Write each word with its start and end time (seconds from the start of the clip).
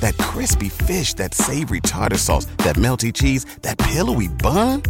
That 0.00 0.16
crispy 0.18 0.68
fish, 0.68 1.14
that 1.14 1.34
savory 1.34 1.80
tartar 1.80 2.18
sauce, 2.18 2.46
that 2.58 2.76
melty 2.76 3.12
cheese, 3.12 3.44
that 3.62 3.78
pillowy 3.78 4.28
bun. 4.28 4.82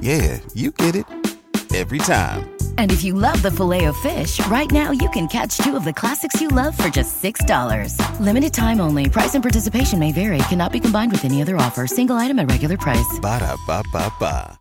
Yeah, 0.00 0.40
you 0.54 0.70
get 0.72 0.96
it. 0.96 1.25
Every 1.74 1.98
time. 1.98 2.50
And 2.78 2.90
if 2.92 3.02
you 3.04 3.14
love 3.14 3.42
the 3.42 3.50
filet 3.50 3.84
of 3.84 3.96
fish, 3.98 4.44
right 4.46 4.70
now 4.70 4.90
you 4.92 5.08
can 5.10 5.28
catch 5.28 5.58
two 5.58 5.76
of 5.76 5.84
the 5.84 5.92
classics 5.92 6.40
you 6.40 6.48
love 6.48 6.76
for 6.76 6.88
just 6.88 7.22
$6. 7.22 8.20
Limited 8.20 8.54
time 8.54 8.80
only. 8.80 9.08
Price 9.10 9.34
and 9.34 9.42
participation 9.42 9.98
may 9.98 10.12
vary. 10.12 10.38
Cannot 10.48 10.72
be 10.72 10.80
combined 10.80 11.12
with 11.12 11.24
any 11.24 11.42
other 11.42 11.56
offer. 11.56 11.86
Single 11.86 12.16
item 12.16 12.38
at 12.38 12.50
regular 12.50 12.76
price. 12.76 13.18
Ba 13.20 13.40
da 13.40 13.56
ba 13.66 13.82
ba 13.92 14.12
ba. 14.18 14.58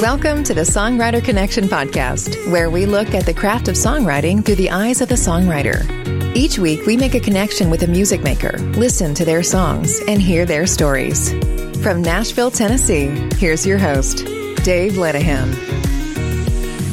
Welcome 0.00 0.42
to 0.44 0.54
the 0.54 0.62
Songwriter 0.62 1.22
Connection 1.22 1.64
podcast, 1.64 2.50
where 2.50 2.70
we 2.70 2.86
look 2.86 3.14
at 3.14 3.26
the 3.26 3.34
craft 3.34 3.68
of 3.68 3.74
songwriting 3.76 4.44
through 4.44 4.54
the 4.56 4.70
eyes 4.70 5.00
of 5.00 5.08
the 5.08 5.14
songwriter. 5.14 5.84
Each 6.34 6.58
week, 6.58 6.86
we 6.86 6.96
make 6.96 7.14
a 7.14 7.20
connection 7.20 7.70
with 7.70 7.82
a 7.82 7.86
music 7.86 8.22
maker, 8.22 8.58
listen 8.76 9.14
to 9.14 9.24
their 9.24 9.42
songs, 9.42 10.00
and 10.08 10.20
hear 10.20 10.44
their 10.44 10.66
stories. 10.66 11.30
From 11.82 12.02
Nashville, 12.02 12.50
Tennessee, 12.50 13.06
here's 13.36 13.66
your 13.66 13.78
host, 13.78 14.24
Dave 14.64 14.94
Lenihan. 14.94 15.95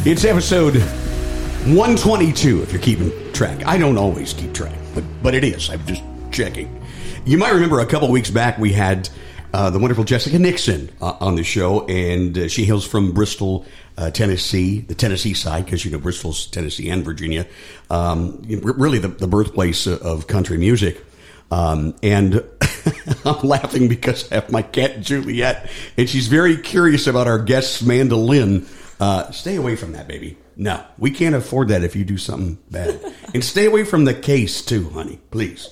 It's 0.05 0.25
episode 0.25 0.75
122, 0.75 2.61
if 2.61 2.73
you're 2.73 2.81
keeping 2.81 3.09
track. 3.31 3.65
I 3.65 3.77
don't 3.77 3.97
always 3.97 4.33
keep 4.33 4.53
track, 4.53 4.77
but, 4.93 5.05
but 5.23 5.33
it 5.33 5.45
is. 5.45 5.69
I'm 5.69 5.85
just 5.85 6.03
checking. 6.29 6.85
You 7.23 7.37
might 7.37 7.51
remember 7.51 7.79
a 7.79 7.85
couple 7.85 8.11
weeks 8.11 8.29
back 8.29 8.57
we 8.57 8.73
had 8.73 9.07
uh, 9.53 9.69
the 9.69 9.79
wonderful 9.79 10.03
Jessica 10.03 10.37
Nixon 10.37 10.91
uh, 10.99 11.15
on 11.21 11.35
the 11.35 11.43
show, 11.45 11.85
and 11.87 12.37
uh, 12.37 12.47
she 12.49 12.65
hails 12.65 12.85
from 12.85 13.13
Bristol, 13.13 13.65
uh, 13.97 14.11
Tennessee, 14.11 14.81
the 14.81 14.93
Tennessee 14.93 15.33
side, 15.33 15.63
because 15.63 15.85
you 15.85 15.91
know 15.91 15.99
Bristol's 15.99 16.47
Tennessee 16.47 16.89
and 16.89 17.05
Virginia, 17.05 17.47
um, 17.89 18.41
really 18.45 18.99
the, 18.99 19.07
the 19.07 19.27
birthplace 19.29 19.87
of 19.87 20.27
country 20.27 20.57
music. 20.57 21.01
Um, 21.49 21.95
and 22.03 22.43
I'm 23.25 23.47
laughing 23.47 23.87
because 23.87 24.29
I 24.33 24.35
have 24.35 24.51
my 24.51 24.63
cat 24.63 24.99
Juliet, 24.99 25.71
and 25.95 26.09
she's 26.09 26.27
very 26.27 26.57
curious 26.57 27.07
about 27.07 27.27
our 27.27 27.39
guest's 27.39 27.81
mandolin. 27.81 28.67
Uh, 28.99 29.31
stay 29.31 29.55
away 29.55 29.75
from 29.75 29.93
that, 29.93 30.07
baby. 30.07 30.37
No, 30.55 30.83
we 30.97 31.11
can't 31.11 31.35
afford 31.35 31.69
that 31.69 31.83
if 31.83 31.95
you 31.95 32.05
do 32.05 32.17
something 32.17 32.57
bad. 32.69 32.99
and 33.33 33.43
stay 33.43 33.65
away 33.65 33.83
from 33.83 34.05
the 34.05 34.13
case 34.13 34.63
too, 34.63 34.89
honey, 34.89 35.19
please. 35.31 35.69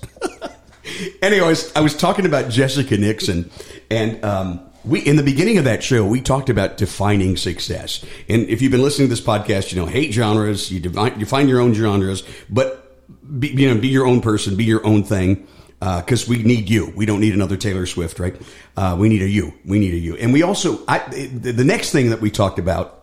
Anyways, 1.22 1.74
I 1.76 1.82
was 1.82 1.96
talking 1.96 2.26
about 2.26 2.50
Jessica 2.50 2.98
Nixon, 2.98 3.52
and 3.90 4.24
um, 4.26 4.72
we 4.84 5.00
in 5.00 5.16
the 5.16 5.24
beginning 5.24 5.58
of 5.58 5.66
that 5.66 5.84
show 5.84 6.04
we 6.06 6.22
talked 6.22 6.50
about 6.50 6.78
defining 6.78 7.38
success. 7.38 8.04
And 8.28 8.50
if 8.50 8.62
you've 8.62 8.72
been 8.72 8.82
listening 8.82 9.08
to 9.08 9.10
this 9.12 9.22
podcast, 9.24 9.72
you 9.72 9.80
know 9.80 9.86
hate 9.86 10.14
genres, 10.14 10.72
you 10.72 10.80
define 10.80 11.20
you 11.20 11.26
find 11.26 11.48
your 11.48 11.62
own 11.62 11.74
genres, 11.74 12.24
but 12.50 13.00
be, 13.40 13.50
you 13.50 13.72
know 13.72 13.80
be 13.80 13.90
your 13.90 14.08
own 14.08 14.22
person, 14.22 14.56
be 14.56 14.66
your 14.66 14.86
own 14.86 15.04
thing. 15.04 15.48
Because 15.80 16.28
uh, 16.28 16.30
we 16.30 16.44
need 16.44 16.70
you, 16.70 16.94
we 16.96 17.08
don't 17.08 17.20
need 17.20 17.34
another 17.34 17.58
Taylor 17.58 17.88
Swift, 17.88 18.20
right? 18.20 18.40
Uh, 18.78 18.96
we 19.00 19.10
need 19.10 19.24
a 19.24 19.28
you, 19.28 19.52
we 19.66 19.80
need 19.80 19.96
a 19.96 19.98
you, 19.98 20.16
and 20.16 20.32
we 20.32 20.44
also 20.44 20.84
I, 20.88 21.00
the 21.00 21.64
next 21.64 21.92
thing 21.92 22.12
that 22.12 22.22
we 22.22 22.30
talked 22.30 22.60
about 22.60 23.01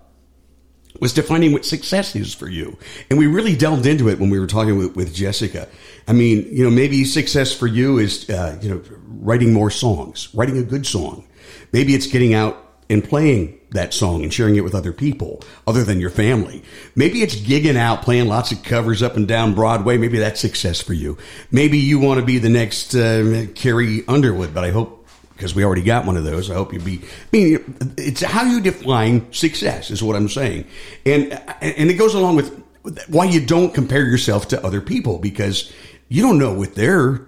was 1.01 1.13
defining 1.13 1.53
what 1.53 1.65
success 1.65 2.17
is 2.17 2.35
for 2.35 2.49
you. 2.49 2.77
And 3.11 3.19
we 3.19 3.27
really 3.27 3.57
delved 3.57 3.87
into 3.87 4.09
it 4.09 4.19
when 4.19 4.31
we 4.31 4.41
were 4.41 4.47
talking 4.47 4.77
with, 4.77 4.97
with 4.97 5.15
Jessica. 5.15 5.69
I 6.07 6.13
mean, 6.13 6.49
you 6.51 6.65
know, 6.65 6.71
maybe 6.71 7.05
success 7.05 7.55
for 7.55 7.67
you 7.67 7.99
is, 7.99 8.29
uh, 8.31 8.59
you 8.61 8.71
know, 8.71 8.83
writing 9.07 9.53
more 9.53 9.71
songs, 9.71 10.29
writing 10.35 10.59
a 10.59 10.63
good 10.63 10.87
song. 10.87 11.25
Maybe 11.73 11.95
it's 11.95 12.07
getting 12.07 12.35
out 12.35 12.65
and 12.91 13.05
playing 13.05 13.59
that 13.71 13.93
song 13.93 14.23
and 14.23 14.33
sharing 14.33 14.57
it 14.57 14.65
with 14.65 14.75
other 14.75 14.93
people 14.93 15.43
other 15.67 15.85
than 15.85 16.01
your 16.01 16.11
family. 16.11 16.63
Maybe 16.95 17.23
it's 17.23 17.37
gigging 17.37 17.77
out, 17.77 18.03
playing 18.03 18.29
lots 18.29 18.51
of 18.51 18.63
covers 18.63 19.03
up 19.03 19.17
and 19.17 19.29
down 19.29 19.55
Broadway. 19.55 19.99
Maybe 19.99 20.19
that's 20.19 20.41
success 20.41 20.81
for 20.81 20.95
you. 20.95 21.19
Maybe 21.51 21.79
you 21.79 21.99
want 21.99 22.21
to 22.21 22.27
be 22.27 22.39
the 22.39 22.49
next 22.49 22.95
uh, 22.95 23.47
Carrie 23.55 24.05
Underwood, 24.09 24.55
but 24.55 24.65
I 24.65 24.71
hope 24.71 24.98
because 25.39 25.55
we 25.55 25.65
already 25.65 25.83
got 25.83 26.05
one 26.05 26.17
of 26.17 26.25
those. 26.25 26.51
I 26.51 26.55
hope 26.55 26.73
you 26.73 26.81
be. 26.81 27.01
I 27.01 27.27
mean, 27.33 27.77
it's 27.97 28.23
how 28.23 28.43
you 28.43 28.61
define 28.61 29.33
success 29.33 29.93
is 29.93 30.03
what 30.03 30.17
I'm 30.17 30.29
saying, 30.29 30.65
and 31.07 31.33
and 31.63 31.91
it 31.91 31.95
goes 31.95 32.15
along 32.15 32.35
with 32.37 32.61
why 33.07 33.27
you 33.27 33.45
don't 33.45 33.73
compare 33.73 34.05
yourself 34.05 34.49
to 34.49 34.67
other 34.67 34.81
people 34.81 35.19
because 35.19 35.73
you 36.09 36.23
don't 36.23 36.39
know 36.39 36.53
what 36.53 36.75
they're 36.75 37.25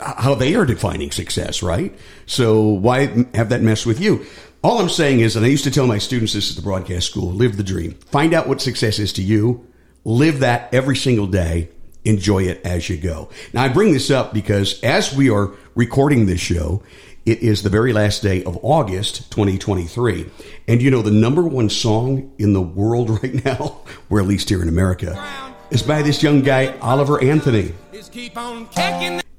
how 0.00 0.34
they 0.34 0.54
are 0.54 0.64
defining 0.64 1.10
success, 1.10 1.62
right? 1.62 1.94
So 2.24 2.62
why 2.62 3.26
have 3.34 3.50
that 3.50 3.60
mess 3.60 3.84
with 3.84 4.00
you? 4.00 4.24
All 4.62 4.78
I'm 4.78 4.88
saying 4.88 5.20
is, 5.20 5.36
and 5.36 5.44
I 5.44 5.48
used 5.48 5.64
to 5.64 5.70
tell 5.70 5.86
my 5.86 5.98
students 5.98 6.32
this 6.32 6.50
at 6.50 6.56
the 6.56 6.62
broadcast 6.62 7.10
school: 7.10 7.30
live 7.30 7.58
the 7.58 7.62
dream. 7.62 7.92
Find 7.92 8.32
out 8.32 8.48
what 8.48 8.62
success 8.62 8.98
is 8.98 9.12
to 9.14 9.22
you. 9.22 9.66
Live 10.04 10.40
that 10.40 10.72
every 10.72 10.96
single 10.96 11.26
day 11.26 11.68
enjoy 12.04 12.44
it 12.44 12.60
as 12.64 12.88
you 12.88 12.96
go. 12.96 13.28
Now, 13.52 13.62
I 13.64 13.68
bring 13.68 13.92
this 13.92 14.10
up 14.10 14.32
because 14.32 14.80
as 14.82 15.14
we 15.14 15.30
are 15.30 15.52
recording 15.74 16.26
this 16.26 16.40
show, 16.40 16.82
it 17.26 17.40
is 17.40 17.62
the 17.62 17.70
very 17.70 17.92
last 17.92 18.22
day 18.22 18.42
of 18.44 18.58
August 18.62 19.30
2023. 19.30 20.30
And 20.68 20.80
you 20.80 20.90
know, 20.90 21.02
the 21.02 21.10
number 21.10 21.42
one 21.42 21.68
song 21.68 22.32
in 22.38 22.54
the 22.54 22.62
world 22.62 23.10
right 23.22 23.44
now, 23.44 23.82
or 24.08 24.20
at 24.20 24.26
least 24.26 24.48
here 24.48 24.62
in 24.62 24.68
America, 24.68 25.22
is 25.70 25.82
by 25.82 26.02
this 26.02 26.22
young 26.22 26.42
guy, 26.42 26.76
Oliver 26.78 27.22
Anthony. 27.22 27.74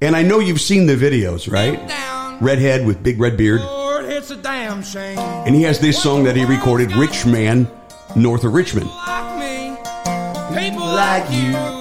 And 0.00 0.16
I 0.16 0.22
know 0.22 0.38
you've 0.38 0.60
seen 0.60 0.86
the 0.86 0.96
videos, 0.96 1.50
right? 1.50 1.78
Redhead 2.40 2.86
with 2.86 3.02
big 3.02 3.20
red 3.20 3.36
beard. 3.36 3.60
And 3.60 5.54
he 5.54 5.62
has 5.62 5.78
this 5.78 6.02
song 6.02 6.24
that 6.24 6.36
he 6.36 6.44
recorded, 6.44 6.92
Rich 6.92 7.26
Man, 7.26 7.70
North 8.16 8.44
of 8.44 8.52
Richmond. 8.52 8.90
People 10.54 10.86
like 10.86 11.30
you 11.30 11.71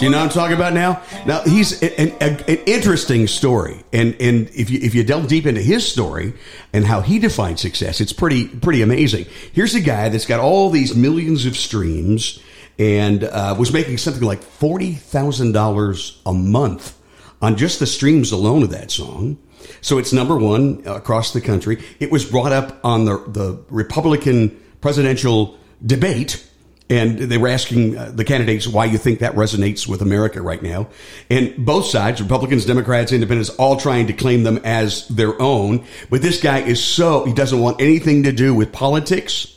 you 0.00 0.10
know 0.10 0.18
what 0.18 0.24
I'm 0.24 0.28
talking 0.30 0.56
about 0.56 0.72
now? 0.72 1.02
Now 1.26 1.42
he's 1.42 1.82
an, 1.82 2.10
an, 2.20 2.44
an, 2.48 2.58
interesting 2.66 3.26
story, 3.26 3.82
and 3.92 4.14
and 4.20 4.48
if 4.50 4.70
you 4.70 4.80
if 4.80 4.94
you 4.94 5.04
delve 5.04 5.28
deep 5.28 5.46
into 5.46 5.60
his 5.60 5.86
story 5.90 6.34
and 6.72 6.84
how 6.84 7.00
he 7.00 7.18
defines 7.18 7.60
success, 7.60 8.00
it's 8.00 8.12
pretty 8.12 8.48
pretty 8.48 8.82
amazing. 8.82 9.26
Here's 9.52 9.74
a 9.74 9.80
guy 9.80 10.08
that's 10.08 10.26
got 10.26 10.40
all 10.40 10.70
these 10.70 10.94
millions 10.94 11.46
of 11.46 11.56
streams 11.56 12.40
and 12.78 13.24
uh, 13.24 13.54
was 13.58 13.72
making 13.72 13.98
something 13.98 14.22
like 14.22 14.42
forty 14.42 14.94
thousand 14.94 15.52
dollars 15.52 16.20
a 16.26 16.32
month 16.32 16.98
on 17.40 17.56
just 17.56 17.78
the 17.78 17.86
streams 17.86 18.32
alone 18.32 18.62
of 18.62 18.70
that 18.70 18.90
song. 18.90 19.38
So 19.80 19.98
it's 19.98 20.12
number 20.12 20.36
one 20.36 20.82
across 20.86 21.32
the 21.32 21.40
country. 21.40 21.82
It 22.00 22.10
was 22.10 22.24
brought 22.24 22.52
up 22.52 22.78
on 22.84 23.04
the 23.04 23.18
the 23.18 23.62
Republican 23.68 24.60
presidential 24.80 25.58
debate 25.84 26.44
and 26.90 27.18
they 27.18 27.36
were 27.36 27.48
asking 27.48 27.96
uh, 27.96 28.10
the 28.14 28.24
candidates 28.24 28.66
why 28.66 28.86
you 28.86 28.96
think 28.96 29.18
that 29.18 29.34
resonates 29.34 29.86
with 29.86 30.00
America 30.00 30.40
right 30.40 30.62
now. 30.62 30.88
And 31.28 31.54
both 31.64 31.86
sides, 31.86 32.22
Republicans, 32.22 32.64
Democrats, 32.64 33.12
Independents, 33.12 33.50
all 33.50 33.76
trying 33.76 34.06
to 34.06 34.12
claim 34.14 34.42
them 34.42 34.58
as 34.64 35.06
their 35.08 35.40
own. 35.40 35.84
But 36.08 36.22
this 36.22 36.40
guy 36.40 36.60
is 36.60 36.82
so, 36.82 37.24
he 37.24 37.34
doesn't 37.34 37.60
want 37.60 37.80
anything 37.80 38.22
to 38.22 38.32
do 38.32 38.54
with 38.54 38.72
politics. 38.72 39.54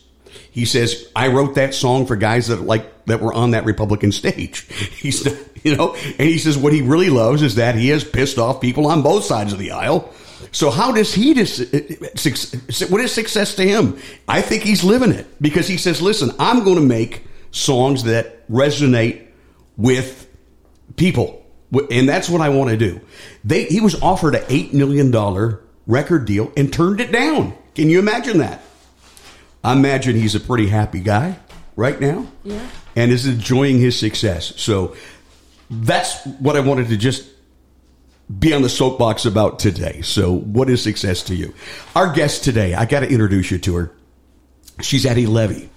He 0.51 0.65
says, 0.65 1.09
I 1.15 1.29
wrote 1.29 1.55
that 1.55 1.73
song 1.73 2.05
for 2.05 2.17
guys 2.17 2.47
that 2.47 2.61
like, 2.61 3.05
that 3.05 3.21
were 3.21 3.33
on 3.33 3.51
that 3.51 3.65
Republican 3.65 4.11
stage. 4.11 4.61
He's, 4.91 5.25
you 5.63 5.75
know, 5.75 5.95
and 5.95 6.27
he 6.27 6.37
says 6.37 6.57
what 6.57 6.73
he 6.73 6.81
really 6.81 7.09
loves 7.09 7.41
is 7.41 7.55
that 7.55 7.75
he 7.75 7.89
has 7.89 8.03
pissed 8.03 8.37
off 8.37 8.59
people 8.59 8.87
on 8.87 9.01
both 9.01 9.23
sides 9.23 9.53
of 9.53 9.59
the 9.59 9.71
aisle 9.71 10.13
so 10.51 10.69
how 10.69 10.91
does 10.91 11.13
he 11.13 11.33
dis- 11.33 11.59
uh, 11.59 12.85
uh, 12.85 12.87
what 12.89 13.01
is 13.01 13.11
success 13.11 13.55
to 13.55 13.63
him? 13.63 13.97
I 14.27 14.41
think 14.41 14.63
he's 14.63 14.83
living 14.83 15.11
it 15.11 15.27
because 15.41 15.67
he 15.67 15.77
says, 15.77 16.01
"Listen, 16.01 16.31
I'm 16.39 16.63
going 16.63 16.77
to 16.77 16.81
make 16.81 17.25
songs 17.51 18.03
that 18.03 18.49
resonate 18.49 19.27
with 19.77 20.27
people." 20.95 21.41
And 21.89 22.07
that's 22.07 22.29
what 22.29 22.41
I 22.41 22.49
want 22.49 22.69
to 22.69 22.77
do. 22.77 22.99
They, 23.45 23.63
he 23.63 23.79
was 23.79 24.01
offered 24.01 24.35
an 24.35 24.41
$8 24.43 24.73
million 24.73 25.09
record 25.87 26.25
deal 26.25 26.51
and 26.57 26.71
turned 26.71 26.99
it 26.99 27.11
down. 27.11 27.53
Can 27.75 27.89
you 27.89 27.99
imagine 27.99 28.39
that? 28.39 28.61
I 29.63 29.73
imagine 29.73 30.15
he's 30.15 30.35
a 30.35 30.39
pretty 30.39 30.67
happy 30.67 30.99
guy 30.99 31.37
right 31.75 31.99
now. 31.99 32.27
Yeah. 32.43 32.67
And 32.95 33.11
is 33.11 33.25
enjoying 33.25 33.79
his 33.79 33.97
success. 33.97 34.53
So 34.57 34.97
that's 35.69 36.25
what 36.25 36.57
I 36.57 36.59
wanted 36.59 36.89
to 36.89 36.97
just 36.97 37.25
be 38.39 38.53
on 38.53 38.61
the 38.61 38.69
soapbox 38.69 39.25
about 39.25 39.59
today. 39.59 40.01
So, 40.01 40.31
what 40.31 40.69
is 40.69 40.81
success 40.81 41.23
to 41.23 41.35
you? 41.35 41.53
Our 41.95 42.13
guest 42.13 42.43
today, 42.43 42.73
I 42.73 42.85
got 42.85 43.01
to 43.01 43.09
introduce 43.09 43.51
you 43.51 43.57
to 43.59 43.75
her. 43.75 43.91
She's 44.81 45.05
Addie 45.05 45.27
Levy. 45.27 45.69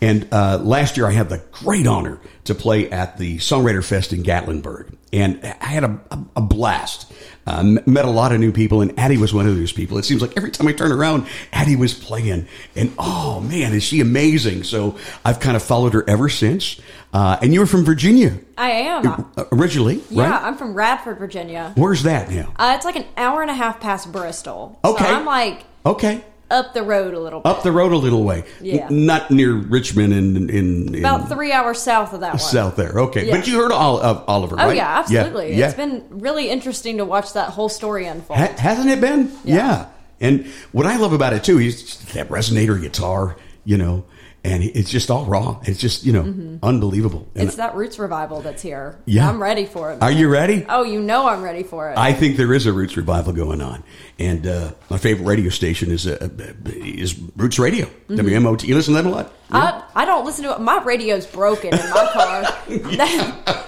And 0.00 0.26
uh, 0.32 0.58
last 0.62 0.96
year, 0.96 1.06
I 1.06 1.12
had 1.12 1.28
the 1.28 1.42
great 1.52 1.86
honor 1.86 2.18
to 2.44 2.54
play 2.54 2.90
at 2.90 3.18
the 3.18 3.38
Songwriter 3.38 3.84
Fest 3.84 4.12
in 4.12 4.22
Gatlinburg. 4.22 4.94
And 5.12 5.40
I 5.44 5.66
had 5.66 5.84
a, 5.84 6.00
a, 6.10 6.18
a 6.36 6.40
blast. 6.40 7.12
Uh, 7.46 7.62
met 7.86 8.04
a 8.04 8.10
lot 8.10 8.32
of 8.32 8.38
new 8.38 8.52
people, 8.52 8.80
and 8.80 8.96
Addie 8.98 9.16
was 9.16 9.34
one 9.34 9.46
of 9.48 9.56
those 9.56 9.72
people. 9.72 9.98
It 9.98 10.04
seems 10.04 10.22
like 10.22 10.36
every 10.36 10.50
time 10.50 10.68
I 10.68 10.72
turn 10.72 10.92
around, 10.92 11.26
Addie 11.52 11.74
was 11.74 11.94
playing. 11.94 12.46
And 12.76 12.92
oh, 12.98 13.40
man, 13.40 13.72
is 13.72 13.82
she 13.82 14.00
amazing. 14.00 14.62
So 14.62 14.98
I've 15.24 15.40
kind 15.40 15.56
of 15.56 15.62
followed 15.62 15.94
her 15.94 16.08
ever 16.08 16.28
since. 16.28 16.80
Uh, 17.12 17.38
and 17.42 17.52
you 17.52 17.60
were 17.60 17.66
from 17.66 17.84
Virginia. 17.84 18.38
I 18.56 18.70
am. 18.70 19.06
Uh, 19.36 19.44
originally, 19.52 20.00
yeah, 20.10 20.30
right? 20.30 20.42
I'm 20.42 20.56
from 20.56 20.74
Radford, 20.74 21.18
Virginia. 21.18 21.72
Where's 21.76 22.04
that 22.04 22.30
now? 22.30 22.52
Uh, 22.56 22.74
it's 22.76 22.84
like 22.84 22.96
an 22.96 23.06
hour 23.16 23.42
and 23.42 23.50
a 23.50 23.54
half 23.54 23.80
past 23.80 24.12
Bristol. 24.12 24.78
Okay. 24.84 25.04
So 25.04 25.10
I'm 25.10 25.24
like 25.24 25.64
Okay. 25.84 26.22
Up 26.50 26.74
the 26.74 26.82
road 26.82 27.14
a 27.14 27.20
little 27.20 27.40
bit. 27.40 27.48
Up 27.48 27.62
the 27.62 27.72
road 27.72 27.92
a 27.92 27.96
little 27.96 28.24
way. 28.24 28.44
Yeah. 28.60 28.86
N- 28.90 29.06
not 29.06 29.30
near 29.30 29.52
Richmond 29.54 30.12
in, 30.12 30.50
in, 30.50 30.94
in 30.94 30.98
About 31.04 31.28
three 31.28 31.52
hours 31.52 31.80
south 31.80 32.12
of 32.12 32.20
that 32.20 32.30
one. 32.32 32.38
south 32.38 32.76
there. 32.76 32.98
Okay. 33.00 33.26
Yeah. 33.28 33.36
But 33.36 33.46
you 33.46 33.58
heard 33.60 33.72
all 33.72 34.00
of 34.00 34.24
Oliver, 34.28 34.56
right? 34.56 34.66
Oh 34.68 34.70
yeah, 34.72 34.98
absolutely. 34.98 35.54
Yeah. 35.56 35.66
It's 35.66 35.76
been 35.76 36.04
really 36.10 36.50
interesting 36.50 36.98
to 36.98 37.04
watch 37.04 37.32
that 37.34 37.50
whole 37.50 37.68
story 37.68 38.06
unfold. 38.06 38.38
Ha- 38.38 38.54
hasn't 38.58 38.90
it 38.90 39.00
been? 39.00 39.30
Yeah. 39.44 39.86
And 40.20 40.46
what 40.72 40.86
I 40.86 40.96
love 40.96 41.12
about 41.12 41.32
it 41.32 41.44
too 41.44 41.58
is 41.58 41.98
that 42.12 42.28
resonator 42.28 42.80
guitar, 42.80 43.36
you 43.64 43.78
know, 43.78 44.04
and 44.42 44.62
it's 44.62 44.90
just 44.90 45.10
all 45.10 45.26
raw. 45.26 45.60
It's 45.64 45.78
just, 45.78 46.04
you 46.04 46.12
know, 46.14 46.58
unbelievable. 46.62 47.20
And 47.34 47.40
Mm-hmm. 47.40 47.46
it's 47.48 47.56
that 47.56 47.74
roots 47.74 47.98
revival 47.98 48.40
that's 48.40 48.62
here. 48.62 48.98
Yeah. 49.04 49.28
I'm 49.28 49.40
ready 49.42 49.66
for 49.66 49.92
it. 49.92 50.02
are 50.02 50.10
you 50.12 50.28
ready? 50.28 50.64
Oh, 50.68 50.82
you 50.82 51.00
know 51.00 51.26
I'm 51.28 51.42
ready 51.42 51.62
for 51.62 51.90
it. 51.90 51.98
I 51.98 52.12
think 52.14 52.36
there 52.38 52.52
is 52.54 52.64
a 52.66 52.72
Roots 52.72 52.96
revival 52.96 53.32
going 53.34 53.60
on, 53.60 53.82
and 54.20 54.46
uh, 54.46 54.72
my 54.90 54.98
favorite 54.98 55.24
radio 55.24 55.50
station 55.50 55.90
is 55.90 56.06
uh, 56.06 56.28
is 56.66 57.18
Roots 57.36 57.58
Radio, 57.58 57.86
Mm-hmm. 57.86 58.14
WMOT. 58.46 58.64
You 58.64 58.74
listen 58.74 58.94
to 58.94 59.02
that 59.02 59.08
a 59.08 59.12
lot? 59.12 59.32
I, 59.52 59.82
I 59.94 60.04
don't 60.04 60.24
listen 60.24 60.44
to 60.44 60.52
it. 60.52 60.60
My 60.60 60.80
radio's 60.84 61.26
broken 61.26 61.72
in 61.74 61.90
my 61.90 62.08
car. 62.12 62.42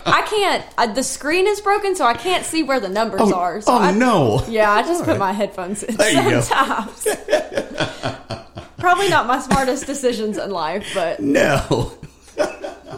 I 0.07 0.27
can't. 0.29 0.65
I, 0.79 0.87
the 0.89 1.03
screen 1.03 1.47
is 1.49 1.61
broken, 1.61 1.97
so 1.97 2.05
I 2.05 2.15
can't 2.15 2.45
see 2.45 2.63
where 2.63 2.79
the 2.81 2.89
numbers 2.89 3.21
Oh, 3.25 3.35
are. 3.35 3.61
So 3.61 3.73
oh, 3.73 3.79
I, 3.79 3.91
no. 3.93 4.45
Yeah, 4.49 4.71
I 4.71 4.83
just 4.83 5.01
All 5.01 5.07
put 5.07 5.11
right. 5.13 5.19
my 5.19 5.33
headphones 5.33 5.83
in 5.83 5.97
There 5.97 6.11
you 6.23 6.31
go. 6.31 6.41
sometimes. 6.41 7.07
Probably 8.79 9.09
not 9.09 9.27
my 9.27 9.39
smartest 9.41 9.87
decisions 9.87 10.39
in 10.39 10.51
life, 10.51 10.87
but 10.95 11.21
No. 11.21 11.93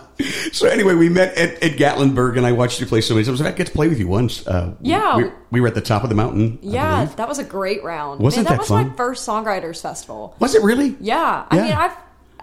so 0.52 0.68
anyway, 0.68 0.94
we 0.94 1.08
met 1.08 1.36
at, 1.36 1.62
at 1.62 1.72
Gatlinburg, 1.78 2.36
and 2.36 2.46
I 2.46 2.52
watched 2.52 2.80
you 2.80 2.86
play 2.86 3.00
so 3.00 3.14
many 3.14 3.24
times. 3.26 3.40
I 3.40 3.50
get 3.52 3.66
to 3.68 3.72
play 3.72 3.88
with 3.88 3.98
you 3.98 4.08
once. 4.08 4.46
Uh, 4.46 4.74
Yeah. 4.80 5.16
we, 5.16 5.24
we 5.50 5.60
were 5.60 5.68
at 5.68 5.74
the 5.74 5.80
top 5.80 6.02
of 6.02 6.08
the 6.08 6.14
mountain. 6.14 6.58
Yeah, 6.62 7.04
that 7.16 7.28
was 7.28 7.38
a 7.38 7.44
great 7.44 7.82
round. 7.84 8.20
Wasn't 8.20 8.44
Man, 8.44 8.44
that, 8.44 8.50
that 8.50 8.58
was 8.60 8.68
fun? 8.68 8.88
my 8.90 8.94
first 8.96 9.26
songwriters 9.26 9.80
festival. 9.82 10.36
was 10.38 10.54
it 10.54 10.62
really? 10.62 10.96
Yeah, 11.00 11.46
I 11.50 11.56
Yeah. 11.56 11.62
mean, 11.62 11.72
I've 11.72 11.96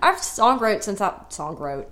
I've 0.03 0.15
songwrote 0.15 0.81
since 0.81 0.99
I 0.99 1.11
songwrote. 1.29 1.85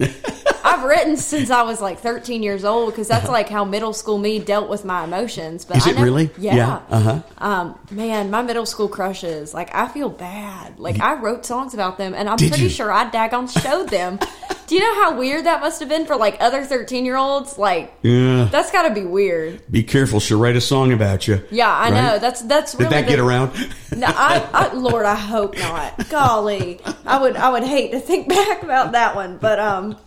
I've 0.65 0.83
written 0.83 1.15
since 1.15 1.51
I 1.51 1.61
was 1.61 1.79
like 1.79 1.99
13 1.99 2.41
years 2.41 2.65
old 2.65 2.91
because 2.91 3.07
that's 3.07 3.29
like 3.29 3.49
how 3.49 3.63
middle 3.65 3.93
school 3.93 4.17
me 4.17 4.39
dealt 4.39 4.67
with 4.67 4.83
my 4.83 5.03
emotions. 5.03 5.63
But 5.63 5.77
Is 5.77 5.85
I 5.85 5.91
it 5.91 5.93
never- 5.93 6.05
really? 6.05 6.29
Yeah. 6.39 6.55
Yeah, 6.55 6.81
uh-huh. 6.89 7.21
Um, 7.37 7.79
man, 7.91 8.31
my 8.31 8.41
middle 8.41 8.65
school 8.65 8.87
crushes. 8.89 9.53
Like, 9.53 9.73
I 9.75 9.87
feel 9.89 10.09
bad. 10.09 10.79
Like, 10.79 10.99
I 10.99 11.21
wrote 11.21 11.45
songs 11.45 11.75
about 11.75 11.99
them, 11.99 12.15
and 12.15 12.27
I'm 12.27 12.37
Did 12.37 12.49
pretty 12.49 12.63
you? 12.63 12.69
sure 12.69 12.91
I 12.91 13.07
daggone 13.11 13.47
showed 13.61 13.89
them. 13.89 14.17
Do 14.69 14.75
you 14.75 14.81
know 14.81 15.01
how 15.01 15.17
weird 15.17 15.45
that 15.47 15.61
must 15.61 15.79
have 15.79 15.89
been 15.89 16.05
for 16.05 16.15
like 16.15 16.37
other 16.39 16.63
13 16.63 17.03
year 17.03 17.17
olds? 17.17 17.57
Like, 17.57 17.91
Yeah. 18.03 18.47
that's 18.51 18.69
got 18.71 18.87
to 18.87 18.93
be 18.93 19.03
weird. 19.03 19.63
Be 19.71 19.81
careful. 19.81 20.19
She'll 20.19 20.39
write 20.39 20.55
a 20.55 20.61
song 20.61 20.93
about 20.93 21.27
you. 21.27 21.41
Yeah, 21.49 21.67
I 21.73 21.89
Right? 21.89 21.93
know. 21.93 22.19
That's 22.19 22.43
that's 22.43 22.73
Did 22.73 22.81
really 22.83 22.89
that 23.01 23.09
get 23.09 23.17
around? 23.17 23.51
No, 23.97 24.05
I, 24.07 24.47
I, 24.53 24.73
Lord, 24.73 25.07
I 25.07 25.15
hope 25.15 25.57
not. 25.57 26.07
Golly, 26.09 26.79
I 27.03 27.19
would, 27.19 27.35
I 27.35 27.49
would 27.49 27.63
hate 27.63 27.93
to 27.93 27.99
think 27.99 28.29
back 28.37 28.61
about 28.61 28.91
that 28.91 29.15
one, 29.15 29.37
but 29.39 29.59
um, 29.59 29.97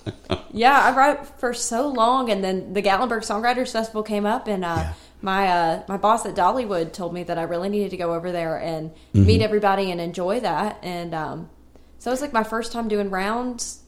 yeah, 0.52 0.78
I 0.80 0.96
wrote 0.96 1.26
for 1.40 1.52
so 1.52 1.88
long, 1.88 2.30
and 2.30 2.44
then 2.44 2.72
the 2.72 2.82
Gatlinburg 2.82 3.22
Songwriters 3.26 3.72
Festival 3.72 4.04
came 4.04 4.24
up, 4.24 4.46
and 4.46 4.64
uh, 4.64 4.76
Yeah. 4.78 4.92
my 5.22 5.48
uh, 5.48 5.82
my 5.88 5.96
boss 5.96 6.24
at 6.24 6.36
Dollywood 6.36 6.92
told 6.92 7.12
me 7.12 7.24
that 7.24 7.36
I 7.36 7.42
really 7.42 7.68
needed 7.68 7.90
to 7.90 7.96
go 7.96 8.14
over 8.14 8.30
there 8.30 8.56
and 8.60 8.90
Mm-hmm. 9.12 9.26
meet 9.26 9.42
everybody 9.42 9.90
and 9.90 10.00
enjoy 10.00 10.38
that, 10.38 10.78
and 10.84 11.12
um, 11.16 11.50
so 11.98 12.10
it 12.10 12.14
was 12.14 12.20
like 12.22 12.32
my 12.32 12.44
first 12.44 12.70
time 12.70 12.86
doing 12.86 13.10
rounds. 13.10 13.80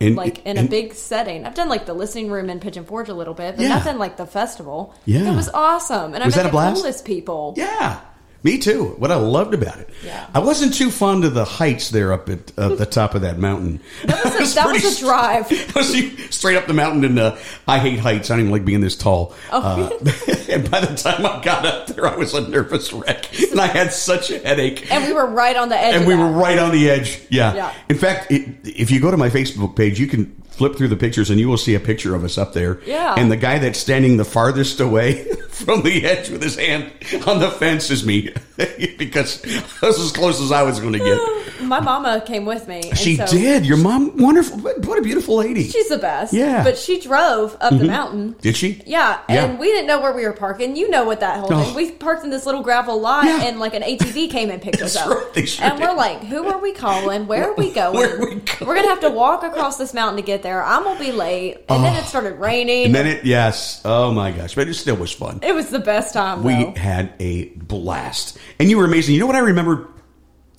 And- 0.00 0.14
Like 0.16 0.44
in 0.44 0.58
a 0.58 0.62
big 0.64 0.92
setting, 0.94 1.46
I've 1.46 1.54
done 1.54 1.68
like 1.70 1.86
the 1.86 1.94
listening 1.94 2.30
room 2.30 2.50
in 2.50 2.60
Pigeon 2.60 2.84
Forge 2.84 3.08
a 3.08 3.14
little 3.14 3.32
bit, 3.34 3.56
but 3.56 3.62
Yeah. 3.62 3.68
nothing 3.70 3.96
like 3.98 4.16
the 4.18 4.26
festival. 4.26 4.94
Yeah. 5.06 5.32
it 5.32 5.34
was 5.36 5.48
awesome, 5.54 6.14
and 6.14 6.22
Was 6.24 6.34
I 6.34 6.36
that 6.36 6.42
met 6.42 6.46
a 6.46 6.48
the 6.48 6.52
blast? 6.52 6.76
coolest 6.82 7.04
people. 7.06 7.54
Yeah, 7.56 8.00
me 8.42 8.58
too. 8.58 8.94
What 8.98 9.10
I 9.10 9.16
loved 9.16 9.54
about 9.54 9.78
it. 9.78 9.88
Yeah. 10.04 10.26
I 10.34 10.38
wasn't 10.38 10.74
too 10.74 10.90
fond 10.90 11.24
of 11.24 11.34
the 11.34 11.44
heights 11.44 11.90
there 11.90 12.12
up 12.12 12.28
at 12.28 12.52
uh, 12.58 12.70
the 12.76 12.86
top 12.86 13.14
of 13.14 13.22
that 13.22 13.38
mountain. 13.38 13.80
That 14.04 14.24
was 14.24 14.52
a- 14.52 14.54
that 14.56 14.72
was 14.72 14.98
a 14.98 15.04
drive. 15.04 15.46
straight 16.32 16.56
up 16.56 16.66
the 16.66 16.74
mountain, 16.74 17.04
and 17.04 17.18
uh, 17.18 17.36
I 17.66 17.78
hate 17.78 17.98
heights. 17.98 18.30
I 18.30 18.34
don't 18.34 18.40
even 18.40 18.52
like 18.52 18.64
being 18.64 18.80
this 18.80 18.96
tall. 18.96 19.34
Oh. 19.50 19.60
Uh, 19.60 19.88
and 20.48 20.70
by 20.70 20.80
the 20.80 20.94
time 20.96 21.24
I 21.26 21.42
got 21.42 21.66
up 21.66 21.86
there, 21.88 22.06
I 22.06 22.16
was 22.16 22.34
a 22.34 22.46
nervous 22.48 22.92
wreck, 22.92 23.28
and 23.50 23.60
I 23.60 23.66
had 23.66 23.92
such 23.92 24.30
a 24.30 24.38
headache. 24.38 24.90
And 24.92 25.04
we 25.04 25.12
were 25.12 25.26
right 25.26 25.56
on 25.56 25.68
the 25.68 25.78
edge. 25.78 25.94
and 25.96 26.06
we 26.06 26.14
were 26.14 26.30
right 26.30 26.58
on 26.58 26.72
the 26.72 26.88
edge. 26.90 27.20
Yeah. 27.30 27.54
Yeah. 27.54 27.74
In 27.88 27.98
fact, 27.98 28.30
it, 28.30 28.48
if 28.64 28.90
you 28.90 29.00
go 29.00 29.10
to 29.10 29.16
my 29.16 29.30
Facebook 29.30 29.74
page, 29.76 29.98
you 29.98 30.06
can 30.06 30.42
flip 30.56 30.76
through 30.76 30.88
the 30.88 30.96
pictures 30.96 31.30
and 31.30 31.38
you 31.38 31.48
will 31.48 31.56
see 31.58 31.74
a 31.74 31.80
picture 31.80 32.14
of 32.14 32.24
us 32.24 32.38
up 32.38 32.52
there. 32.52 32.80
Yeah. 32.86 33.14
And 33.16 33.30
the 33.30 33.36
guy 33.36 33.58
that's 33.58 33.78
standing 33.78 34.16
the 34.16 34.24
farthest 34.24 34.80
away 34.80 35.24
from 35.50 35.82
the 35.82 36.04
edge 36.04 36.30
with 36.30 36.42
his 36.42 36.56
hand 36.56 36.90
on 37.26 37.40
the 37.40 37.50
fence 37.50 37.90
is 37.90 38.04
me 38.04 38.32
because 38.98 39.40
that's 39.80 39.98
as 39.98 40.12
close 40.12 40.40
as 40.40 40.52
I 40.52 40.62
was 40.62 40.80
going 40.80 40.92
to 40.94 40.98
get. 40.98 41.18
My 41.62 41.80
mama 41.80 42.22
came 42.24 42.44
with 42.44 42.68
me. 42.68 42.82
and 42.90 42.98
She 42.98 43.16
so 43.16 43.26
did. 43.26 43.64
Your 43.66 43.76
mom, 43.78 44.16
wonderful. 44.18 44.58
What 44.58 44.98
a 44.98 45.02
beautiful 45.02 45.36
lady. 45.36 45.64
She's 45.68 45.88
the 45.88 45.98
best. 45.98 46.32
Yeah. 46.32 46.56
Mm-hmm. 46.56 46.64
But 46.64 46.78
she 46.78 47.00
drove 47.00 47.56
up 47.60 47.76
the 47.76 47.84
mountain. 47.84 48.36
Did 48.40 48.56
she? 48.56 48.82
Yeah, 48.86 49.18
Yeah. 49.28 49.44
and 49.46 49.58
we 49.58 49.66
didn't 49.66 49.86
know 49.86 50.00
where 50.00 50.12
we 50.12 50.24
were 50.24 50.32
parking. 50.32 50.76
You 50.76 50.88
know 50.90 51.04
what 51.04 51.20
that 51.20 51.38
whole 51.40 51.52
Oh. 51.52 51.62
thing. 51.64 51.74
We 51.74 51.90
parked 51.92 52.24
in 52.24 52.30
this 52.30 52.46
little 52.46 52.62
gravel 52.62 53.00
lot, 53.00 53.24
Yeah. 53.24 53.42
and 53.44 53.58
like 53.58 53.74
an 53.74 53.82
ATV 53.82 54.30
came 54.30 54.50
and 54.50 54.60
picked 54.62 54.80
us 54.82 54.96
up. 54.96 55.08
right, 55.34 55.48
sure 55.48 55.64
and 55.66 55.80
we're 55.80 55.94
like, 55.94 56.22
"Who 56.24 56.46
are 56.46 56.58
we 56.58 56.72
calling? 56.72 57.26
Where 57.26 57.50
are 57.50 57.54
we 57.54 57.72
going? 57.72 57.94
Where 57.96 58.16
are 58.16 58.20
we 58.20 58.34
going?" 58.36 58.70
are 58.70 58.74
gonna 58.74 58.88
have 58.88 59.00
to 59.00 59.10
walk 59.10 59.42
across 59.42 59.76
this 59.78 59.92
mountain 59.94 60.16
to 60.16 60.22
get 60.22 60.42
there. 60.42 60.45
I'm 60.52 60.84
gonna 60.84 60.98
be 60.98 61.12
late." 61.12 61.64
And 61.68 61.84
then 61.84 61.94
it 61.94 62.02
oh. 62.04 62.06
started 62.06 62.34
raining. 62.38 62.82
Oh. 62.82 62.86
And 62.86 62.94
then 62.94 63.06
it, 63.06 63.24
yes. 63.24 63.80
Oh 63.84 64.12
my 64.12 64.30
gosh. 64.30 64.54
But 64.54 64.68
it 64.68 64.74
still 64.74 64.96
was 64.96 65.12
fun. 65.12 65.40
it 65.42 65.54
was 65.54 65.70
the 65.70 65.78
best 65.78 66.12
time. 66.14 66.42
We 66.42 66.64
though. 66.64 66.74
had 66.74 67.14
a 67.20 67.46
blast. 67.50 68.38
And 68.58 68.70
you 68.70 68.78
were 68.78 68.84
amazing. 68.84 69.14
You 69.14 69.20
know 69.20 69.26
what 69.26 69.36
I 69.36 69.40
remember? 69.40 69.88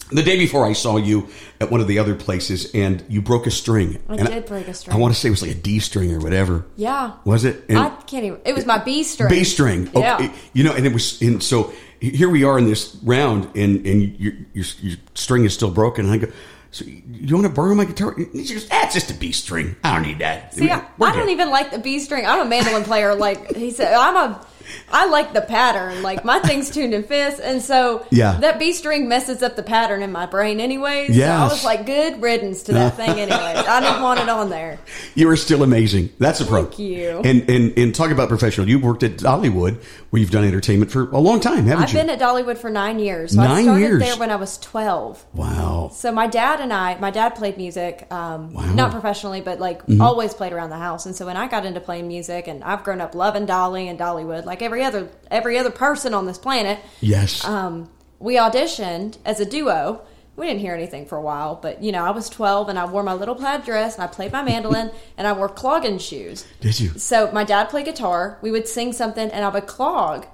The 0.10 0.24
day 0.24 0.38
before 0.38 0.66
I 0.66 0.72
saw 0.72 0.96
you 0.96 1.28
at 1.60 1.70
one 1.70 1.82
of 1.82 1.88
the 1.88 2.00
other 2.00 2.16
places 2.16 2.72
and 2.74 3.04
you 3.10 3.22
broke 3.22 3.46
a 3.46 3.52
string. 3.52 4.02
I 4.08 4.16
And 4.16 4.28
did 4.30 4.46
break 4.46 4.70
a 4.70 4.74
string. 4.74 4.96
I 4.96 5.00
want 5.00 5.14
to 5.14 5.20
say 5.20 5.28
it 5.28 5.32
was 5.32 5.42
like 5.42 5.52
a 5.52 5.56
D 5.56 5.80
string 5.80 6.14
or 6.14 6.20
whatever. 6.20 6.66
Yeah. 6.78 7.14
Was 7.26 7.44
it? 7.44 7.66
And 7.68 7.78
I 7.78 7.90
can't 7.90 8.24
even. 8.24 8.40
It 8.46 8.56
was 8.56 8.66
my 8.66 8.78
B 8.78 9.04
string. 9.04 9.30
B 9.30 9.44
string. 9.44 9.92
Oh, 9.94 10.00
yeah. 10.00 10.16
Okay. 10.16 10.32
You 10.54 10.64
know, 10.64 10.74
and 10.74 10.86
it 10.86 10.94
was, 10.94 11.22
and 11.22 11.44
so 11.44 11.74
here 12.00 12.30
we 12.30 12.46
are 12.46 12.58
in 12.58 12.66
this 12.66 12.96
round 13.04 13.50
and, 13.56 13.86
and 13.86 14.18
your, 14.18 14.34
your, 14.54 14.66
your 14.80 14.98
string 15.14 15.44
is 15.44 15.54
still 15.54 15.72
broken. 15.72 16.06
And 16.06 16.14
I 16.14 16.26
go, 16.26 16.32
so 16.78 16.86
you 16.86 17.36
want 17.36 17.48
to 17.48 17.54
borrow 17.54 17.74
my 17.76 17.86
guitar? 17.86 18.14
And 18.16 18.46
she 18.48 18.54
goes, 18.54 18.68
that's 18.68 18.94
just 18.94 19.10
a 19.12 19.14
B 19.14 19.32
string. 19.32 19.76
I 19.84 19.94
don't 19.96 20.08
need 20.08 20.20
that. 20.20 20.54
See, 20.54 20.70
I, 20.70 20.86
I 21.02 21.16
don't 21.16 21.30
even 21.30 21.50
like 21.50 21.72
the 21.72 21.80
B 21.80 22.00
string. 22.00 22.26
I'm 22.26 22.46
a 22.46 22.50
mandolin 22.50 22.84
player. 22.84 23.16
Like 23.16 23.56
he 23.56 23.72
said, 23.72 23.94
I'm 23.94 24.16
a. 24.16 24.46
I 24.92 25.06
like 25.06 25.32
the 25.34 25.40
pattern. 25.42 26.04
Like 26.04 26.26
my 26.26 26.40
thing's 26.40 26.70
tuned 26.70 26.94
in 26.94 27.04
fifths, 27.04 27.40
and 27.40 27.62
so 27.62 28.06
Yeah. 28.12 28.38
that 28.42 28.60
B 28.60 28.74
string 28.74 29.08
messes 29.08 29.42
up 29.42 29.56
the 29.56 29.64
pattern 29.64 30.02
in 30.02 30.12
my 30.12 30.26
brain, 30.26 30.60
anyways. 30.60 31.16
So 31.18 31.24
I 31.24 31.44
was 31.46 31.64
like, 31.64 31.86
good 31.86 32.22
riddance 32.22 32.64
to 32.64 32.74
that 32.74 32.98
thing, 32.98 33.12
anyways. 33.12 33.32
I 33.32 33.80
didn't 33.80 34.02
want 34.02 34.20
it 34.20 34.28
on 34.28 34.50
there. 34.50 34.78
You 35.16 35.30
are 35.30 35.38
still 35.38 35.64
amazing. 35.64 36.10
That's 36.20 36.42
a 36.42 36.46
pro. 36.46 36.66
Thank 36.66 36.80
you. 36.80 37.22
And 37.24 37.50
and 37.50 37.78
and 37.78 37.96
talk 37.96 38.12
about 38.12 38.28
professional. 38.28 38.68
You 38.68 38.80
worked 38.80 39.04
at 39.04 39.12
Dollywood, 39.14 39.82
you've 40.14 40.32
done 40.32 40.44
entertainment 40.46 40.90
for 40.92 41.10
a 41.12 41.20
long 41.20 41.40
time, 41.40 41.66
haven't 41.66 41.92
you? 41.94 42.00
I've 42.00 42.06
been 42.08 42.10
at 42.10 42.20
Dollywood 42.20 42.58
for 42.58 42.70
nine 42.70 42.98
years. 43.00 43.34
So 43.36 43.42
I 43.42 43.48
Nine 43.48 43.64
started 43.66 43.82
years. 43.82 44.00
there 44.02 44.16
when 44.18 44.32
I 44.32 44.36
was 44.38 44.58
twelve. 44.58 45.26
wow. 45.34 45.90
So 45.94 46.12
my 46.12 46.28
dad 46.28 46.60
and 46.62 46.72
I, 46.72 46.98
my 47.00 47.12
dad 47.12 47.30
played 47.36 47.58
music, 47.58 48.08
um, 48.12 48.54
Wow. 48.54 48.62
Mm-hmm. 48.64 48.76
not 48.76 48.92
professionally, 48.92 49.42
but 49.42 49.60
like 49.60 49.82
always 50.00 50.34
played 50.34 50.54
around 50.54 50.70
the 50.70 50.78
house. 50.78 51.06
And 51.06 51.16
so 51.16 51.26
when 51.26 51.38
I 51.38 51.48
got 51.48 51.66
into 51.66 51.80
playing 51.80 52.08
music, 52.08 52.48
and 52.48 52.64
I've 52.64 52.84
grown 52.84 53.02
up 53.02 53.16
loving 53.16 53.46
Dolly 53.46 53.88
and 53.90 54.00
Dollywood, 54.00 54.46
like 54.46 54.62
every 54.62 54.84
other 54.84 55.10
every 55.30 55.58
other 55.58 55.72
person 55.72 56.14
on 56.14 56.26
this 56.26 56.38
planet. 56.38 56.80
Yes. 57.02 57.44
Um, 57.46 57.90
we 58.20 58.36
auditioned 58.36 59.18
as 59.26 59.40
a 59.40 59.46
duo. 59.46 60.02
We 60.38 60.46
didn't 60.46 60.62
hear 60.62 60.76
anything 60.76 61.08
for 61.08 61.18
a 61.18 61.22
while, 61.22 61.56
but 61.56 61.84
you 61.84 61.92
know, 61.92 62.06
I 62.06 62.12
was 62.12 62.30
12 62.30 62.70
and 62.70 62.78
I 62.78 62.86
wore 62.86 63.04
my 63.04 63.16
little 63.16 63.36
plaid 63.36 63.66
dress 63.66 63.96
and 63.96 64.04
I 64.04 64.08
played 64.08 64.32
my 64.32 64.44
mandolin 64.44 64.92
and 65.18 65.28
I 65.28 65.34
wore 65.34 65.50
clogging 65.50 65.98
shoes. 65.98 66.46
Did 66.62 66.80
you? 66.80 66.90
So 66.98 67.32
my 67.32 67.44
dad 67.44 67.66
played 67.70 67.86
guitar. 67.86 68.38
We 68.42 68.52
would 68.52 68.68
sing 68.68 68.94
something 68.94 69.30
and 69.32 69.44
I 69.44 69.50
would 69.50 69.68
clog. 69.68 70.28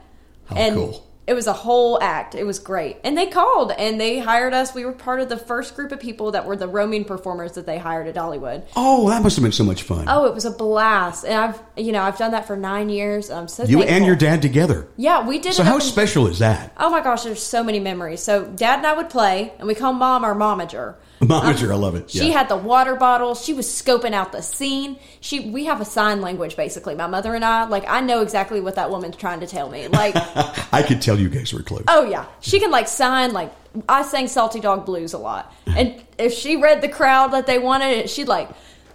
How 0.45 0.57
and 0.57 0.75
cool. 0.75 1.07
It 1.25 1.33
was 1.33 1.47
a 1.47 1.53
whole 1.53 2.01
act. 2.01 2.35
It 2.35 2.43
was 2.43 2.59
great. 2.59 2.97
And 3.03 3.17
they 3.17 3.27
called 3.27 3.71
and 3.71 3.99
they 3.99 4.19
hired 4.19 4.53
us. 4.53 4.75
We 4.75 4.83
were 4.85 4.91
part 4.91 5.21
of 5.21 5.29
the 5.29 5.37
first 5.37 5.75
group 5.75 5.91
of 5.93 5.99
people 5.99 6.31
that 6.31 6.45
were 6.45 6.55
the 6.57 6.67
roaming 6.67 7.05
performers 7.05 7.53
that 7.53 7.65
they 7.65 7.77
hired 7.77 8.07
at 8.07 8.15
Dollywood. 8.15 8.63
Oh, 8.75 9.09
that 9.09 9.23
must 9.23 9.37
have 9.37 9.43
been 9.43 9.51
so 9.53 9.63
much 9.63 9.83
fun. 9.83 10.05
Oh, 10.09 10.25
it 10.25 10.33
was 10.33 10.43
a 10.45 10.51
blast. 10.51 11.23
And 11.23 11.33
I've, 11.33 11.61
you 11.77 11.91
know, 11.93 12.01
I've 12.03 12.17
done 12.17 12.31
that 12.31 12.45
for 12.45 12.57
nine 12.57 12.89
years. 12.89 13.29
I'm 13.31 13.47
so 13.47 13.63
you 13.63 13.77
thankful. 13.77 13.95
and 13.95 14.05
your 14.05 14.15
dad 14.17 14.41
together. 14.41 14.87
Yeah, 14.97 15.25
we 15.25 15.39
did 15.39 15.53
So 15.53 15.63
how 15.63 15.75
in- 15.75 15.81
special 15.81 16.27
is 16.27 16.39
that? 16.39 16.73
Oh 16.77 16.89
my 16.89 17.01
gosh, 17.01 17.23
there's 17.23 17.41
so 17.41 17.63
many 17.63 17.79
memories. 17.79 18.21
So 18.21 18.45
dad 18.45 18.79
and 18.79 18.87
I 18.87 18.93
would 18.93 19.09
play 19.09 19.53
and 19.59 19.67
we 19.67 19.75
call 19.75 19.93
mom 19.93 20.25
our 20.25 20.35
momager. 20.35 20.95
Momager, 21.27 21.71
I 21.71 21.75
love 21.75 21.95
it. 21.95 22.09
She 22.09 22.27
Yeah. 22.27 22.37
had 22.39 22.49
the 22.49 22.55
water 22.57 22.95
bottle. 22.95 23.35
She 23.35 23.53
was 23.53 23.67
scoping 23.67 24.13
out 24.13 24.31
the 24.31 24.41
scene. 24.41 24.97
She 25.21 25.39
we 25.39 25.65
have 25.65 25.81
a 25.81 25.85
sign 25.85 26.21
language 26.21 26.55
basically. 26.55 26.95
My 26.95 27.07
mother 27.07 27.33
and 27.35 27.43
I, 27.45 27.65
like 27.65 27.85
I 27.87 28.01
know 28.01 28.21
exactly 28.21 28.59
what 28.61 28.75
that 28.75 28.89
woman's 28.89 29.15
trying 29.15 29.39
to 29.39 29.47
tell 29.47 29.69
me. 29.69 29.87
Like 29.87 30.15
I 30.73 30.83
could 30.83 31.01
tell 31.01 31.19
you 31.19 31.29
guys 31.29 31.53
were 31.53 31.61
close. 31.63 31.83
Oh 31.87 32.05
yeah, 32.05 32.25
she 32.41 32.59
can 32.59 32.71
like 32.71 32.87
sign 32.87 33.33
like 33.33 33.53
I 33.89 34.03
sang 34.03 34.27
Salty 34.27 34.59
Dog 34.59 34.85
Blues 34.85 35.13
a 35.13 35.17
lot, 35.17 35.53
uh-huh. 35.67 35.79
and 35.79 36.03
if 36.17 36.33
she 36.33 36.57
read 36.57 36.81
the 36.81 36.89
crowd 36.89 37.29
that 37.33 37.47
they 37.47 37.57
wanted 37.57 37.89
it, 37.97 38.09
she'd 38.09 38.27
like 38.27 38.49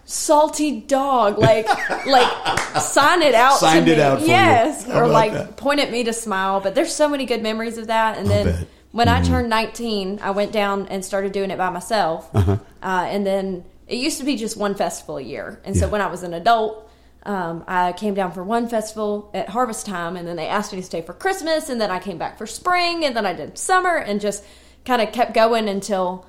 Salty 0.05 0.81
Dog, 0.81 1.37
like 1.37 1.67
like 2.07 2.57
sign 2.81 3.21
it 3.21 3.35
out. 3.35 3.59
Signed 3.59 3.85
to 3.85 3.91
it 3.93 3.97
me. 3.97 4.01
out 4.01 4.21
yes, 4.21 4.87
or 4.89 5.07
like 5.07 5.33
that? 5.33 5.55
point 5.57 5.79
at 5.79 5.91
me 5.91 6.03
to 6.05 6.13
smile. 6.13 6.59
But 6.61 6.73
there's 6.75 6.93
so 6.93 7.07
many 7.07 7.25
good 7.25 7.43
memories 7.43 7.77
of 7.77 7.87
that. 7.87 8.17
And 8.17 8.27
then 8.27 8.45
bet. 8.45 8.67
When 8.91 9.07
Mm-hmm. 9.07 9.23
I 9.23 9.27
turned 9.27 9.49
19, 9.49 10.19
I 10.21 10.31
went 10.31 10.51
down 10.51 10.87
and 10.87 11.03
started 11.05 11.31
doing 11.31 11.51
it 11.51 11.57
by 11.57 11.69
myself, 11.69 12.29
Uh-huh. 12.33 12.57
uh 12.83 13.05
and 13.09 13.25
then 13.25 13.63
it 13.87 13.97
used 13.97 14.19
to 14.19 14.23
be 14.25 14.35
just 14.35 14.55
one 14.57 14.75
festival 14.75 15.17
a 15.17 15.21
year, 15.21 15.59
and 15.65 15.75
so 15.75 15.87
when 15.87 16.01
I 16.01 16.07
was 16.07 16.23
an 16.23 16.33
adult. 16.33 16.85
Um, 17.23 17.65
I 17.67 17.91
came 17.91 18.13
down 18.13 18.31
for 18.31 18.43
one 18.45 18.69
festival 18.69 19.29
at 19.33 19.49
harvest 19.49 19.85
time, 19.85 20.15
and 20.15 20.25
then 20.25 20.37
they 20.37 20.47
asked 20.47 20.71
me 20.71 20.79
to 20.79 20.85
stay 20.85 21.01
for 21.01 21.11
Christmas, 21.13 21.67
and 21.69 21.79
then 21.81 21.91
I 21.91 21.99
came 21.99 22.17
back 22.17 22.37
for 22.37 22.47
spring, 22.47 23.03
and 23.03 23.13
then 23.13 23.25
I 23.25 23.33
did 23.33 23.57
summer, 23.57 23.97
and 23.97 24.21
just 24.21 24.41
kind 24.85 25.01
of 25.01 25.11
kept 25.11 25.33
going 25.33 25.67
until 25.67 26.25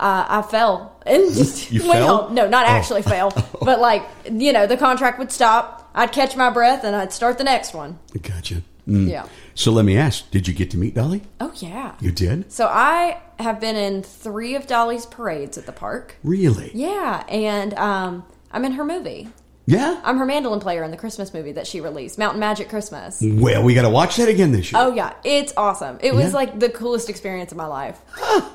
uh, 0.00 0.26
I 0.28 0.42
fell 0.42 1.00
and 1.06 1.32
just 1.32 1.70
You 1.70 1.82
went 1.88 2.00
fell? 2.04 2.30
No, 2.30 2.48
not 2.48 2.64
Oh. 2.66 2.70
actually 2.70 3.02
fell, 3.02 3.30
but 3.62 3.78
like 3.80 4.02
you 4.30 4.52
know, 4.52 4.66
the 4.66 4.76
contract 4.76 5.20
would 5.20 5.30
stop. 5.30 5.88
I'd 5.94 6.10
catch 6.10 6.36
my 6.36 6.50
breath, 6.50 6.82
and 6.84 6.96
I'd 6.96 7.12
start 7.12 7.38
the 7.38 7.44
next 7.44 7.72
one. 7.72 7.98
Gotcha. 8.20 8.62
Mm. 8.88 9.08
Yeah. 9.08 9.26
So 9.54 9.70
let 9.72 9.84
me 9.84 9.96
ask: 9.96 10.30
Did 10.30 10.48
you 10.48 10.54
get 10.54 10.70
to 10.72 10.76
meet 10.78 10.94
Dolly? 10.94 11.22
Oh 11.40 11.52
yeah. 11.56 11.94
You 12.00 12.10
did. 12.12 12.50
So 12.52 12.66
I 12.66 13.20
have 13.38 13.60
been 13.60 13.76
in 13.76 14.02
three 14.02 14.54
of 14.54 14.66
Dolly's 14.66 15.06
parades 15.06 15.58
at 15.58 15.66
the 15.66 15.72
park. 15.72 16.16
Really? 16.24 16.70
Yeah, 16.74 17.24
and 17.28 17.74
um, 17.74 18.24
I'm 18.50 18.64
in 18.64 18.72
her 18.72 18.84
movie. 18.84 19.28
Yeah. 19.64 20.00
I'm 20.02 20.18
her 20.18 20.26
mandolin 20.26 20.58
player 20.58 20.82
in 20.82 20.90
the 20.90 20.96
Christmas 20.96 21.32
movie 21.32 21.52
that 21.52 21.68
she 21.68 21.80
released, 21.80 22.18
Mountain 22.18 22.40
Magic 22.40 22.68
Christmas. 22.68 23.22
Well, 23.24 23.62
we 23.62 23.74
got 23.74 23.82
to 23.82 23.90
watch 23.90 24.16
that 24.16 24.28
again 24.28 24.50
this 24.50 24.72
year. 24.72 24.80
Oh 24.82 24.92
yeah, 24.92 25.14
it's 25.22 25.52
awesome. 25.56 25.98
It 26.02 26.12
was 26.14 26.26
Yeah. 26.30 26.32
like 26.34 26.58
the 26.58 26.68
coolest 26.68 27.08
experience 27.08 27.52
of 27.52 27.58
my 27.58 27.66
life. 27.66 28.00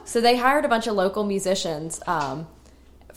so 0.04 0.20
they 0.20 0.36
hired 0.36 0.66
a 0.66 0.68
bunch 0.68 0.86
of 0.86 0.96
local 0.96 1.24
musicians 1.24 2.01
um, 2.08 2.46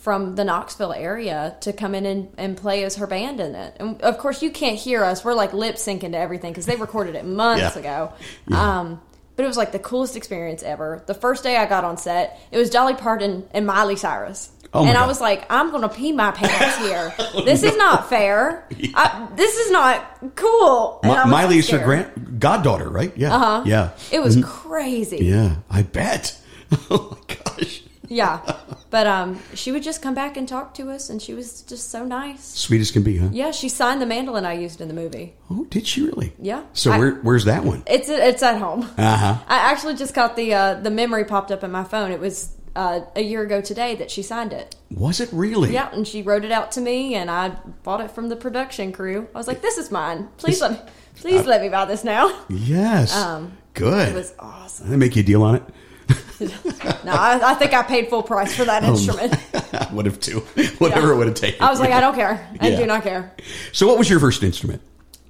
from 0.01 0.35
the 0.35 0.45
Knoxville 0.45 0.93
area 0.93 1.57
to 1.61 1.73
come 1.73 1.95
in 1.95 2.07
and, 2.07 2.29
and 2.39 2.57
play 2.57 2.85
as 2.85 2.97
her 2.97 3.07
band 3.07 3.39
in 3.41 3.55
it. 3.55 3.77
And 3.81 4.01
of 4.03 4.19
course, 4.19 4.43
you 4.43 4.51
can't 4.51 4.79
hear 4.79 5.05
us. 5.05 5.25
We're 5.25 5.35
like 5.35 5.53
lip 5.53 5.77
syncing 5.77 6.13
to 6.13 6.19
everything 6.19 6.53
because 6.53 6.67
they 6.67 6.77
recorded 6.77 7.15
it 7.17 7.25
months 7.25 7.77
Yeah. 7.77 7.79
ago. 7.79 8.13
Um, 8.57 9.01
but 9.37 9.45
it 9.45 9.49
was 9.49 9.57
like 9.57 9.73
the 9.73 9.79
coolest 9.79 10.17
experience 10.17 10.63
ever. 10.63 11.03
The 11.07 11.15
first 11.15 11.43
day 11.45 11.57
I 11.57 11.67
got 11.67 11.85
on 11.85 11.97
set, 11.97 12.39
it 12.51 12.59
was 12.59 12.71
Dolly 12.71 12.95
Parton 12.95 13.47
and 13.53 13.67
Miley 13.67 13.97
Cyrus. 13.97 14.51
Oh, 14.73 14.87
and 14.87 14.97
I 14.97 15.07
was 15.09 15.21
like, 15.21 15.45
I'm 15.51 15.71
going 15.71 15.83
to 15.83 15.89
pee 15.89 16.13
my 16.13 16.31
pants 16.31 16.77
here. 16.79 17.13
this 17.45 17.63
is 17.65 17.77
not 17.77 18.09
fair. 18.09 18.69
I, 18.95 19.29
this 19.35 19.57
is 19.57 19.71
not 19.73 20.05
cool. 20.37 21.01
I 21.03 21.25
Miley's 21.29 21.69
her 21.71 21.79
grand 21.79 22.39
goddaughter, 22.39 22.89
right? 22.89 23.13
Yeah. 23.17 23.35
Uh-huh. 23.35 23.63
Yeah. 23.67 23.91
It 24.13 24.21
was 24.23 24.39
crazy. 24.45 25.19
Yeah. 25.25 25.57
I 25.71 25.83
bet. 25.83 26.37
Oh 26.89 27.19
my 27.29 27.35
gosh. 27.59 27.83
Yeah. 28.07 28.39
But 28.91 29.07
um 29.07 29.39
she 29.55 29.71
would 29.73 29.83
just 29.85 30.03
come 30.03 30.15
back 30.15 30.37
and 30.37 30.49
talk 30.49 30.75
to 30.75 30.91
us 30.91 31.11
and 31.11 31.23
she 31.23 31.33
was 31.33 31.63
just 31.63 31.91
so 31.91 32.05
nice. 32.05 32.45
Sweet 32.45 32.81
as 32.81 32.91
can 32.91 33.03
be, 33.03 33.19
huh? 33.19 33.29
Yeah, 33.33 33.53
she 33.53 33.69
signed 33.69 34.03
the 34.03 34.07
mandolin 34.07 34.45
I 34.45 34.55
used 34.55 34.81
in 34.81 34.89
the 34.89 34.95
movie. 34.95 35.35
Oh, 35.51 35.65
did 35.71 35.87
she 35.87 36.03
really? 36.03 36.33
Yeah. 36.41 36.65
So 36.73 36.91
I- 36.93 36.99
where, 36.99 37.15
where's 37.23 37.45
that 37.45 37.65
one? 37.65 37.83
It's 37.87 38.09
it's 38.09 38.43
at 38.43 38.59
home. 38.59 38.83
Uh 38.99 39.17
huh. 39.17 39.39
I 39.47 39.57
actually 39.71 39.95
just 39.95 40.13
got 40.15 40.35
the 40.37 40.55
uh 40.55 40.75
the 40.75 40.91
memory 40.91 41.25
popped 41.25 41.51
up 41.53 41.63
in 41.65 41.71
my 41.71 41.85
phone. 41.85 42.11
It 42.11 42.21
was 42.21 42.57
uh, 42.77 43.01
a 43.17 43.21
year 43.21 43.43
ago 43.43 43.61
today 43.61 43.97
that 43.97 44.11
she 44.13 44.23
signed 44.23 44.53
it. 44.53 44.77
Was 44.93 45.19
it 45.21 45.29
really? 45.33 45.73
Yeah, 45.73 45.91
and 45.93 46.07
she 46.07 46.23
wrote 46.23 46.45
it 46.45 46.53
out 46.53 46.71
to 46.73 46.81
me 46.81 47.17
and 47.17 47.29
I 47.31 47.49
bought 47.83 48.01
it 48.01 48.13
from 48.13 48.29
the 48.29 48.37
production 48.37 48.93
crew. 48.93 49.27
I 49.35 49.39
was 49.39 49.49
like, 49.49 49.61
"This 49.61 49.77
is 49.77 49.91
mine. 49.91 50.29
Please 50.37 50.61
let 50.61 50.73
me 50.73 50.79
please 51.17 51.47
let 51.47 51.63
me 51.63 51.69
buy 51.69 51.85
this 51.85 52.05
now." 52.05 52.31
Yes. 52.49 53.15
Um, 53.17 53.57
Good. 53.75 54.09
It 54.11 54.15
was 54.15 54.33
awesome. 54.39 54.87
Did 54.87 54.93
they 54.93 54.97
make 54.99 55.17
you 55.17 55.23
a 55.23 55.25
deal 55.27 55.43
on 55.43 55.55
it? 55.57 55.63
No, 56.41 57.13
I, 57.13 57.41
I 57.51 57.55
think 57.55 57.73
I 57.75 57.83
paid 57.83 58.09
full 58.09 58.23
price 58.23 58.55
for 58.55 58.65
that 58.65 58.83
instrument. 58.85 59.35
I 59.75 59.89
would 59.93 60.07
have 60.07 60.21
too. 60.21 60.41
Whatever 60.79 61.09
Yeah. 61.09 61.15
it 61.15 61.17
would 61.17 61.27
have 61.27 61.37
taken. 61.37 61.63
I 61.63 61.71
was 61.71 61.81
like, 61.81 61.91
I 61.93 62.01
don't 62.01 62.15
care. 62.15 62.49
I 62.61 62.69
Yeah. 62.69 62.77
do 62.79 62.87
not 62.87 63.03
care. 63.03 63.35
So, 63.73 63.87
what 63.87 63.99
was 63.99 64.09
your 64.09 64.21
first 64.21 64.43
instrument? 64.43 64.81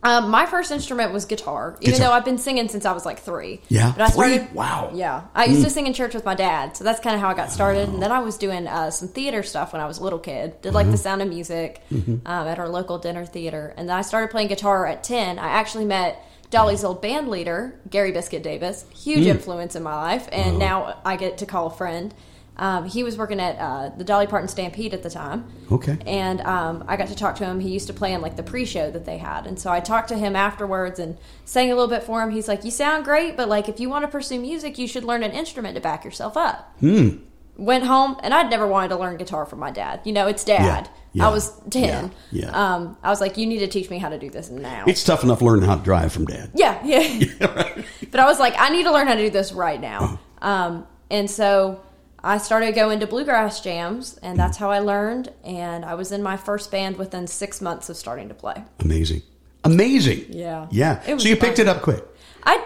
Um, 0.02 0.30
my 0.30 0.46
first 0.46 0.70
instrument 0.70 1.12
was 1.12 1.26
guitar, 1.26 1.76
even 1.82 1.92
Guitar. 1.94 2.08
though 2.08 2.14
I've 2.14 2.24
been 2.24 2.38
singing 2.38 2.68
since 2.68 2.86
I 2.86 2.92
was 2.92 3.04
like 3.04 3.18
three. 3.18 3.60
Yeah? 3.68 3.92
but 3.94 4.02
I 4.02 4.08
Three? 4.08 4.36
started. 4.36 4.54
Wow. 4.54 4.92
Yeah, 4.94 5.24
I 5.34 5.44
used 5.44 5.62
to 5.62 5.68
sing 5.68 5.86
in 5.86 5.92
church 5.92 6.14
with 6.14 6.24
my 6.24 6.34
dad, 6.34 6.74
so 6.74 6.84
that's 6.84 7.00
kind 7.00 7.14
of 7.14 7.20
how 7.20 7.28
I 7.28 7.34
got 7.34 7.50
started. 7.50 7.90
And 7.90 8.00
then 8.02 8.10
I 8.10 8.20
was 8.20 8.38
doing 8.38 8.66
uh, 8.66 8.90
some 8.90 9.08
theater 9.08 9.42
stuff 9.42 9.74
when 9.74 9.82
I 9.82 9.86
was 9.86 9.98
a 9.98 10.02
little 10.02 10.18
kid. 10.18 10.62
Did 10.62 10.72
like 10.72 10.90
the 10.90 10.96
Sound 10.96 11.20
of 11.20 11.28
Music 11.28 11.82
um, 11.92 12.22
at 12.26 12.58
our 12.58 12.68
local 12.70 12.98
dinner 12.98 13.26
theater, 13.26 13.74
and 13.76 13.90
then 13.90 13.96
I 13.96 14.00
started 14.00 14.30
playing 14.30 14.48
guitar 14.48 14.86
at 14.86 15.04
ten. 15.04 15.38
I 15.38 15.48
actually 15.48 15.84
met 15.84 16.24
Dolly's 16.50 16.84
old 16.84 17.00
band 17.00 17.28
leader, 17.28 17.80
Gary 17.88 18.12
Biscuit 18.12 18.42
Davis, 18.42 18.84
huge 18.92 19.26
influence 19.26 19.76
in 19.76 19.82
my 19.82 19.94
life, 19.94 20.28
and 20.32 20.58
now 20.58 21.00
I 21.04 21.16
get 21.16 21.38
to 21.38 21.46
call 21.46 21.68
a 21.68 21.70
friend. 21.70 22.12
Um, 22.56 22.84
he 22.84 23.02
was 23.02 23.16
working 23.16 23.40
at 23.40 23.56
uh, 23.58 23.90
the 23.96 24.04
Dolly 24.04 24.26
Parton 24.26 24.48
Stampede 24.48 24.92
at 24.92 25.02
the 25.02 25.08
time. 25.08 25.46
Okay. 25.72 25.96
And 26.06 26.42
um, 26.42 26.84
I 26.88 26.96
got 26.96 27.08
to 27.08 27.14
talk 27.14 27.36
to 27.36 27.44
him. 27.44 27.58
He 27.60 27.70
used 27.70 27.86
to 27.86 27.94
play 27.94 28.12
in 28.12 28.20
like 28.20 28.36
the 28.36 28.42
pre-show 28.42 28.90
that 28.90 29.06
they 29.06 29.16
had, 29.16 29.46
and 29.46 29.58
so 29.58 29.70
I 29.70 29.80
talked 29.80 30.08
to 30.08 30.18
him 30.18 30.36
afterwards 30.36 30.98
and 30.98 31.16
sang 31.44 31.70
a 31.70 31.74
little 31.74 31.88
bit 31.88 32.02
for 32.02 32.22
him. 32.22 32.30
He's 32.30 32.48
like, 32.48 32.64
"You 32.64 32.70
sound 32.70 33.04
great, 33.04 33.36
but 33.36 33.48
like 33.48 33.68
if 33.68 33.80
you 33.80 33.88
want 33.88 34.04
to 34.04 34.08
pursue 34.08 34.38
music, 34.38 34.76
you 34.76 34.86
should 34.86 35.04
learn 35.04 35.22
an 35.22 35.30
instrument 35.30 35.76
to 35.76 35.80
back 35.80 36.04
yourself 36.04 36.36
up." 36.36 36.74
Hmm. 36.80 37.18
Went 37.60 37.84
home, 37.84 38.16
and 38.22 38.32
I'd 38.32 38.48
never 38.48 38.66
wanted 38.66 38.88
to 38.88 38.96
learn 38.96 39.16
guitar 39.18 39.44
from 39.44 39.58
my 39.58 39.70
dad. 39.70 40.00
You 40.04 40.12
know, 40.12 40.26
it's 40.26 40.44
dad. 40.44 40.88
Yeah, 41.12 41.26
I 41.28 41.30
was 41.30 41.52
ten. 41.68 42.10
yeah, 42.30 42.46
yeah. 42.46 42.74
Um, 42.74 42.96
I 43.02 43.10
was 43.10 43.20
like, 43.20 43.36
"You 43.36 43.46
need 43.46 43.58
to 43.58 43.66
teach 43.68 43.90
me 43.90 43.98
how 43.98 44.08
to 44.08 44.18
do 44.18 44.30
this 44.30 44.48
now." 44.48 44.84
It's 44.86 45.04
tough 45.04 45.24
enough 45.24 45.42
learning 45.42 45.66
how 45.66 45.76
to 45.76 45.82
drive 45.82 46.12
from 46.12 46.24
dad. 46.24 46.50
Yeah, 46.54 46.82
yeah. 46.84 47.82
But 48.10 48.18
I 48.18 48.24
was 48.24 48.38
like, 48.40 48.54
I 48.58 48.70
need 48.70 48.84
to 48.84 48.92
learn 48.92 49.06
how 49.06 49.14
to 49.14 49.20
do 49.20 49.30
this 49.30 49.52
right 49.52 49.80
now. 49.80 50.18
Um, 50.42 50.86
and 51.10 51.30
so 51.30 51.80
I 52.22 52.38
started 52.38 52.74
going 52.74 53.00
to 53.00 53.06
bluegrass 53.06 53.60
jams, 53.60 54.18
and 54.22 54.38
that's 54.38 54.56
how 54.56 54.70
I 54.70 54.78
learned. 54.80 55.32
And 55.44 55.84
I 55.84 55.94
was 55.94 56.12
in 56.12 56.22
my 56.22 56.36
first 56.36 56.70
band 56.70 56.96
within 56.96 57.26
six 57.26 57.60
months 57.60 57.88
of 57.88 57.96
starting 57.96 58.28
to 58.28 58.34
play. 58.34 58.64
Amazing. 58.80 59.22
Amazing. 59.64 60.26
Yeah. 60.30 60.66
Yeah. 60.70 61.02
So 61.18 61.28
you 61.28 61.36
picked 61.36 61.58
it 61.58 61.68
up 61.68 61.82
quick. 61.82 62.02
I, 62.44 62.64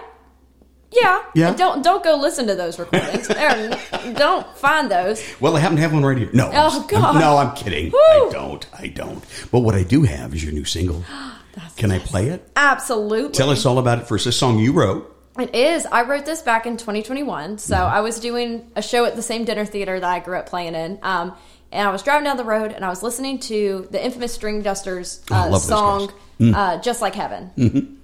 yeah, 0.95 1.23
Yeah? 1.35 1.49
And 1.49 1.59
Don't 1.59 1.83
don't 1.83 2.03
go 2.05 2.17
listen 2.17 2.47
to 2.47 2.55
those 2.55 2.79
recordings. 2.79 3.29
Don't 4.17 4.47
find 4.57 4.91
those. 4.91 5.23
Well, 5.41 5.57
I 5.57 5.61
happen 5.61 5.77
to 5.77 5.83
have 5.83 5.93
one 5.93 6.05
right 6.05 6.17
here. 6.19 6.31
No. 6.33 6.51
Oh, 6.53 6.79
I'm- 6.81 6.87
God. 6.87 7.19
no, 7.21 7.37
I'm 7.39 7.55
kidding. 7.57 7.93
I 7.95 8.29
don't. 8.33 8.67
I 8.79 8.87
don't. 8.89 9.25
But 9.51 9.61
what 9.61 9.75
I 9.75 9.83
do 9.83 10.03
have 10.03 10.35
is 10.35 10.43
your 10.45 10.53
new 10.53 10.65
single. 10.65 11.05
Can 11.77 11.91
I 11.91 11.99
play 12.01 12.29
it? 12.29 12.49
Absolutely. 12.57 13.33
Tell 13.33 13.51
us 13.51 13.65
all 13.65 13.79
about 13.79 13.99
it 14.01 14.07
first. 14.09 14.25
This 14.25 14.37
song 14.37 14.59
you 14.59 14.73
wrote. 14.73 15.11
It 15.39 15.55
is. 15.55 15.87
I 15.87 16.03
wrote 16.03 16.25
this 16.27 16.43
back 16.43 16.67
in 16.67 16.77
2021. 16.77 17.59
So 17.59 17.75
I 17.77 18.01
was 18.01 18.21
doing 18.21 18.71
a 18.77 18.83
show 18.83 19.05
at 19.05 19.17
the 19.17 19.23
same 19.23 19.45
dinner 19.45 19.65
theater 19.65 19.99
that 19.99 20.09
I 20.09 20.19
grew 20.21 20.37
up 20.39 20.47
playing 20.47 20.75
in. 20.75 20.99
Um, 21.03 21.35
and 21.73 21.89
I 21.89 21.91
was 21.91 22.03
driving 22.03 22.25
down 22.25 22.37
the 22.37 22.45
road 22.45 22.71
and 22.73 22.85
I 22.85 22.89
was 22.89 23.03
listening 23.03 23.41
to 23.41 23.89
the 23.91 24.05
Infamous 24.05 24.37
Stringdusters 24.37 25.25
Oh, 25.31 25.35
uh, 25.35 25.49
those 25.51 25.67
song. 25.67 26.13
Mm. 26.41 26.55
uh, 26.55 26.81
Just 26.83 27.01
Like 27.01 27.15
Heaven. 27.15 27.51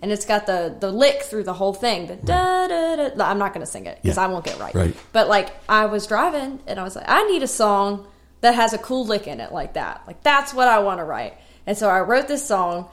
And 0.02 0.12
it's 0.12 0.24
got 0.24 0.46
the, 0.46 0.76
the 0.78 0.90
lick 0.90 1.22
through 1.22 1.42
the 1.44 1.52
whole 1.52 1.74
thing. 1.74 2.06
The 2.06 2.16
da, 2.16 2.68
da, 2.68 3.08
da. 3.08 3.24
I'm 3.24 3.38
not 3.38 3.52
going 3.52 3.64
to 3.66 3.70
sing 3.70 3.86
it 3.86 3.98
because 4.02 4.16
Yeah. 4.16 4.24
I 4.24 4.26
won't 4.28 4.44
get 4.44 4.58
right. 4.58 4.74
Right. 4.74 4.96
But 5.12 5.28
like, 5.28 5.50
I 5.68 5.86
was 5.86 6.06
driving 6.06 6.60
and 6.66 6.78
I 6.78 6.84
was 6.84 6.94
like, 6.94 7.06
I 7.08 7.24
need 7.24 7.42
a 7.42 7.48
song 7.48 8.06
that 8.40 8.54
has 8.54 8.72
a 8.72 8.78
cool 8.78 9.04
lick 9.04 9.26
in 9.26 9.40
it 9.40 9.52
like 9.52 9.74
that. 9.74 10.02
Like, 10.06 10.22
that's 10.22 10.54
what 10.54 10.68
I 10.68 10.78
want 10.78 11.00
to 11.00 11.04
write. 11.04 11.34
And 11.66 11.76
so 11.76 11.88
I 11.88 12.00
wrote 12.02 12.28
this 12.28 12.46
song. 12.46 12.88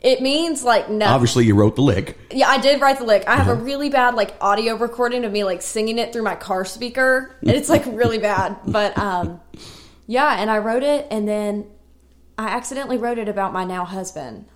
It 0.00 0.20
means 0.20 0.64
like 0.64 0.90
no. 0.90 1.06
Obviously, 1.06 1.44
you 1.46 1.54
wrote 1.54 1.76
the 1.76 1.82
lick. 1.82 2.18
Yeah, 2.32 2.48
I 2.48 2.58
did 2.58 2.80
write 2.80 2.98
the 2.98 3.04
lick. 3.04 3.22
I 3.28 3.36
have 3.36 3.46
Uh-huh. 3.48 3.60
a 3.60 3.64
really 3.64 3.88
bad 3.88 4.16
like 4.16 4.34
audio 4.40 4.74
recording 4.74 5.24
of 5.24 5.30
me 5.30 5.44
like 5.44 5.62
singing 5.62 5.98
it 6.00 6.12
through 6.12 6.24
my 6.24 6.34
car 6.34 6.64
speaker, 6.64 7.36
and 7.40 7.52
it's 7.52 7.68
like 7.68 7.86
really 7.86 8.18
bad. 8.18 8.56
But 8.66 8.98
um, 8.98 9.40
yeah, 10.08 10.40
and 10.40 10.50
I 10.50 10.58
wrote 10.58 10.82
it, 10.82 11.06
and 11.12 11.28
then 11.28 11.66
I 12.36 12.48
accidentally 12.48 12.98
wrote 12.98 13.18
it 13.18 13.28
about 13.28 13.52
my 13.52 13.62
now 13.64 13.84
husband, 13.84 14.46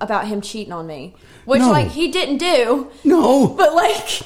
about 0.00 0.26
him 0.26 0.40
cheating 0.40 0.72
on 0.72 0.86
me, 0.86 1.14
which 1.44 1.60
Uh-huh. 1.60 1.68
No. 1.68 1.72
like 1.72 1.88
he 1.92 2.08
didn't 2.10 2.38
do, 2.38 2.90
No. 3.04 3.48
but 3.48 3.74
like. 3.74 4.22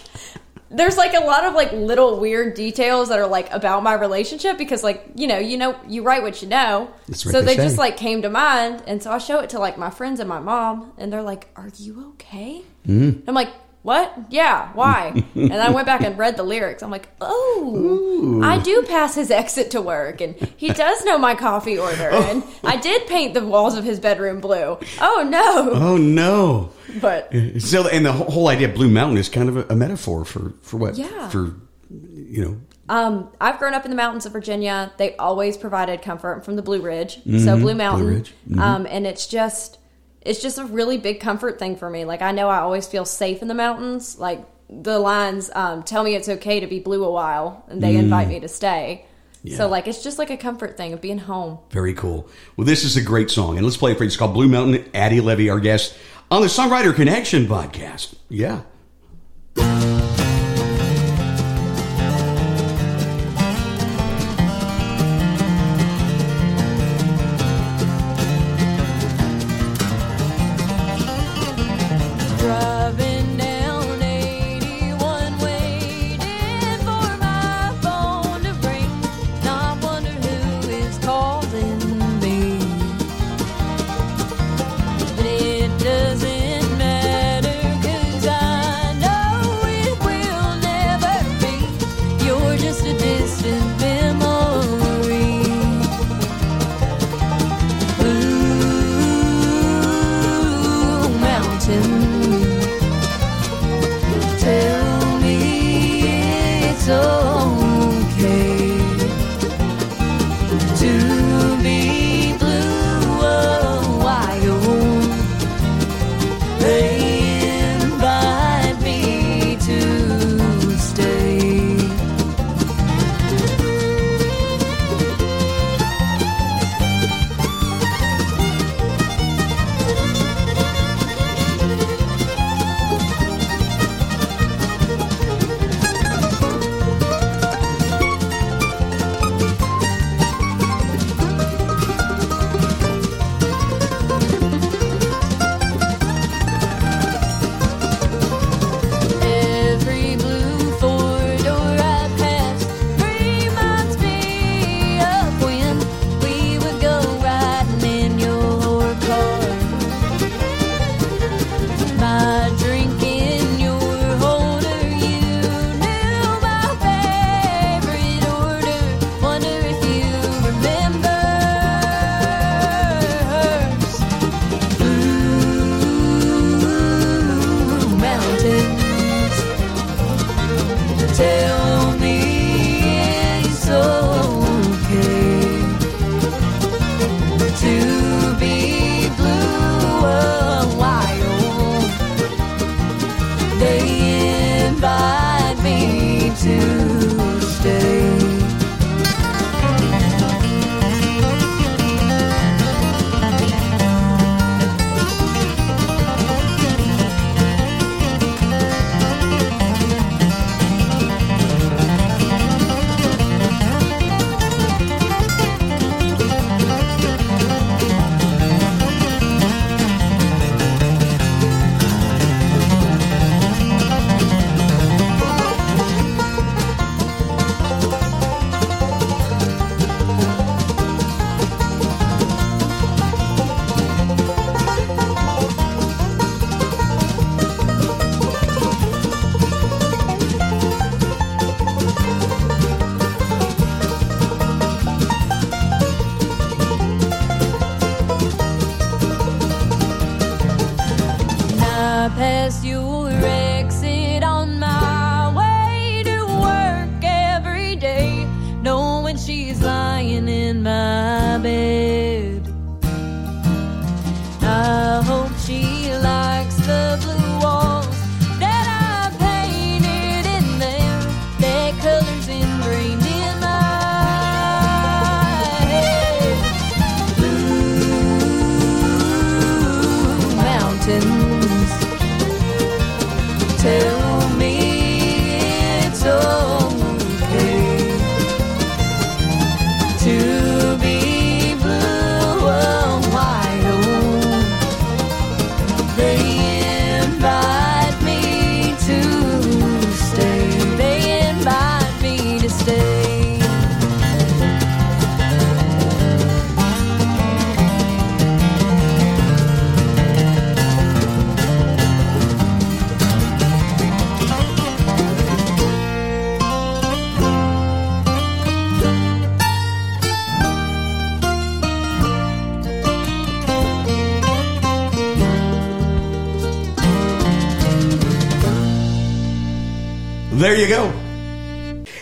There's 0.69 0.97
like 0.97 1.15
a 1.15 1.21
lot 1.21 1.45
of 1.45 1.55
like 1.55 1.71
little 1.73 2.19
weird 2.19 2.55
details 2.55 3.09
that 3.11 3.21
are 3.21 3.27
like 3.29 3.51
about 3.53 3.85
my 3.85 3.95
relationship 3.95 4.59
because 4.59 4.83
like 4.83 5.07
you 5.15 5.29
know 5.29 5.39
you 5.39 5.57
know 5.57 5.77
you 5.87 6.03
write 6.03 6.23
what 6.25 6.43
you 6.43 6.49
know 6.49 6.91
what 7.07 7.17
so 7.17 7.41
they 7.41 7.55
they 7.55 7.63
just 7.63 7.79
like 7.79 7.97
came 7.97 8.21
to 8.23 8.29
mind 8.29 8.83
and 8.89 9.01
so 9.01 9.13
I 9.13 9.19
show 9.19 9.39
it 9.39 9.51
to 9.51 9.61
like 9.61 9.79
my 9.79 9.91
friends 9.91 10.19
and 10.19 10.29
my 10.29 10.41
mom 10.41 10.93
and 10.99 11.13
they're 11.13 11.23
like 11.23 11.49
are 11.55 11.71
you 11.79 12.09
okay 12.15 12.63
Mm-hmm. 12.85 13.29
I'm 13.29 13.35
like, 13.35 13.51
what? 13.87 14.13
Yeah, 14.31 14.71
why? 14.75 15.25
and 15.37 15.55
I 15.55 15.71
went 15.71 15.87
back 15.87 16.01
and 16.01 16.19
read 16.19 16.37
the 16.37 16.43
lyrics. 16.43 16.83
I'm 16.83 16.91
like, 16.91 17.09
oh, 17.21 18.41
I 18.43 18.59
do 18.59 18.83
pass 18.83 19.15
his 19.15 19.31
exit 19.31 19.71
to 19.71 19.81
work, 19.81 20.21
and 20.21 20.35
he 20.57 20.71
does 20.71 21.05
know 21.05 21.17
my 21.19 21.37
coffee 21.37 21.79
order, 21.79 22.11
and 22.11 22.43
I 22.65 22.79
did 22.79 23.07
paint 23.07 23.35
the 23.35 23.47
walls 23.47 23.79
of 23.79 23.85
his 23.85 24.01
bedroom 24.01 24.41
blue. 24.41 24.77
Oh 25.01 25.25
no! 25.31 25.71
Oh 25.73 25.97
no! 25.97 26.71
But 27.01 27.33
So, 27.61 27.87
and 27.89 28.05
the 28.05 28.13
whole 28.13 28.49
idea 28.49 28.69
of 28.71 28.75
Blue 28.75 28.91
Mountain 28.91 29.19
is 29.19 29.29
kind 29.29 29.49
of 29.49 29.57
a, 29.57 29.73
a 29.73 29.77
metaphor 29.77 30.25
for 30.25 30.53
for 30.63 30.79
what? 30.79 30.97
Yeah. 30.97 31.29
For 31.29 31.55
you 31.89 32.45
know, 32.45 32.61
um, 32.89 33.31
I've 33.41 33.61
grown 33.61 33.73
up 33.75 33.85
in 33.85 33.93
the 33.93 33.97
mountains 33.97 34.27
of 34.27 34.33
Virginia. 34.33 34.93
They 34.97 35.15
always 35.17 35.57
provided 35.57 36.03
comfort 36.03 36.45
from 36.45 36.57
the 36.57 36.63
Blue 36.63 36.81
Ridge, 36.81 37.23
so 37.25 37.57
Blue 37.57 37.77
Mountain, 37.77 38.05
Blue 38.05 38.15
Ridge. 38.17 38.35
um, 38.59 38.85
and 38.91 39.07
it's 39.07 39.29
just 39.29 39.79
it's 40.27 40.43
just 40.43 40.59
a 40.59 40.65
really 40.65 40.99
big 40.99 41.21
comfort 41.21 41.59
thing 41.59 41.77
for 41.77 41.89
me. 41.89 42.05
Like 42.05 42.23
I 42.23 42.33
know 42.33 42.49
I 42.49 42.59
always 42.59 42.87
feel 42.87 43.05
safe 43.05 43.43
in 43.43 43.49
the 43.49 43.55
mountains. 43.55 44.19
Like 44.19 44.45
the 44.69 44.99
lines 44.99 45.51
um, 45.55 45.83
tell 45.83 46.03
me 46.03 46.15
it's 46.15 46.29
okay 46.29 46.61
to 46.61 46.67
be 46.67 46.81
blue 46.81 47.05
a 47.05 47.11
while, 47.11 47.65
and 47.69 47.83
they 47.83 47.97
invite 47.97 48.29
me 48.29 48.41
to 48.41 48.49
stay. 48.49 49.05
Yeah. 49.43 49.57
So 49.59 49.69
like 49.69 49.87
it's 49.87 50.03
just 50.03 50.19
like 50.19 50.31
a 50.31 50.37
comfort 50.37 50.77
thing 50.77 50.93
of 50.93 51.01
being 51.01 51.19
home. 51.19 51.59
very 51.71 51.95
cool. 51.95 52.29
Well, 52.57 52.67
this 52.67 52.85
is 52.85 52.97
a 52.97 53.03
great 53.03 53.31
song, 53.31 53.57
and 53.57 53.65
let's 53.65 53.77
play 53.77 53.93
it 53.93 53.99
for 53.99 54.05
you. 54.05 54.09
It's 54.09 54.17
called 54.17 54.35
Blue 54.35 54.49
Mountain. 54.49 54.91
Addie 54.93 55.21
Levy, 55.21 55.49
our 55.49 55.61
guest 55.61 55.97
on 56.31 56.43
the 56.43 56.49
Songwriter 56.49 56.95
Connection 56.95 57.47
podcast. 57.47 58.17
Yeah. 58.29 58.63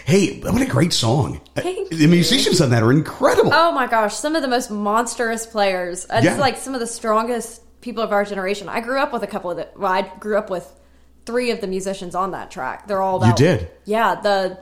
Hey, 0.04 0.40
what 0.40 0.60
a 0.60 0.66
great 0.66 0.92
song. 0.92 1.40
Thank 1.54 1.88
the 1.88 2.06
musicians 2.06 2.60
on 2.60 2.70
that 2.70 2.82
are 2.82 2.92
incredible. 2.92 3.50
Oh 3.54 3.72
my 3.72 3.86
gosh, 3.86 4.14
some 4.14 4.36
of 4.36 4.42
the 4.42 4.48
most 4.48 4.70
monstrous 4.70 5.46
players. 5.46 6.06
It's 6.10 6.24
Yeah. 6.24 6.36
like 6.36 6.58
some 6.58 6.74
of 6.74 6.80
the 6.80 6.86
strongest 6.86 7.62
people 7.80 8.02
of 8.02 8.12
our 8.12 8.24
generation. 8.24 8.68
I 8.68 8.80
grew 8.80 8.98
up 8.98 9.12
with 9.12 9.22
a 9.22 9.26
couple 9.26 9.50
of 9.50 9.56
the. 9.56 9.68
Well, 9.76 9.90
I 9.90 10.02
grew 10.20 10.36
up 10.36 10.50
with 10.50 10.70
three 11.24 11.50
of 11.50 11.62
the 11.62 11.66
musicians 11.66 12.14
on 12.14 12.32
that 12.32 12.50
track. 12.50 12.86
They're 12.86 13.00
all 13.00 13.24
You 13.26 13.32
did? 13.34 13.70
Yeah. 13.86 14.16
The 14.20 14.58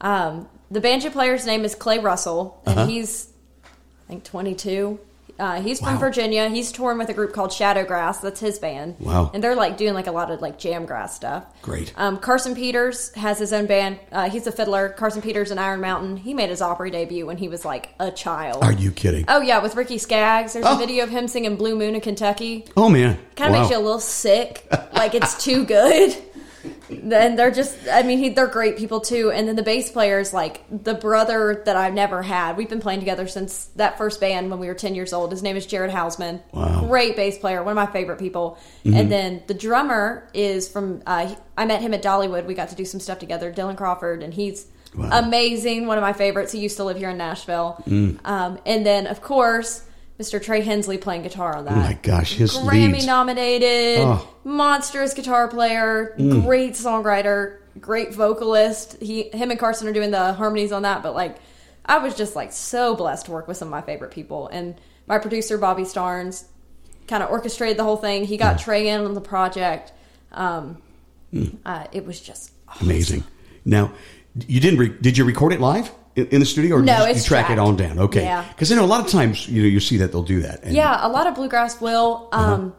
um, 0.00 0.48
the 0.72 0.80
banjo 0.80 1.10
player's 1.10 1.46
name 1.46 1.64
is 1.64 1.74
Clay 1.76 1.98
Russell, 2.00 2.60
and 2.66 2.78
Uh-huh. 2.78 2.88
he's 2.88 3.28
I 3.64 4.08
think 4.08 4.24
twenty 4.24 4.54
two. 4.56 4.98
Uh, 5.40 5.60
he's 5.62 5.80
from 5.80 5.94
Wow. 5.94 5.98
Virginia. 6.00 6.48
He's 6.48 6.70
touring 6.70 6.98
with 6.98 7.08
a 7.08 7.14
group 7.14 7.32
called 7.32 7.50
Shadowgrass. 7.50 8.20
That's 8.20 8.38
his 8.40 8.58
band. 8.58 8.96
Wow. 9.00 9.30
And 9.32 9.42
they're 9.42 9.54
like 9.56 9.76
doing 9.76 9.94
like 9.94 10.06
a 10.06 10.12
lot 10.12 10.30
of 10.30 10.40
like 10.42 10.58
jam 10.58 10.84
grass 10.86 11.16
stuff. 11.16 11.44
Great. 11.62 11.92
Um, 11.96 12.18
Carson 12.18 12.54
Peters 12.54 13.12
has 13.14 13.38
his 13.38 13.52
own 13.52 13.66
band. 13.66 13.98
Uh, 14.12 14.28
he's 14.28 14.46
a 14.46 14.52
fiddler. 14.52 14.90
Carson 14.90 15.22
Peters 15.22 15.50
and 15.50 15.58
Iron 15.58 15.80
Mountain. 15.80 16.18
He 16.18 16.34
made 16.34 16.50
his 16.50 16.60
Opry 16.60 16.90
debut 16.90 17.26
when 17.26 17.38
he 17.38 17.48
was 17.48 17.64
like 17.64 17.88
a 17.98 18.10
child. 18.10 18.62
Are 18.62 18.72
you 18.72 18.90
kidding? 18.92 19.24
Oh 19.28 19.40
yeah, 19.40 19.60
with 19.62 19.74
Ricky 19.76 19.98
Skaggs. 19.98 20.52
There's 20.52 20.66
Oh. 20.66 20.76
a 20.76 20.78
video 20.78 21.04
of 21.04 21.10
him 21.10 21.26
singing 21.26 21.56
Blue 21.56 21.74
Moon 21.76 21.94
in 21.94 22.00
Kentucky. 22.02 22.66
Oh, 22.76 22.88
man. 22.90 23.18
Kind 23.36 23.50
of 23.50 23.56
Wow. 23.56 23.62
makes 23.62 23.70
you 23.70 23.78
a 23.78 23.82
little 23.82 23.98
sick. 24.00 24.66
Like 24.92 25.14
it's 25.14 25.42
too 25.42 25.64
good. 25.64 26.14
then 26.90 27.36
they're 27.36 27.50
just 27.50 27.76
I 27.90 28.02
mean, 28.02 28.18
he, 28.18 28.28
they're 28.30 28.46
great 28.46 28.76
people 28.76 29.00
too. 29.00 29.30
And 29.30 29.46
then 29.48 29.56
the 29.56 29.62
bass 29.62 29.90
player 29.90 30.18
is 30.18 30.32
like 30.32 30.62
the 30.70 30.94
brother 30.94 31.62
that 31.66 31.76
I've 31.76 31.94
never 31.94 32.22
had. 32.22 32.56
We've 32.56 32.68
been 32.68 32.80
playing 32.80 33.00
together 33.00 33.26
since 33.28 33.66
that 33.76 33.98
first 33.98 34.20
band 34.20 34.50
when 34.50 34.58
we 34.58 34.66
were 34.66 34.74
10 34.74 34.94
years 34.94 35.12
old. 35.12 35.30
His 35.30 35.42
name 35.42 35.56
is 35.56 35.66
Jared 35.66 35.90
Hausman. 35.90 36.40
Wow. 36.52 36.66
Mm-hmm. 36.66 36.86
Great 36.88 37.16
bass 37.16 37.38
player, 37.38 37.62
one 37.62 37.72
of 37.72 37.76
my 37.76 37.92
favorite 37.92 38.18
people. 38.18 38.58
And 38.84 39.10
then 39.10 39.42
the 39.46 39.54
drummer 39.54 40.28
is 40.34 40.68
from 40.68 41.02
uh, 41.06 41.34
i 41.56 41.64
met 41.64 41.80
him 41.80 41.94
at 41.94 42.02
Dollywood. 42.02 42.46
We 42.46 42.54
got 42.54 42.70
to 42.70 42.74
do 42.74 42.84
some 42.84 43.00
stuff 43.00 43.18
together. 43.18 43.52
Dylan 43.52 43.76
Crawford 43.76 44.22
and 44.22 44.34
he's 44.34 44.66
Wow. 44.92 45.08
Mm. 45.08 45.26
amazing, 45.26 45.86
one 45.86 45.98
of 45.98 46.02
my 46.02 46.12
favorites. 46.12 46.50
He 46.50 46.58
used 46.58 46.76
to 46.78 46.84
live 46.84 46.96
here 46.96 47.10
in 47.10 47.16
Nashville. 47.16 47.80
Um, 48.24 48.58
and 48.66 48.84
then 48.84 49.06
of 49.06 49.22
course 49.22 49.84
Mr. 50.20 50.42
Trey 50.42 50.60
Hensley 50.60 50.98
playing 50.98 51.22
guitar 51.22 51.56
on 51.56 51.64
that. 51.64 51.72
Oh, 51.72 51.76
my 51.80 51.94
gosh. 52.02 52.34
His 52.34 52.52
Grammy 52.58 52.92
leads. 52.92 53.06
nominated, 53.06 54.00
Oh. 54.00 54.28
monstrous 54.44 55.14
guitar 55.14 55.48
player, 55.48 56.14
Mm. 56.18 56.44
great 56.44 56.74
songwriter, 56.74 57.56
great 57.80 58.12
vocalist. 58.14 58.96
He, 59.00 59.30
him, 59.32 59.50
and 59.50 59.58
Carson 59.58 59.88
are 59.88 59.92
doing 59.92 60.10
the 60.10 60.34
harmonies 60.34 60.72
on 60.72 60.82
that. 60.82 61.02
But 61.02 61.14
like, 61.14 61.36
I 61.86 61.98
was 61.98 62.14
just 62.14 62.36
like 62.36 62.52
so 62.52 62.94
blessed 62.94 63.26
to 63.26 63.32
work 63.32 63.48
with 63.48 63.56
some 63.56 63.68
of 63.68 63.72
my 63.72 63.80
favorite 63.80 64.10
people, 64.10 64.48
and 64.48 64.74
my 65.06 65.18
producer 65.18 65.56
Bobby 65.56 65.84
Starnes 65.84 66.44
kind 67.08 67.22
of 67.22 67.30
orchestrated 67.30 67.78
the 67.78 67.82
whole 67.84 67.96
thing. 67.96 68.24
He 68.24 68.36
got 68.36 68.58
Trey 68.58 68.88
in 68.88 69.00
on 69.00 69.14
the 69.14 69.20
project. 69.22 69.92
Um, 70.32 70.76
uh, 71.64 71.84
it 71.92 72.04
was 72.04 72.20
just 72.20 72.52
awesome. 72.68 72.86
Amazing. 72.86 73.24
Now, 73.64 73.92
you 74.46 74.60
didn't. 74.60 74.78
Re- 74.78 74.94
did 75.00 75.16
you 75.16 75.24
record 75.24 75.52
it 75.54 75.60
live 75.60 75.90
in, 76.16 76.26
in 76.28 76.40
the 76.40 76.46
studio, 76.46 76.76
or 76.76 76.82
No, 76.82 77.04
you, 77.04 77.10
it's 77.12 77.18
you 77.24 77.28
track 77.28 77.50
it 77.50 77.58
on 77.58 77.76
down? 77.76 77.98
Okay, 77.98 78.22
Yeah. 78.24 78.44
Because 78.48 78.70
I 78.72 78.76
know 78.76 78.84
a 78.84 78.86
lot 78.86 79.04
of 79.04 79.10
times 79.10 79.48
you 79.48 79.62
know 79.62 79.68
you 79.68 79.80
see 79.80 79.96
that 79.98 80.12
they'll 80.12 80.22
do 80.22 80.40
that. 80.42 80.62
And- 80.64 80.74
Yeah, 80.74 81.06
a 81.06 81.08
lot 81.08 81.26
of 81.26 81.34
bluegrass 81.34 81.80
will. 81.80 82.28
Uh-huh. 82.32 82.54
Um, 82.54 82.74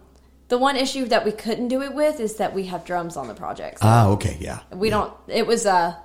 The 0.49 0.57
one 0.57 0.75
issue 0.75 1.05
that 1.07 1.23
we 1.23 1.31
couldn't 1.31 1.69
do 1.69 1.81
it 1.81 1.93
with 1.95 2.19
is 2.19 2.35
that 2.35 2.53
we 2.53 2.65
have 2.65 2.83
drums 2.83 3.15
on 3.15 3.27
the 3.29 3.33
project. 3.33 3.79
So 3.79 3.85
Ah, 3.87 4.07
okay, 4.09 4.35
yeah. 4.41 4.59
we 4.73 4.89
don't. 4.89 5.13
It 5.29 5.47
was 5.47 5.65
uh 5.65 5.95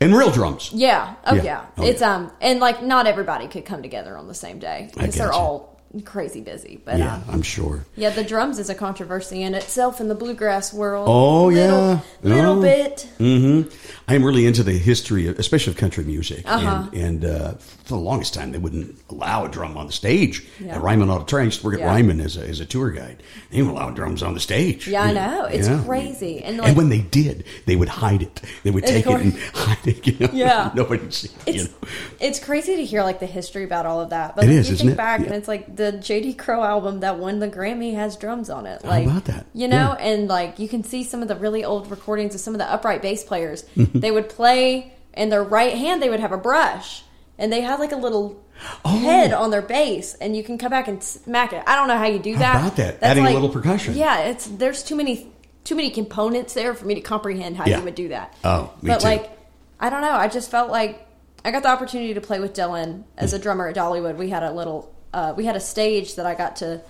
And 0.00 0.12
real 0.14 0.30
drums. 0.32 0.70
Yeah. 0.72 1.14
Oh 1.24 1.36
Yeah. 1.36 1.42
yeah. 1.44 1.64
Oh, 1.78 1.84
it's 1.84 2.00
yeah. 2.00 2.14
um 2.16 2.32
and 2.40 2.58
like 2.58 2.82
not 2.82 3.06
everybody 3.06 3.46
could 3.46 3.64
come 3.64 3.80
together 3.82 4.16
on 4.18 4.26
the 4.26 4.34
same 4.34 4.58
day 4.58 4.90
because 4.94 5.14
they're 5.14 5.28
gotcha. 5.28 5.38
all 5.38 5.77
crazy 6.04 6.40
busy. 6.40 6.80
But 6.84 6.98
Yeah, 6.98 7.14
um, 7.14 7.24
I'm 7.30 7.42
sure. 7.42 7.84
yeah, 7.96 8.10
the 8.10 8.24
drums 8.24 8.58
is 8.58 8.68
a 8.70 8.74
controversy 8.74 9.42
in 9.42 9.54
itself 9.54 10.00
in 10.00 10.08
the 10.08 10.14
bluegrass 10.14 10.72
world. 10.72 11.06
Oh, 11.08 11.46
Little- 11.46 11.78
yeah. 11.78 12.00
little 12.22 12.58
Oh. 12.58 12.62
bit. 12.62 13.08
hmm 13.18 13.62
I'm 14.06 14.24
really 14.24 14.46
into 14.46 14.62
the 14.62 14.72
history, 14.72 15.26
of, 15.28 15.38
especially 15.38 15.72
of 15.72 15.76
country 15.76 16.02
music. 16.04 16.42
Uh-huh. 16.50 16.88
And, 16.92 17.22
and 17.22 17.24
uh, 17.24 17.52
for 17.54 17.88
the 17.88 17.96
longest 17.96 18.32
time, 18.34 18.52
they 18.52 18.58
wouldn't 18.58 18.98
allow 19.10 19.44
a 19.44 19.48
drum 19.50 19.76
on 19.76 19.86
the 19.86 19.92
stage 19.92 20.46
Yeah. 20.60 20.76
at 20.76 20.82
Ryman 20.82 21.10
Auditorium. 21.10 21.44
I 21.44 21.48
used 21.48 21.60
to 21.60 21.66
work 21.66 21.74
at 21.74 21.80
Yeah. 21.80 21.86
Ryman 21.94 22.20
as 22.22 22.36
a, 22.38 22.40
as 22.48 22.60
a 22.60 22.64
tour 22.66 22.90
guide. 22.90 23.22
They 23.50 23.58
wouldn't 23.62 23.76
allow 23.78 23.90
drums 23.90 24.22
on 24.22 24.32
the 24.34 24.40
stage. 24.40 24.88
Yeah, 24.88 25.02
I 25.02 25.08
You 25.08 25.14
know. 25.14 25.44
It's 25.44 25.68
yeah. 25.68 25.82
crazy. 25.84 26.42
And 26.42 26.60
And, 26.60 26.76
when 26.76 26.88
they 26.88 27.00
did, 27.00 27.44
they 27.66 27.76
would 27.76 27.88
hide 27.90 28.22
it. 28.22 28.40
They 28.62 28.70
would 28.70 28.86
take 28.86 29.06
it 29.06 29.20
and 29.20 29.38
hide 29.54 29.86
it. 29.86 30.06
You 30.06 30.16
know? 30.26 30.32
Yeah. 30.32 30.70
Nobody 30.74 31.02
would 31.02 31.12
see 31.14 31.30
it. 31.46 31.54
You 31.56 31.62
it's 31.64 31.70
know? 31.70 31.88
it's 32.20 32.38
crazy 32.38 32.76
to 32.76 32.84
hear 32.84 33.02
like 33.02 33.20
the 33.20 33.26
history 33.26 33.64
about 33.64 33.84
all 33.84 34.00
of 34.00 34.10
that. 34.10 34.36
But 34.36 34.44
It 34.44 34.48
like, 34.48 34.56
is, 34.56 34.68
you 34.68 34.74
isn't 34.74 34.86
think 34.86 34.94
it? 34.94 34.96
back 34.96 35.20
and 35.20 35.32
it's 35.34 35.48
like 35.48 35.76
the 35.78 35.92
JD 35.92 36.36
Crowe 36.36 36.62
album 36.62 37.00
that 37.00 37.18
won 37.18 37.38
the 37.38 37.48
Grammy 37.48 37.94
has 37.94 38.16
drums 38.16 38.50
on 38.50 38.66
it. 38.66 38.82
How 38.82 38.88
Like 38.90 39.06
about 39.06 39.24
that? 39.24 39.46
You 39.54 39.68
know, 39.68 39.96
Yeah. 39.98 40.04
and 40.04 40.28
like 40.28 40.58
you 40.58 40.68
can 40.68 40.84
see 40.84 41.02
some 41.04 41.22
of 41.22 41.28
the 41.28 41.36
really 41.36 41.64
old 41.64 41.90
recordings 41.90 42.34
of 42.34 42.40
some 42.42 42.52
of 42.54 42.58
the 42.58 42.70
upright 42.70 43.00
bass 43.00 43.24
players. 43.24 43.64
Mm-hmm. 43.76 44.00
they 44.00 44.10
would 44.10 44.28
play 44.28 44.92
in 45.14 45.30
their 45.30 45.42
right 45.42 45.74
hand 45.76 46.02
they 46.02 46.10
would 46.10 46.20
have 46.20 46.32
a 46.32 46.36
brush. 46.38 47.02
And 47.38 47.50
they 47.52 47.60
had 47.62 47.80
like 47.80 47.92
a 47.92 47.96
little 47.96 48.44
Oh. 48.84 48.98
head 48.98 49.32
on 49.32 49.50
their 49.52 49.62
bass, 49.62 50.14
and 50.14 50.36
you 50.36 50.42
can 50.42 50.58
come 50.58 50.70
back 50.70 50.88
and 50.88 51.00
smack 51.00 51.52
it. 51.52 51.62
I 51.64 51.76
don't 51.76 51.86
know 51.86 51.96
how 51.96 52.06
you 52.06 52.18
do 52.18 52.32
How 52.34 52.38
that. 52.40 52.56
about 52.60 52.76
that? 52.78 53.02
Adding 53.02 53.24
a 53.26 53.30
little 53.30 53.48
percussion. 53.48 53.94
Yeah, 53.94 54.22
it's 54.30 54.46
there's 54.48 54.82
too 54.82 54.96
many 54.96 55.32
too 55.62 55.76
many 55.76 55.90
components 55.90 56.54
there 56.54 56.74
for 56.74 56.84
me 56.84 56.96
to 56.96 57.00
comprehend 57.00 57.56
how 57.56 57.66
Yeah. 57.66 57.78
you 57.78 57.84
would 57.84 57.94
do 57.94 58.08
that. 58.08 58.34
Oh, 58.42 58.72
me 58.82 58.88
but 58.90 59.00
too. 59.00 59.06
like 59.06 59.30
I 59.78 59.90
don't 59.90 60.02
know. 60.02 60.10
I 60.10 60.26
just 60.26 60.50
felt 60.50 60.70
like 60.72 61.06
I 61.44 61.52
got 61.52 61.62
the 61.62 61.68
opportunity 61.68 62.14
to 62.14 62.20
play 62.20 62.40
with 62.40 62.52
Dylan 62.52 63.04
as 63.16 63.32
mm. 63.32 63.36
a 63.36 63.38
drummer 63.38 63.68
at 63.68 63.76
Dollywood. 63.76 64.16
We 64.16 64.28
had 64.30 64.42
a 64.42 64.50
little, 64.50 64.92
uh, 65.12 65.34
we 65.36 65.44
had 65.44 65.56
a 65.56 65.60
stage 65.60 66.14
that 66.16 66.26
I 66.26 66.34
got 66.34 66.56
to 66.56 66.82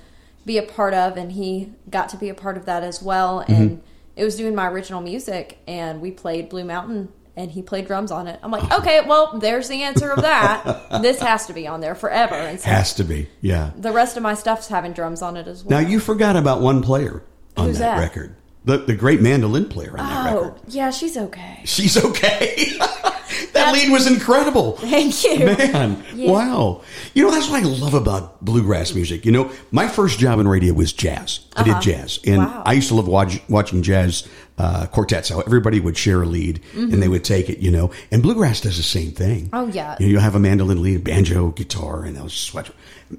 be 0.44 0.58
a 0.58 0.62
part 0.62 0.94
of, 0.94 1.16
and 1.16 1.32
he 1.32 1.72
got 1.90 2.08
to 2.10 2.16
be 2.16 2.28
a 2.28 2.34
part 2.34 2.56
of 2.56 2.66
that 2.66 2.82
as 2.82 3.02
well. 3.02 3.40
Mm-hmm. 3.42 3.52
And 3.52 3.82
it 4.16 4.24
was 4.24 4.36
doing 4.36 4.54
my 4.54 4.68
original 4.68 5.00
music, 5.00 5.58
and 5.66 6.00
we 6.00 6.10
played 6.10 6.48
Blue 6.48 6.64
Mountain, 6.64 7.12
and 7.36 7.50
he 7.50 7.62
played 7.62 7.86
drums 7.86 8.10
on 8.10 8.26
it. 8.26 8.40
I'm 8.42 8.50
like, 8.50 8.70
okay, 8.80 9.02
well, 9.06 9.38
there's 9.38 9.68
the 9.68 9.82
answer 9.82 10.10
of 10.10 10.22
that. 10.22 10.90
this 11.02 11.20
has 11.20 11.46
to 11.46 11.52
be 11.52 11.66
on 11.68 11.80
there 11.80 11.94
forever. 11.94 12.34
And 12.34 12.58
so 12.58 12.68
Has 12.68 12.94
to 12.94 13.04
be. 13.04 13.28
Yeah. 13.40 13.70
the 13.76 13.92
rest 13.92 14.16
of 14.16 14.22
my 14.24 14.34
stuff's 14.34 14.66
having 14.68 14.92
drums 14.92 15.22
on 15.22 15.36
it 15.36 15.46
as 15.46 15.64
well. 15.64 15.80
Now, 15.80 15.88
you 15.88 16.00
forgot 16.00 16.34
about 16.34 16.60
one 16.60 16.82
player 16.82 17.22
on 17.56 17.68
Who's 17.68 17.78
that, 17.78 17.96
that? 17.96 18.00
record. 18.00 18.34
The, 18.68 18.76
the 18.78 18.94
great 18.94 19.22
mandolin 19.22 19.66
player 19.68 19.92
on 19.92 19.96
that 20.06 20.32
oh, 20.34 20.42
record. 20.44 20.60
yeah, 20.68 20.90
she's 20.90 21.16
okay. 21.16 21.62
She's 21.64 21.96
okay. 21.96 22.66
that 22.78 23.50
That's- 23.54 23.72
lead 23.72 23.90
was 23.90 24.06
incredible. 24.06 24.72
Thank 24.76 25.24
you. 25.24 25.38
Man, 25.46 26.04
Yeah. 26.14 26.30
wow. 26.32 26.82
You 27.14 27.24
know, 27.24 27.30
that's 27.30 27.48
what 27.48 27.62
I 27.62 27.66
love 27.66 27.94
about 27.94 28.44
bluegrass 28.44 28.94
music. 28.94 29.24
You 29.24 29.32
know, 29.32 29.50
my 29.70 29.88
first 29.88 30.18
job 30.18 30.38
in 30.38 30.46
radio 30.46 30.74
was 30.74 30.92
jazz. 30.92 31.40
I 31.56 31.62
did 31.62 31.80
jazz. 31.80 32.20
And 32.26 32.42
Uh-huh. 32.42 32.56
Wow. 32.58 32.62
I 32.66 32.72
used 32.74 32.88
to 32.88 32.94
love 32.94 33.08
watch, 33.08 33.40
watching 33.48 33.82
jazz 33.82 34.28
uh, 34.58 34.84
quartets, 34.86 35.30
how 35.30 35.40
everybody 35.40 35.80
would 35.80 35.96
share 35.96 36.22
a 36.22 36.26
lead 36.26 36.60
and 36.74 37.02
they 37.02 37.08
would 37.08 37.24
take 37.24 37.48
it, 37.48 37.60
you 37.60 37.70
know. 37.70 37.90
And 38.10 38.22
bluegrass 38.22 38.60
does 38.60 38.76
the 38.76 38.82
same 38.82 39.12
thing. 39.12 39.44
Mm-hmm. 39.46 39.54
Oh, 39.54 39.66
yeah. 39.68 39.96
You 39.98 40.06
know, 40.06 40.12
you 40.12 40.18
have 40.18 40.34
a 40.34 40.40
mandolin 40.40 40.82
lead, 40.82 41.04
banjo, 41.04 41.52
guitar, 41.52 42.04
and 42.04 42.16
those 42.16 42.34
sweat. 42.34 42.70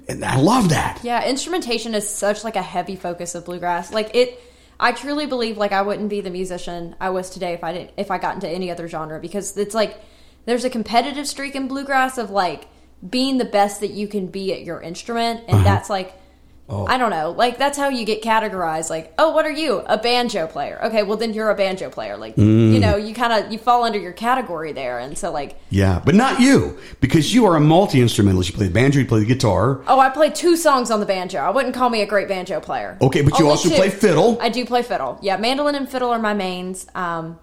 And 0.08 0.24
I 0.24 0.36
love 0.36 0.68
that. 0.68 1.00
Yeah, 1.02 1.26
instrumentation 1.28 1.94
is 1.96 2.08
such 2.08 2.44
like 2.44 2.54
a 2.54 2.62
heavy 2.62 2.94
focus 2.94 3.34
of 3.34 3.44
bluegrass. 3.46 3.92
Like 3.92 4.14
it 4.14 4.40
I 4.80 4.92
truly 4.92 5.26
believe 5.26 5.58
like 5.58 5.72
I 5.72 5.82
wouldn't 5.82 6.08
be 6.08 6.22
the 6.22 6.30
musician 6.30 6.96
I 6.98 7.10
was 7.10 7.28
today 7.28 7.52
if 7.52 7.62
I 7.62 7.72
didn't 7.72 7.90
if 7.96 8.10
I 8.10 8.18
got 8.18 8.34
into 8.34 8.48
any 8.48 8.70
other 8.70 8.88
genre 8.88 9.20
because 9.20 9.56
it's 9.56 9.74
like 9.74 10.00
there's 10.46 10.64
a 10.64 10.70
competitive 10.70 11.28
streak 11.28 11.54
in 11.54 11.68
bluegrass 11.68 12.16
of 12.16 12.30
like 12.30 12.66
being 13.08 13.38
the 13.38 13.44
best 13.44 13.80
that 13.80 13.90
you 13.90 14.08
can 14.08 14.26
be 14.26 14.52
at 14.52 14.62
your 14.62 14.80
instrument 14.80 15.40
and 15.48 15.56
uh-huh. 15.56 15.64
that's 15.64 15.90
like 15.90 16.14
Oh. 16.72 16.86
I 16.86 16.98
don't 16.98 17.10
know. 17.10 17.32
Like 17.32 17.58
that's 17.58 17.76
how 17.76 17.88
you 17.88 18.04
get 18.04 18.22
categorized. 18.22 18.90
Like, 18.90 19.12
oh, 19.18 19.32
what 19.32 19.44
are 19.44 19.50
you? 19.50 19.82
A 19.86 19.98
banjo 19.98 20.46
player. 20.46 20.78
Okay, 20.84 21.02
well 21.02 21.16
then 21.16 21.34
you're 21.34 21.50
a 21.50 21.54
banjo 21.56 21.90
player. 21.90 22.16
Like, 22.16 22.36
you 22.36 22.44
mm. 22.44 22.80
know, 22.80 22.96
you 22.96 23.12
kind 23.12 23.32
of 23.32 23.50
you 23.50 23.58
fall 23.58 23.82
under 23.82 23.98
your 23.98 24.12
category 24.12 24.72
there, 24.72 25.00
and 25.00 25.18
so 25.18 25.32
like, 25.32 25.58
Yeah, 25.70 26.00
but 26.04 26.14
not 26.14 26.38
you, 26.40 26.78
because 27.00 27.34
you 27.34 27.44
are 27.46 27.56
a 27.56 27.60
multi 27.60 28.00
instrumentalist. 28.00 28.50
You 28.50 28.56
play 28.56 28.68
the 28.68 28.72
banjo, 28.72 29.00
you 29.00 29.06
play 29.06 29.18
the 29.18 29.26
guitar. 29.26 29.82
oh, 29.88 29.98
I 29.98 30.10
play 30.10 30.30
two 30.30 30.56
songs 30.56 30.92
on 30.92 31.00
the 31.00 31.06
banjo. 31.06 31.38
I 31.40 31.50
wouldn't 31.50 31.74
call 31.74 31.90
me 31.90 32.02
a 32.02 32.06
great 32.06 32.28
banjo 32.28 32.60
player. 32.60 32.96
Okay, 33.02 33.22
but 33.22 33.36
you 33.38 33.46
Only 33.46 33.50
also 33.50 33.68
two. 33.68 33.74
play 33.74 33.90
fiddle. 33.90 34.38
I 34.40 34.48
do 34.48 34.64
play 34.64 34.82
fiddle. 34.82 35.18
Yeah, 35.22 35.38
mandolin 35.38 35.74
and 35.74 35.88
fiddle 35.90 36.10
are 36.10 36.20
my 36.20 36.34
mains. 36.34 36.86
Um, 36.94 37.38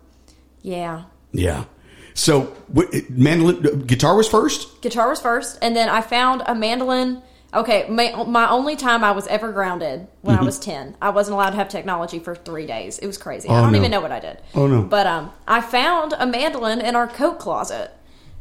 yeah, 0.61 1.03
Yeah. 1.33 1.65
So, 2.13 2.45
what, 2.67 2.91
eh, 2.95 3.01
mandolin, 3.09 3.65
uh, 3.67 3.69
guitar 3.85 4.15
was 4.15 4.27
first? 4.27 4.81
guitar 4.81 5.07
was 5.09 5.21
first, 5.21 5.59
and 5.61 5.75
then 5.75 5.87
I 5.87 6.01
found 6.01 6.41
a 6.47 6.55
mandolin. 6.55 7.21
Okay, 7.57 7.87
my, 7.89 8.23
my 8.25 8.49
only 8.49 8.75
time 8.75 9.03
I 9.03 9.11
was 9.11 9.25
ever 9.27 9.51
grounded 9.51 10.07
when 10.21 10.37
I 10.37 10.43
was 10.43 10.59
ten, 10.59 10.95
I 11.01 11.09
wasn't 11.09 11.33
allowed 11.35 11.49
to 11.51 11.55
have 11.57 11.69
technology 11.69 12.19
for 12.19 12.35
three 12.35 12.65
days. 12.67 12.99
It 12.99 13.07
was 13.07 13.17
crazy. 13.17 13.49
I 13.49 13.53
Mm-hmm. 13.53 13.59
Oh, 13.59 13.63
don't 13.63 13.71
no. 13.73 13.77
even 13.79 13.91
know 13.91 14.01
what 14.01 14.11
I 14.11 14.19
did. 14.19 14.41
Oh, 14.53 14.67
no. 14.67 14.83
But 14.83 15.07
um, 15.07 15.31
I 15.47 15.61
found 15.61 16.13
a 16.19 16.25
mandolin 16.27 16.79
in 16.81 16.95
our 16.95 17.07
coat 17.07 17.39
closet 17.39 17.91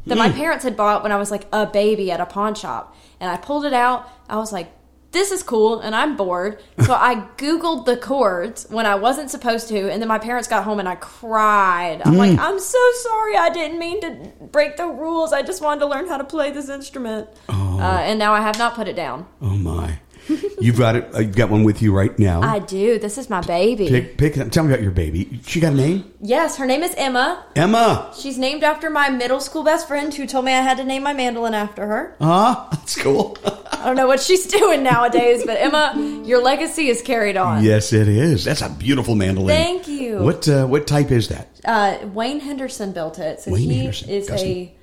that 0.05 0.17
my 0.17 0.29
Mm. 0.29 0.35
parents 0.35 0.63
had 0.63 0.77
bought 0.77 1.03
when 1.03 1.11
I 1.11 1.17
was 1.17 1.31
like 1.31 1.47
a 1.51 1.65
baby 1.65 2.11
at 2.11 2.21
a 2.21 2.25
pawn 2.25 2.53
shop, 2.55 2.95
and 3.19 3.29
I 3.31 3.37
pulled 3.37 3.65
it 3.65 3.73
out. 3.73 4.07
I 4.29 4.37
was 4.37 4.53
like. 4.53 4.71
This 5.17 5.31
is 5.31 5.41
cool, 5.41 5.79
and 5.79 5.95
I'm 5.95 6.15
bored. 6.15 6.59
So 6.85 6.93
I 6.93 7.15
Googled 7.37 7.85
the 7.85 7.97
chords 7.97 8.67
when 8.69 8.85
I 8.85 8.93
wasn't 8.93 9.31
supposed 9.31 9.67
to, 9.69 9.89
and 9.91 9.99
then 9.99 10.07
my 10.07 10.19
parents 10.19 10.47
got 10.47 10.63
home 10.63 10.79
and 10.79 10.87
I 10.87 10.93
cried. 10.93 12.03
I'm 12.05 12.13
Mm. 12.13 12.17
like, 12.19 12.39
I'm 12.39 12.59
so 12.59 12.77
sorry. 13.01 13.35
I 13.35 13.49
didn't 13.49 13.79
mean 13.79 13.99
to 14.01 14.11
break 14.57 14.77
the 14.77 14.85
rules. 14.85 15.33
I 15.33 15.41
just 15.41 15.59
wanted 15.63 15.79
to 15.79 15.87
learn 15.87 16.07
how 16.07 16.17
to 16.17 16.23
play 16.23 16.51
this 16.51 16.69
instrument. 16.69 17.29
Uh, 17.49 17.81
and 17.81 18.19
now 18.19 18.31
I 18.33 18.41
have 18.41 18.59
not 18.59 18.75
put 18.75 18.87
it 18.87 18.95
down. 18.95 19.25
Oh, 19.41 19.57
my. 19.71 19.97
You've 20.59 20.77
got 20.77 20.95
it. 20.95 21.13
Uh, 21.13 21.19
you've 21.19 21.35
got 21.35 21.49
one 21.51 21.63
with 21.63 21.81
you 21.83 21.95
right 21.95 22.17
now. 22.17 22.41
I 22.41 22.59
do. 22.59 22.97
This 22.97 23.17
is 23.19 23.29
my 23.29 23.41
baby. 23.41 23.87
pick, 23.89 24.17
pick. 24.17 24.51
Tell 24.51 24.63
me 24.63 24.71
about 24.73 24.81
your 24.81 24.91
baby. 24.91 25.39
She 25.45 25.59
got 25.59 25.73
a 25.73 25.75
name? 25.75 26.11
Yes, 26.19 26.57
her 26.57 26.65
name 26.65 26.81
is 26.81 26.95
Emma. 26.97 27.45
Emma. 27.55 28.11
She's 28.17 28.39
named 28.39 28.63
after 28.63 28.89
my 28.89 29.09
middle 29.09 29.39
school 29.39 29.63
best 29.63 29.87
friend 29.87 30.11
who 30.13 30.25
told 30.25 30.45
me 30.45 30.53
I 30.53 30.61
had 30.61 30.77
to 30.77 30.83
name 30.83 31.03
my 31.03 31.13
mandolin 31.13 31.53
after 31.53 31.85
her. 31.85 32.15
Ah, 32.19 32.67
that's 32.71 32.95
cool. 32.99 33.37
I 33.71 33.85
don't 33.85 33.95
know 33.95 34.07
what 34.07 34.19
she's 34.19 34.47
doing 34.59 34.81
nowadays, 34.81 35.43
but 35.45 35.57
Emma, 35.59 35.93
your 36.25 36.41
legacy 36.41 36.87
is 36.89 37.01
carried 37.03 37.37
on. 37.37 37.63
yes, 37.63 37.93
it 37.93 38.07
is. 38.07 38.43
That's 38.43 38.63
a 38.63 38.69
beautiful 38.69 39.13
mandolin. 39.15 39.55
Thank 39.55 39.87
you. 39.87 40.17
What 40.19 40.47
uh, 40.49 40.65
what 40.65 40.87
type 40.87 41.11
is 41.11 41.27
that? 41.27 41.49
Uh, 41.63 41.99
Wayne 42.07 42.39
Henderson 42.39 42.93
built 42.93 43.19
it, 43.19 43.41
so 43.41 43.51
Wayne 43.51 43.69
he 43.69 43.77
Henderson, 43.77 44.09
is 44.09 44.29
a 44.31 44.73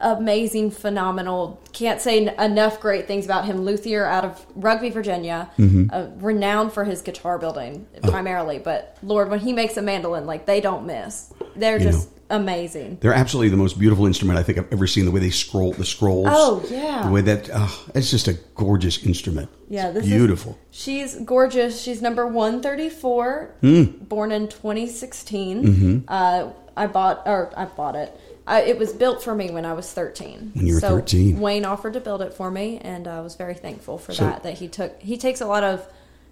amazing, 0.00 0.70
phenomenal. 0.70 1.60
Can't 1.72 2.00
say 2.00 2.26
n- 2.26 2.38
enough 2.40 2.80
great 2.80 3.06
things 3.06 3.24
about 3.24 3.44
him. 3.44 3.62
Luthier 3.64 4.04
out 4.04 4.24
of 4.24 4.46
Rugby, 4.54 4.90
Virginia, 4.90 5.50
Mm-hmm. 5.58 5.90
uh, 5.92 6.06
renowned 6.16 6.72
for 6.72 6.84
his 6.84 7.02
guitar 7.02 7.38
building 7.38 7.86
Oh. 8.02 8.10
primarily. 8.10 8.58
But 8.58 8.96
Lord, 9.02 9.30
when 9.30 9.40
he 9.40 9.52
makes 9.52 9.76
a 9.76 9.82
mandolin, 9.82 10.26
like 10.26 10.46
they 10.46 10.60
don't 10.60 10.86
miss. 10.86 11.32
They're 11.54 11.78
You 11.78 11.84
just 11.84 12.08
amazing. 12.28 12.98
They're 13.00 13.14
absolutely 13.14 13.50
the 13.50 13.56
most 13.56 13.78
beautiful 13.78 14.04
instrument 14.06 14.38
I 14.38 14.42
think 14.42 14.58
I've 14.58 14.72
ever 14.72 14.86
seen. 14.86 15.04
The 15.04 15.10
way 15.10 15.20
they 15.20 15.30
scroll 15.30 15.72
the 15.72 15.84
scrolls. 15.84 16.26
Oh, 16.30 16.64
yeah. 16.68 17.04
The 17.04 17.10
way 17.12 17.20
that 17.22 17.48
oh, 17.54 17.84
it's 17.94 18.10
just 18.10 18.26
a 18.28 18.34
gorgeous 18.54 19.04
instrument. 19.04 19.48
Yeah, 19.68 19.90
this 19.92 20.04
beautiful. 20.06 20.58
Is, 20.72 20.78
she's 20.78 21.14
gorgeous. 21.16 21.80
She's 21.82 22.02
number 22.02 22.26
one 22.26 22.60
thirty 22.62 22.90
four, 22.90 23.54
Hmm. 23.60 23.84
born 23.84 24.32
in 24.32 24.48
twenty 24.48 24.86
Mm-hmm. 24.86 25.98
Uh, 26.08 26.50
I 26.76 26.86
bought 26.86 27.22
or 27.26 27.52
I 27.56 27.64
bought 27.64 27.94
it. 27.96 28.18
I, 28.46 28.62
it 28.62 28.78
was 28.78 28.92
built 28.92 29.22
for 29.22 29.34
me 29.34 29.50
when 29.50 29.64
I 29.64 29.72
was 29.72 29.92
thirteen. 29.92 30.52
When 30.54 30.66
you 30.66 30.74
were 30.74 30.80
so 30.80 30.96
13. 30.96 31.40
Wayne 31.40 31.64
offered 31.64 31.94
to 31.94 32.00
build 32.00 32.22
it 32.22 32.32
for 32.34 32.50
me, 32.50 32.78
and 32.78 33.08
I 33.08 33.20
was 33.20 33.34
very 33.36 33.54
thankful 33.54 33.98
for 33.98 34.12
So- 34.12 34.24
that. 34.24 34.42
That 34.44 34.54
he 34.54 34.68
took 34.68 35.00
he 35.00 35.16
takes 35.18 35.40
a 35.40 35.46
lot 35.46 35.64
of 35.64 35.86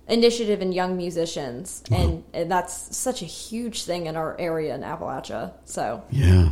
initiative 0.07 0.61
in 0.61 0.73
young 0.73 0.97
musicians, 0.99 1.83
and, 1.91 2.23
and 2.35 2.51
that's 2.51 2.95
such 2.95 3.23
a 3.23 3.25
huge 3.25 3.85
thing 3.85 4.05
in 4.07 4.17
our 4.17 4.39
area 4.39 4.75
in 4.75 4.83
Appalachia. 4.83 5.53
So. 5.65 6.03
yeah. 6.11 6.51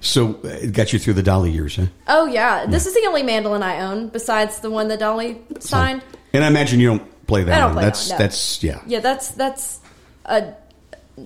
So 0.00 0.34
uh, 0.44 0.48
it 0.48 0.72
got 0.72 0.92
you 0.92 0.98
through 0.98 1.14
the 1.14 1.22
Dolly 1.22 1.50
years, 1.52 1.76
huh? 1.76 1.86
Oh 2.08 2.26
yeah, 2.26 2.66
this 2.66 2.86
is 2.86 2.94
the 2.94 3.06
only 3.06 3.22
mandolin 3.22 3.62
I 3.62 3.80
own 3.82 4.08
besides 4.08 4.58
the 4.60 4.70
one 4.70 4.88
that 4.88 4.98
Dolly 4.98 5.40
signed. 5.60 6.02
And 6.32 6.44
I 6.44 6.48
imagine 6.48 6.78
you 6.80 6.88
don't 6.88 7.26
play 7.26 7.44
that. 7.44 7.54
I 7.54 7.58
don't 7.60 7.68
one. 7.68 7.74
play 7.76 7.84
that's 7.84 8.08
that 8.08 8.14
no. 8.14 8.18
that's 8.18 8.62
yeah. 8.64 8.80
Yeah, 8.86 9.00
that's 9.00 9.28
that's 9.30 9.78
a 10.24 10.52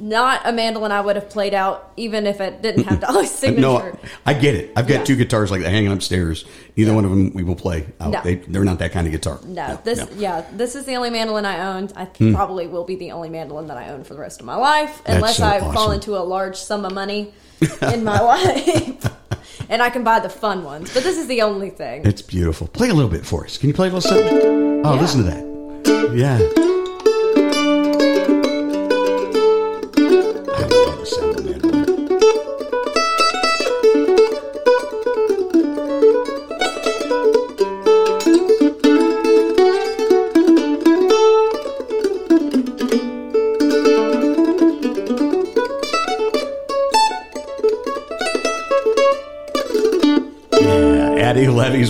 not 0.02 0.42
a 0.44 0.52
mandolin 0.52 0.92
I 0.92 1.00
would 1.00 1.16
have 1.16 1.30
played 1.30 1.54
out 1.54 1.92
even 1.96 2.26
if 2.26 2.40
it 2.40 2.61
didn't 2.62 2.85
have 2.85 3.00
Dolly's 3.07 3.30
signature. 3.30 3.61
No, 3.61 3.98
I 4.26 4.35
get 4.35 4.54
it. 4.54 4.72
I've 4.76 4.87
got 4.87 4.94
Yeah. 5.00 5.04
two 5.04 5.16
guitars 5.16 5.50
like 5.50 5.62
that 5.62 5.70
hanging 5.70 5.92
upstairs. 5.92 6.44
Neither 6.76 6.92
one 6.94 7.04
of 7.04 7.11
them 7.11 7.33
we 7.35 7.42
will 7.42 7.54
play. 7.57 7.87
Out. 8.00 8.11
No. 8.11 8.20
They, 8.22 8.35
they're 8.37 8.64
not 8.64 8.78
that 8.80 8.92
kind 8.92 9.07
of 9.07 9.12
guitar. 9.12 9.38
No, 9.44 9.80
this 9.85 9.98
no. 9.98 10.07
Hmm. 10.07 10.20
yeah, 10.20 10.44
this 10.52 10.74
is 10.74 10.85
the 10.85 10.96
only 10.96 11.11
mandolin 11.11 11.44
I 11.46 11.74
owned. 11.76 11.92
I 11.96 12.04
probably 12.07 12.66
will 12.66 12.85
be 12.85 12.96
the 12.96 13.12
only 13.12 13.28
mandolin 13.30 13.68
that 13.68 13.76
I 13.76 13.90
own 13.90 14.04
for 14.04 14.14
the 14.14 14.20
rest 14.20 14.40
of 14.40 14.46
my 14.46 14.57
life, 14.57 15.02
unless 15.07 15.37
so 15.38 15.44
I 15.44 15.61
awesome. 15.61 15.72
fall 15.74 15.90
into 15.92 16.16
a 16.16 16.20
large 16.24 16.57
sum 16.57 16.85
of 16.85 16.92
money 16.92 17.33
in 17.92 18.02
my 18.04 18.20
life, 18.20 19.07
and 19.68 19.80
I 19.80 19.90
can 19.90 20.02
buy 20.04 20.18
the 20.20 20.28
fun 20.28 20.64
ones. 20.64 20.92
But 20.92 21.04
this 21.04 21.16
is 21.16 21.26
the 21.28 21.42
only 21.42 21.70
thing. 21.70 22.04
It's 22.04 22.22
beautiful. 22.22 22.66
Play 22.66 22.88
a 22.88 22.94
little 22.94 23.11
bit 23.11 23.24
for 23.24 23.44
us. 23.44 23.57
Can 23.59 23.68
you 23.68 23.74
play 23.74 23.88
a 23.88 23.92
little 23.92 24.00
something? 24.11 24.83
Oh, 24.85 24.94
Yeah. 24.94 25.00
listen 25.00 25.24
to 25.24 25.30
that. 25.30 26.14
Yeah. 26.16 26.73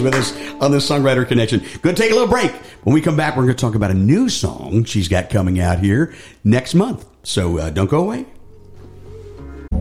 With 0.04 0.14
us 0.14 0.32
on 0.60 0.70
the 0.70 0.78
Songwriter 0.78 1.26
Connection. 1.26 1.60
Going 1.82 1.96
to 1.96 2.02
take 2.02 2.10
a 2.10 2.14
little 2.14 2.28
break. 2.28 2.52
When 2.84 2.94
we 2.94 3.00
come 3.00 3.16
back, 3.16 3.36
we're 3.36 3.44
going 3.44 3.56
to 3.56 3.60
talk 3.60 3.74
about 3.74 3.90
a 3.90 3.94
new 3.94 4.28
song 4.28 4.84
she's 4.84 5.08
got 5.08 5.30
coming 5.30 5.58
out 5.58 5.80
here 5.80 6.14
next 6.44 6.74
month. 6.74 7.06
So 7.22 7.58
uh, 7.58 7.70
don't 7.70 7.90
go 7.90 8.00
away. 8.00 8.26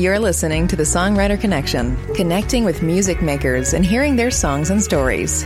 You're 0.00 0.18
listening 0.18 0.66
to 0.68 0.76
the 0.76 0.84
Songwriter 0.84 1.38
Connection, 1.38 1.94
connecting 2.14 2.64
with 2.64 2.80
music 2.80 3.20
makers 3.20 3.74
and 3.74 3.84
hearing 3.84 4.16
their 4.16 4.30
songs 4.30 4.70
and 4.70 4.82
stories. 4.82 5.44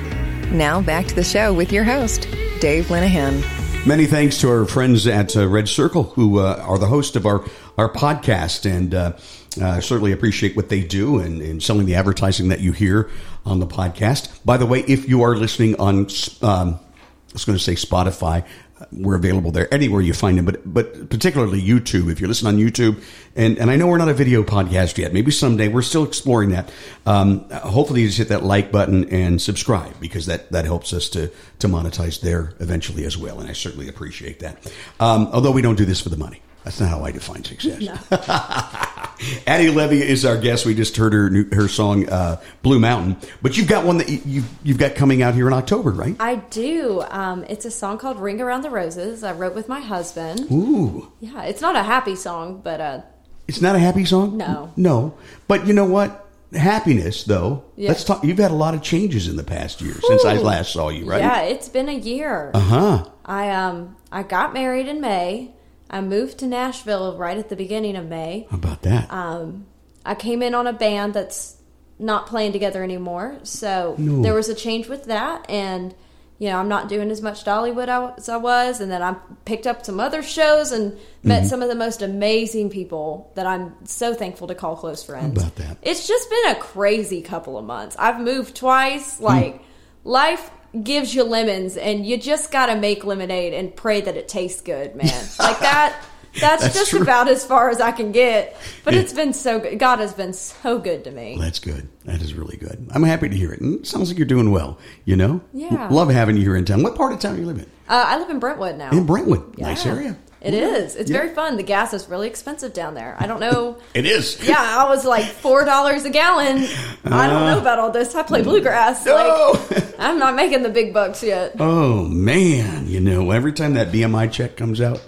Now 0.52 0.80
back 0.80 1.06
to 1.06 1.14
the 1.16 1.24
show 1.24 1.52
with 1.52 1.72
your 1.72 1.82
host, 1.82 2.28
Dave 2.60 2.84
Linehan. 2.84 3.42
Many 3.84 4.06
thanks 4.06 4.38
to 4.42 4.50
our 4.50 4.64
friends 4.64 5.08
at 5.08 5.36
uh, 5.36 5.48
Red 5.48 5.68
Circle 5.68 6.04
who 6.04 6.38
uh, 6.38 6.62
are 6.64 6.78
the 6.78 6.86
host 6.86 7.16
of 7.16 7.26
our, 7.26 7.44
our 7.76 7.92
podcast 7.92 8.64
and 8.64 8.94
uh, 8.94 9.14
uh, 9.60 9.80
certainly 9.80 10.12
appreciate 10.12 10.54
what 10.54 10.68
they 10.68 10.84
do 10.84 11.18
and, 11.18 11.60
selling 11.60 11.86
the 11.86 11.96
advertising 11.96 12.46
that 12.50 12.60
you 12.60 12.70
hear 12.70 13.10
on 13.44 13.58
the 13.58 13.66
podcast. 13.66 14.38
By 14.44 14.56
the 14.56 14.66
way, 14.66 14.84
if 14.86 15.08
you 15.08 15.22
are 15.22 15.34
listening 15.34 15.74
on, 15.80 16.06
um, 16.42 16.78
I 16.78 17.32
was 17.32 17.44
going 17.44 17.58
to 17.58 17.64
say 17.64 17.74
Spotify, 17.74 18.46
we're 18.90 19.14
available 19.14 19.50
there 19.50 19.72
anywhere 19.72 20.00
you 20.00 20.12
find 20.12 20.36
them, 20.36 20.44
but 20.44 20.60
but 20.64 21.08
particularly 21.08 21.62
YouTube. 21.62 22.10
If 22.10 22.20
you 22.20 22.26
listen 22.26 22.48
on 22.48 22.56
YouTube, 22.56 23.02
and 23.36 23.58
and 23.58 23.70
I 23.70 23.76
know 23.76 23.86
we're 23.86 23.98
not 23.98 24.08
a 24.08 24.14
video 24.14 24.42
podcast 24.42 24.98
yet. 24.98 25.12
Maybe 25.12 25.30
someday 25.30 25.68
we're 25.68 25.82
still 25.82 26.04
exploring 26.04 26.50
that. 26.50 26.70
Um, 27.06 27.48
hopefully, 27.50 28.02
you 28.02 28.08
just 28.08 28.18
hit 28.18 28.28
that 28.28 28.42
like 28.42 28.72
button 28.72 29.08
and 29.10 29.40
subscribe 29.40 29.98
because 30.00 30.26
that 30.26 30.50
that 30.50 30.64
helps 30.64 30.92
us 30.92 31.08
to 31.10 31.30
to 31.60 31.68
monetize 31.68 32.20
there 32.20 32.54
eventually 32.60 33.04
as 33.04 33.16
well. 33.16 33.40
And 33.40 33.48
I 33.48 33.52
certainly 33.52 33.88
appreciate 33.88 34.40
that. 34.40 34.72
Um, 34.98 35.28
although 35.32 35.52
we 35.52 35.62
don't 35.62 35.76
do 35.76 35.84
this 35.84 36.00
for 36.00 36.08
the 36.08 36.16
money. 36.16 36.40
That's 36.64 36.80
not 36.80 36.88
how 36.88 37.04
I 37.04 37.10
define 37.12 37.44
success. 37.44 37.82
Addie 39.46 39.70
Levy 39.70 40.02
is 40.02 40.24
our 40.24 40.36
guest. 40.38 40.66
We 40.66 40.74
just 40.74 40.96
heard 40.96 41.12
her 41.12 41.30
new, 41.30 41.46
her 41.52 41.68
song 41.68 42.08
uh, 42.08 42.40
"Blue 42.62 42.78
Mountain," 42.78 43.16
but 43.42 43.56
you've 43.56 43.68
got 43.68 43.84
one 43.84 43.98
that 43.98 44.08
you, 44.08 44.42
you've 44.62 44.78
got 44.78 44.94
coming 44.94 45.22
out 45.22 45.34
here 45.34 45.46
in 45.46 45.52
October, 45.52 45.90
right? 45.90 46.16
I 46.18 46.36
do. 46.36 47.02
Um, 47.10 47.44
it's 47.48 47.64
a 47.64 47.70
song 47.70 47.98
called 47.98 48.18
"Ring 48.18 48.40
Around 48.40 48.62
the 48.62 48.70
Roses." 48.70 49.22
I 49.22 49.32
wrote 49.32 49.54
with 49.54 49.68
my 49.68 49.80
husband. 49.80 50.50
Ooh. 50.50 51.12
Yeah, 51.20 51.42
it's 51.44 51.60
not 51.60 51.76
a 51.76 51.82
happy 51.82 52.16
song, 52.16 52.60
but 52.64 52.80
uh, 52.80 53.02
It's 53.46 53.60
not 53.60 53.76
a 53.76 53.78
happy 53.78 54.04
song. 54.04 54.36
No. 54.36 54.72
no. 54.76 55.14
But 55.46 55.66
you 55.66 55.74
know 55.74 55.84
what? 55.86 56.26
Happiness, 56.52 57.24
though. 57.24 57.64
Yeah. 57.76 57.88
Let's 57.88 58.04
talk. 58.04 58.24
You've 58.24 58.38
had 58.38 58.50
a 58.52 58.54
lot 58.54 58.74
of 58.74 58.82
changes 58.82 59.28
in 59.28 59.36
the 59.36 59.44
past 59.44 59.80
year 59.80 59.94
since 60.02 60.24
I 60.24 60.34
last 60.34 60.72
saw 60.72 60.88
you, 60.88 61.04
right? 61.04 61.20
yeah, 61.20 61.42
it's 61.42 61.68
been 61.68 61.88
a 61.88 61.98
year. 61.98 62.50
Uh 62.54 62.60
huh. 62.60 63.04
I 63.24 63.50
um 63.50 63.96
I 64.10 64.22
got 64.22 64.54
married 64.54 64.88
in 64.88 65.00
May. 65.00 65.50
I 65.90 66.00
moved 66.00 66.38
to 66.38 66.46
Nashville 66.46 67.16
right 67.16 67.36
at 67.38 67.48
the 67.48 67.56
beginning 67.56 67.96
of 67.96 68.06
May. 68.06 68.46
How 68.50 68.56
about 68.56 68.82
that? 68.82 69.12
Um, 69.12 69.66
I 70.04 70.14
came 70.14 70.42
in 70.42 70.54
on 70.54 70.66
a 70.66 70.72
band 70.72 71.14
that's 71.14 71.56
not 71.98 72.26
playing 72.26 72.52
together 72.52 72.82
anymore, 72.82 73.38
so 73.44 73.94
No. 73.98 74.22
there 74.22 74.34
was 74.34 74.48
a 74.48 74.54
change 74.54 74.88
with 74.88 75.04
that, 75.04 75.48
and 75.48 75.94
you 76.40 76.48
know 76.50 76.58
I'm 76.58 76.68
not 76.68 76.88
doing 76.88 77.10
as 77.12 77.22
much 77.22 77.44
Dollywood 77.44 78.16
as 78.18 78.28
I 78.28 78.36
was, 78.38 78.80
and 78.80 78.90
then 78.90 79.00
I 79.02 79.14
picked 79.44 79.66
up 79.68 79.86
some 79.86 80.00
other 80.00 80.22
shows 80.22 80.72
and 80.72 80.98
met 81.22 81.42
Mm-hmm. 81.42 81.48
some 81.48 81.62
of 81.62 81.68
the 81.68 81.76
most 81.76 82.02
amazing 82.02 82.70
people 82.70 83.30
that 83.36 83.46
I'm 83.46 83.74
so 83.84 84.12
thankful 84.14 84.48
to 84.48 84.54
call 84.56 84.74
close 84.76 85.04
friends. 85.04 85.38
about 85.40 85.54
that? 85.56 85.78
It's 85.82 86.08
just 86.08 86.28
been 86.28 86.56
a 86.56 86.56
crazy 86.56 87.22
couple 87.22 87.56
of 87.56 87.64
months. 87.64 87.94
I've 87.98 88.20
moved 88.20 88.56
twice, 88.56 89.20
like 89.20 89.62
life 90.02 90.50
gives 90.82 91.14
you 91.14 91.24
lemons, 91.24 91.76
and 91.76 92.04
you 92.06 92.16
just 92.16 92.50
gotta 92.50 92.76
make 92.76 93.04
lemonade 93.04 93.52
and 93.54 93.74
pray 93.74 94.00
that 94.00 94.16
it 94.16 94.28
tastes 94.28 94.60
good, 94.60 94.96
man. 94.96 95.24
Like 95.38 95.60
that. 95.60 96.02
That's, 96.40 96.62
That's 96.64 96.74
just 96.74 96.90
true. 96.90 97.00
about 97.02 97.28
as 97.28 97.44
far 97.46 97.70
as 97.70 97.80
I 97.80 97.92
can 97.92 98.10
get. 98.10 98.56
But 98.82 98.94
Yeah. 98.94 99.00
it's 99.00 99.12
been 99.12 99.32
so 99.32 99.60
good. 99.60 99.78
God 99.78 100.00
has 100.00 100.12
been 100.12 100.32
so 100.32 100.80
good 100.80 101.04
to 101.04 101.12
me. 101.12 101.36
That's 101.40 101.60
good. 101.60 101.88
That 102.06 102.20
is 102.22 102.34
really 102.34 102.56
good. 102.56 102.88
I'm 102.92 103.04
happy 103.04 103.28
to 103.28 103.36
hear 103.36 103.52
it. 103.52 103.60
And 103.60 103.78
it 103.78 103.86
sounds 103.86 104.08
like 104.10 104.18
you're 104.18 104.26
doing 104.26 104.50
well, 104.50 104.76
you 105.04 105.14
know? 105.14 105.42
Yeah. 105.52 105.86
Love 105.92 106.10
having 106.10 106.36
you 106.36 106.42
here 106.42 106.56
in 106.56 106.64
town. 106.64 106.82
What 106.82 106.96
part 106.96 107.12
of 107.12 107.20
town 107.20 107.36
are 107.36 107.38
you 107.38 107.46
live 107.46 107.58
in? 107.58 107.66
Uh, 107.88 108.04
I 108.08 108.18
live 108.18 108.30
in 108.30 108.40
Brentwood 108.40 108.76
now. 108.76 108.90
In 108.90 109.06
Brentwood. 109.06 109.58
Nice 109.58 109.86
area. 109.86 110.16
It 110.44 110.54
is. 110.54 110.94
It's 110.94 111.10
Yeah. 111.10 111.18
very 111.18 111.34
fun. 111.34 111.56
The 111.56 111.62
gas 111.62 111.94
is 111.94 112.08
really 112.08 112.28
expensive 112.28 112.72
down 112.74 112.94
there. 112.94 113.16
I 113.18 113.26
don't 113.26 113.40
know. 113.40 113.78
It 113.94 114.04
is. 114.06 114.38
yeah, 114.46 114.56
I 114.60 114.88
was 114.88 115.04
like 115.04 115.24
four 115.24 115.64
dollars 115.64 116.04
a 116.04 116.10
gallon. 116.10 116.66
I 117.04 117.26
don't 117.26 117.46
know 117.46 117.58
about 117.58 117.78
all 117.78 117.90
this. 117.90 118.14
I 118.14 118.22
play 118.22 118.42
bluegrass. 118.42 119.06
Uh. 119.06 119.10
No. 119.10 119.52
Like 119.74 119.94
I'm 119.98 120.18
not 120.18 120.34
making 120.34 120.62
the 120.62 120.68
big 120.68 120.92
bucks 120.92 121.22
yet. 121.22 121.56
Oh 121.58 122.04
man, 122.04 122.86
you 122.86 123.00
know, 123.00 123.30
every 123.30 123.52
time 123.52 123.74
that 123.74 123.88
BMI 123.92 124.30
check 124.30 124.56
comes 124.56 124.80
out, 124.80 125.00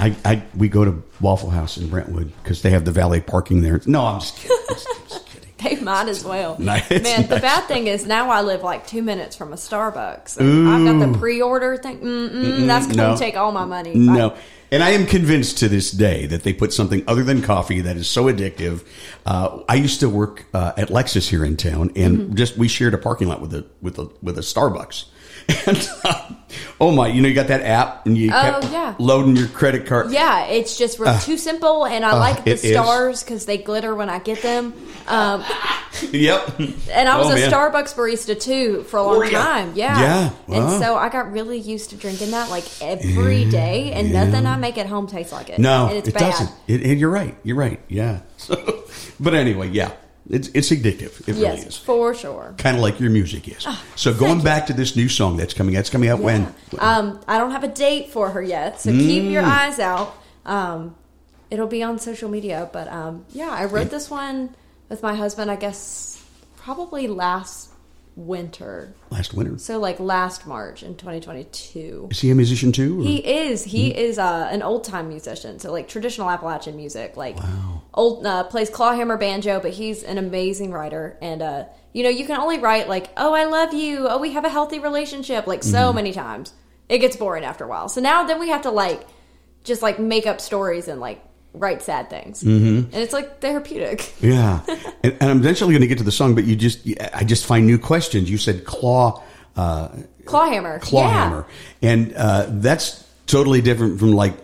I, 0.00 0.16
I 0.24 0.42
we 0.56 0.68
go 0.68 0.84
to 0.84 1.02
Waffle 1.20 1.50
House 1.50 1.76
in 1.76 1.88
Brentwood 1.88 2.32
because 2.42 2.62
they 2.62 2.70
have 2.70 2.84
the 2.84 2.92
valet 2.92 3.20
parking 3.20 3.60
there. 3.62 3.80
No, 3.86 4.06
I'm 4.06 4.20
just 4.20 4.36
kidding. 4.38 4.56
I'm 4.68 4.74
just- 4.74 4.88
just 5.10 5.26
kidding. 5.26 5.48
They 5.58 5.74
might 5.82 6.06
as 6.08 6.24
well. 6.24 6.56
Nice, 6.60 6.88
Man, 6.88 7.26
the 7.26 7.40
bad 7.40 7.66
thing 7.66 7.88
is 7.88 8.06
now 8.06 8.30
I 8.30 8.42
live 8.42 8.62
like 8.62 8.86
two 8.86 9.02
minutes 9.02 9.34
from 9.34 9.52
a 9.52 9.56
Starbucks. 9.56 10.40
I've 10.40 10.86
got 11.00 11.12
the 11.12 11.18
pre-order 11.18 11.76
thing. 11.76 11.98
Mm-mm, 11.98 12.66
that's 12.68 12.86
going 12.86 12.98
to 12.98 13.08
no. 13.08 13.16
take 13.16 13.36
all 13.36 13.50
my 13.50 13.64
money. 13.64 13.92
No. 13.94 14.36
And 14.70 14.82
I 14.82 14.90
am 14.90 15.06
convinced 15.06 15.58
to 15.58 15.68
this 15.68 15.90
day 15.90 16.26
that 16.26 16.42
they 16.42 16.52
put 16.52 16.72
something 16.74 17.02
other 17.06 17.22
than 17.24 17.40
coffee 17.40 17.80
that 17.80 17.96
is 17.96 18.08
so 18.08 18.24
addictive. 18.24 18.84
Uh, 19.24 19.62
I 19.68 19.76
used 19.76 20.00
to 20.00 20.08
work 20.10 20.44
uh, 20.52 20.72
at 20.76 20.88
Lexus 20.88 21.28
here 21.28 21.44
in 21.44 21.56
town, 21.56 21.90
and 21.96 22.18
Mm-hmm. 22.18 22.34
just 22.34 22.56
we 22.58 22.68
shared 22.68 22.92
a 22.94 22.98
parking 22.98 23.28
lot 23.28 23.40
with 23.40 23.54
a 23.54 23.64
with 23.80 23.98
a 23.98 24.10
with 24.22 24.36
a 24.36 24.42
Starbucks. 24.42 25.06
And 25.66 25.90
uh, 26.04 26.28
oh 26.80 26.90
my, 26.92 27.08
you 27.08 27.20
know, 27.22 27.28
you 27.28 27.34
got 27.34 27.48
that 27.48 27.62
app, 27.62 28.06
and 28.06 28.16
you 28.16 28.30
Oh, 28.32 28.40
kept 28.60 28.64
yeah. 28.72 28.94
loading 28.98 29.36
your 29.36 29.48
credit 29.48 29.86
card. 29.86 30.10
Yeah, 30.10 30.44
it's 30.46 30.76
just 30.78 30.98
real 30.98 31.18
too 31.18 31.36
simple, 31.38 31.84
and 31.86 32.04
I 32.04 32.16
like 32.18 32.44
the 32.44 32.50
Uh, 32.50 32.54
it 32.54 32.64
is. 32.64 32.72
stars 32.72 33.22
because 33.22 33.46
they 33.46 33.58
glitter 33.58 33.94
when 33.94 34.08
I 34.10 34.18
get 34.18 34.42
them. 34.42 34.74
Um, 35.06 35.44
Yep. 36.12 36.60
and 36.92 37.08
I 37.08 37.18
was 37.18 37.26
Oh, 37.28 37.32
a 37.32 37.34
man. 37.34 37.50
Starbucks 37.50 37.94
barista 37.94 38.38
too 38.40 38.84
for 38.84 38.98
a 38.98 39.02
long 39.02 39.18
Were 39.18 39.24
ya? 39.24 39.42
time. 39.42 39.72
Yeah, 39.74 39.98
Yeah, 40.00 40.30
And 40.56 40.80
so 40.82 40.96
I 40.96 41.08
got 41.08 41.32
really 41.32 41.58
used 41.58 41.90
to 41.90 41.96
drinking 41.96 42.30
that 42.32 42.50
like 42.50 42.64
every 42.80 43.44
day, 43.46 43.92
and 43.92 44.12
nothing 44.12 44.46
I 44.46 44.56
make 44.56 44.78
at 44.78 44.86
home 44.86 45.06
tastes 45.08 45.32
like 45.32 45.48
it. 45.50 45.58
No, 45.58 45.88
and 45.88 45.96
it's 45.96 46.08
it 46.08 46.14
bad. 46.14 46.30
doesn't. 46.30 46.50
It, 46.68 46.82
it- 46.86 46.98
you're 46.98 47.10
right. 47.10 47.34
You're 47.42 47.56
right. 47.56 47.80
Yeah. 47.88 48.20
So, 48.36 48.84
but 49.20 49.34
anyway, 49.34 49.70
yeah, 49.70 49.90
it's 50.28 50.48
it's 50.54 50.70
addictive. 50.70 51.20
It 51.28 51.34
really 51.34 51.58
is. 51.58 51.76
for 51.76 52.14
sure. 52.14 52.54
Kind 52.58 52.76
of 52.76 52.82
like 52.82 53.00
your 53.00 53.10
music 53.10 53.48
is. 53.48 53.66
so 53.96 54.12
going 54.14 54.42
back 54.42 54.66
to 54.66 54.72
this 54.72 54.94
new 54.96 55.08
song 55.08 55.36
that's 55.36 55.54
coming, 55.54 55.76
out. 55.76 55.80
It's 55.80 55.90
coming 55.90 56.08
out 56.10 56.20
when? 56.20 56.54
Um, 56.78 57.20
I 57.26 57.38
don't 57.38 57.50
have 57.52 57.64
a 57.64 57.68
date 57.68 58.10
for 58.10 58.30
her 58.30 58.42
yet, 58.42 58.80
so 58.80 58.90
keep 58.92 59.24
Mm. 59.24 59.30
your 59.32 59.42
eyes 59.44 59.78
out. 59.78 60.14
Um, 60.44 60.94
it'll 61.50 61.66
be 61.66 61.82
on 61.82 61.98
social 61.98 62.28
media, 62.28 62.68
but 62.72 62.88
um, 62.88 63.24
yeah, 63.30 63.50
I 63.50 63.64
wrote 63.66 63.90
this 63.90 64.10
one 64.10 64.54
with 64.88 65.02
my 65.02 65.14
husband. 65.14 65.50
I 65.50 65.56
guess 65.56 66.22
probably 66.56 67.08
last 67.08 67.70
winter, 68.16 68.92
Last 69.10 69.32
winter. 69.32 69.56
so 69.58 69.78
like 69.78 70.00
last 70.00 70.44
March 70.46 70.82
in 70.82 70.96
2022. 70.96 72.08
Is 72.10 72.20
he 72.20 72.30
a 72.30 72.34
musician 72.34 72.72
too? 72.72 73.00
or- 73.00 73.04
He 73.04 73.16
is. 73.18 73.62
He 73.64 73.90
Mm-hmm. 73.90 73.98
is 73.98 74.18
uh, 74.18 74.48
an 74.50 74.62
old 74.62 74.84
time 74.84 75.08
musician, 75.08 75.58
so 75.60 75.70
like 75.72 75.88
traditional 75.88 76.28
Appalachian 76.28 76.76
music, 76.76 77.16
like 77.16 77.36
old 77.94 78.24
uh, 78.26 78.44
plays 78.44 78.70
clawhammer 78.70 79.16
banjo. 79.16 79.60
But 79.60 79.72
he's 79.72 80.02
an 80.02 80.18
amazing 80.18 80.72
writer, 80.72 81.16
and 81.20 81.42
uh, 81.42 81.64
you 81.92 82.02
know 82.02 82.10
you 82.10 82.26
can 82.26 82.40
only 82.40 82.58
write 82.58 82.88
like, 82.88 83.10
"Oh, 83.16 83.32
I 83.34 83.44
love 83.44 83.74
you," 83.74 84.08
"Oh, 84.08 84.18
we 84.18 84.32
have 84.32 84.44
a 84.44 84.48
healthy 84.50 84.78
relationship," 84.78 85.46
like 85.46 85.60
Mm-hmm. 85.60 85.70
so 85.70 85.92
many 85.92 86.12
times. 86.12 86.52
It 86.88 86.98
gets 86.98 87.16
boring 87.16 87.44
after 87.44 87.64
a 87.64 87.68
while. 87.68 87.88
So 87.88 88.00
now 88.00 88.24
then 88.24 88.40
we 88.40 88.48
have 88.48 88.62
to 88.62 88.70
like 88.70 89.06
just 89.64 89.82
like 89.82 89.98
make 89.98 90.26
up 90.26 90.40
stories 90.40 90.88
and 90.88 91.00
like 91.00 91.22
write 91.52 91.82
sad 91.82 92.08
things, 92.08 92.42
mm-hmm. 92.42 92.92
and 92.92 92.94
it's 92.94 93.12
like 93.12 93.40
therapeutic. 93.40 94.14
Yeah, 94.20 94.60
and, 95.02 95.16
and 95.20 95.30
I'm 95.30 95.38
eventually 95.38 95.72
going 95.72 95.82
to 95.82 95.86
get 95.86 95.98
to 95.98 96.04
the 96.04 96.12
song, 96.12 96.34
but 96.34 96.44
you 96.44 96.56
just, 96.56 96.86
I 97.14 97.24
just 97.24 97.46
find 97.46 97.66
new 97.66 97.78
questions. 97.78 98.30
You 98.30 98.38
said 98.38 98.64
claw, 98.64 99.22
uh, 99.56 99.88
Clawhammer, 100.24 100.78
claw 100.80 101.08
yeah. 101.80 101.90
and 101.90 102.14
uh, 102.14 102.46
that's 102.48 103.04
totally 103.28 103.60
different 103.60 104.00
from 104.00 104.12
like 104.12 104.34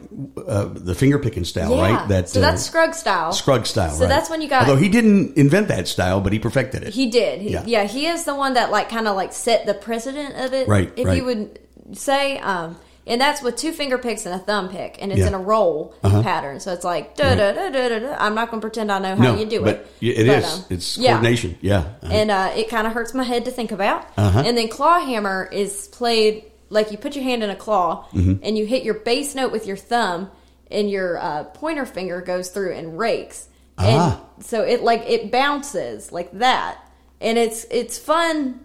uh, 0.46 0.66
the 0.66 0.94
finger 0.94 1.18
picking 1.18 1.44
style, 1.44 1.74
Yeah. 1.74 1.82
right? 1.96 2.08
That 2.08 2.28
so 2.28 2.38
uh, 2.38 2.42
that's 2.42 2.62
Scruggs 2.62 2.98
style. 2.98 3.32
Scruggs 3.32 3.70
style. 3.70 3.90
So 3.90 4.02
right. 4.02 4.08
that's 4.08 4.30
when 4.30 4.40
you 4.42 4.48
got 4.48 4.68
Although 4.68 4.80
he 4.80 4.88
didn't 4.88 5.36
invent 5.36 5.68
that 5.68 5.88
style, 5.88 6.20
but 6.20 6.32
he 6.32 6.38
perfected 6.38 6.84
it. 6.84 6.94
He 6.94 7.10
did. 7.10 7.40
He, 7.40 7.50
Yeah. 7.50 7.64
yeah. 7.66 7.84
he 7.84 8.06
is 8.06 8.24
the 8.24 8.34
one 8.36 8.54
that 8.54 8.70
like 8.70 8.88
kind 8.90 9.08
of 9.08 9.16
like 9.16 9.32
set 9.32 9.66
the 9.66 9.74
precedent 9.74 10.36
of 10.36 10.52
it. 10.52 10.68
Right, 10.68 10.92
If 10.96 11.06
right. 11.06 11.16
you 11.16 11.24
would 11.24 11.58
say, 11.92 12.38
um, 12.38 12.76
and 13.06 13.20
that's 13.20 13.42
with 13.42 13.56
two 13.56 13.72
finger 13.72 13.98
picks 13.98 14.24
and 14.24 14.34
a 14.34 14.38
thumb 14.38 14.68
pick, 14.70 14.96
and 15.02 15.10
it's 15.12 15.18
Yeah. 15.20 15.26
in 15.28 15.34
a 15.34 15.38
roll 15.38 15.94
Uh-huh. 16.02 16.22
pattern. 16.22 16.60
So 16.60 16.72
it's 16.72 16.84
like 16.84 17.16
da 17.16 17.34
da 17.34 17.52
da 17.52 17.68
da 17.70 17.88
da. 17.88 17.98
da. 17.98 18.16
I'm 18.18 18.34
not 18.34 18.50
going 18.50 18.60
to 18.60 18.64
pretend 18.64 18.90
I 18.92 18.98
know 18.98 19.16
how 19.16 19.32
no, 19.32 19.36
you 19.36 19.44
do 19.46 19.60
but 19.62 19.86
it. 20.00 20.08
it 20.18 20.26
But, 20.26 20.36
is. 20.38 20.54
um, 20.54 20.64
it's 20.70 20.96
yeah. 20.98 21.10
coordination. 21.12 21.58
Yeah. 21.60 21.78
Uh-huh. 21.78 22.08
And 22.12 22.30
uh, 22.30 22.52
it 22.56 22.68
kind 22.70 22.86
of 22.86 22.92
hurts 22.92 23.12
my 23.14 23.24
head 23.24 23.44
to 23.46 23.50
think 23.50 23.72
about. 23.72 24.06
Uh-huh. 24.16 24.42
And 24.46 24.56
then 24.56 24.68
claw 24.68 25.00
hammer 25.00 25.48
is 25.52 25.88
played 25.88 26.44
like 26.74 26.90
you 26.92 26.98
put 26.98 27.14
your 27.16 27.24
hand 27.24 27.42
in 27.42 27.48
a 27.50 27.56
claw 27.56 28.06
Mm-hmm. 28.12 28.42
and 28.44 28.58
you 28.58 28.66
hit 28.66 28.82
your 28.84 28.94
bass 28.94 29.34
note 29.34 29.52
with 29.52 29.66
your 29.66 29.76
thumb, 29.78 30.30
and 30.70 30.90
your 30.90 31.16
uh, 31.18 31.44
pointer 31.44 31.86
finger 31.86 32.20
goes 32.20 32.50
through 32.50 32.72
and 32.74 32.98
rakes. 32.98 33.48
Ah. 33.78 34.20
And 34.36 34.44
so 34.44 34.62
it 34.62 34.82
like 34.82 35.02
it 35.08 35.30
bounces 35.30 36.12
like 36.12 36.30
that, 36.38 36.78
and 37.20 37.38
it's 37.38 37.64
it's 37.70 37.96
fun. 37.98 38.60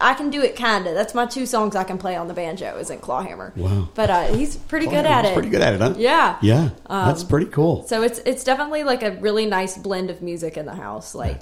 I 0.00 0.14
can 0.14 0.30
do 0.30 0.40
it 0.42 0.54
kinda. 0.54 0.94
That's 0.94 1.12
my 1.12 1.26
two 1.26 1.44
songs 1.44 1.74
I 1.74 1.82
can 1.82 1.98
play 1.98 2.14
on 2.14 2.28
the 2.28 2.34
banjo 2.34 2.76
is 2.78 2.88
in 2.88 3.00
clawhammer. 3.00 3.52
Wow. 3.56 3.88
But 3.96 4.10
uh, 4.10 4.22
he's 4.36 4.54
pretty 4.56 4.86
good 4.86 5.04
at 5.04 5.24
it. 5.24 5.32
Pretty 5.34 5.48
good 5.48 5.60
at 5.60 5.74
it, 5.74 5.80
huh? 5.80 5.94
Yeah. 5.98 6.38
Yeah. 6.40 6.70
that's 6.88 7.24
pretty 7.24 7.46
cool. 7.46 7.84
So 7.88 8.02
it's 8.02 8.20
it's 8.20 8.44
definitely 8.44 8.84
like 8.84 9.02
a 9.02 9.10
really 9.20 9.46
nice 9.46 9.76
blend 9.76 10.10
of 10.10 10.22
music 10.22 10.56
in 10.56 10.66
the 10.66 10.74
house, 10.76 11.16
like 11.16 11.40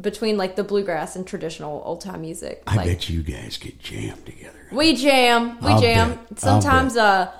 between 0.00 0.36
like 0.36 0.54
the 0.56 0.62
bluegrass 0.64 1.16
and 1.16 1.26
traditional 1.26 1.82
old 1.84 2.00
time 2.02 2.20
music. 2.20 2.62
I 2.68 2.76
like, 2.76 2.86
bet 2.86 3.08
you 3.08 3.22
guys 3.22 3.56
get 3.56 3.80
jammed 3.80 4.24
together. 4.26 4.55
We 4.72 4.94
jam, 4.94 5.58
we 5.60 5.68
I'll 5.68 5.80
jam. 5.80 6.14
bet. 6.14 6.40
Sometimes 6.40 6.96
uh, 6.96 7.32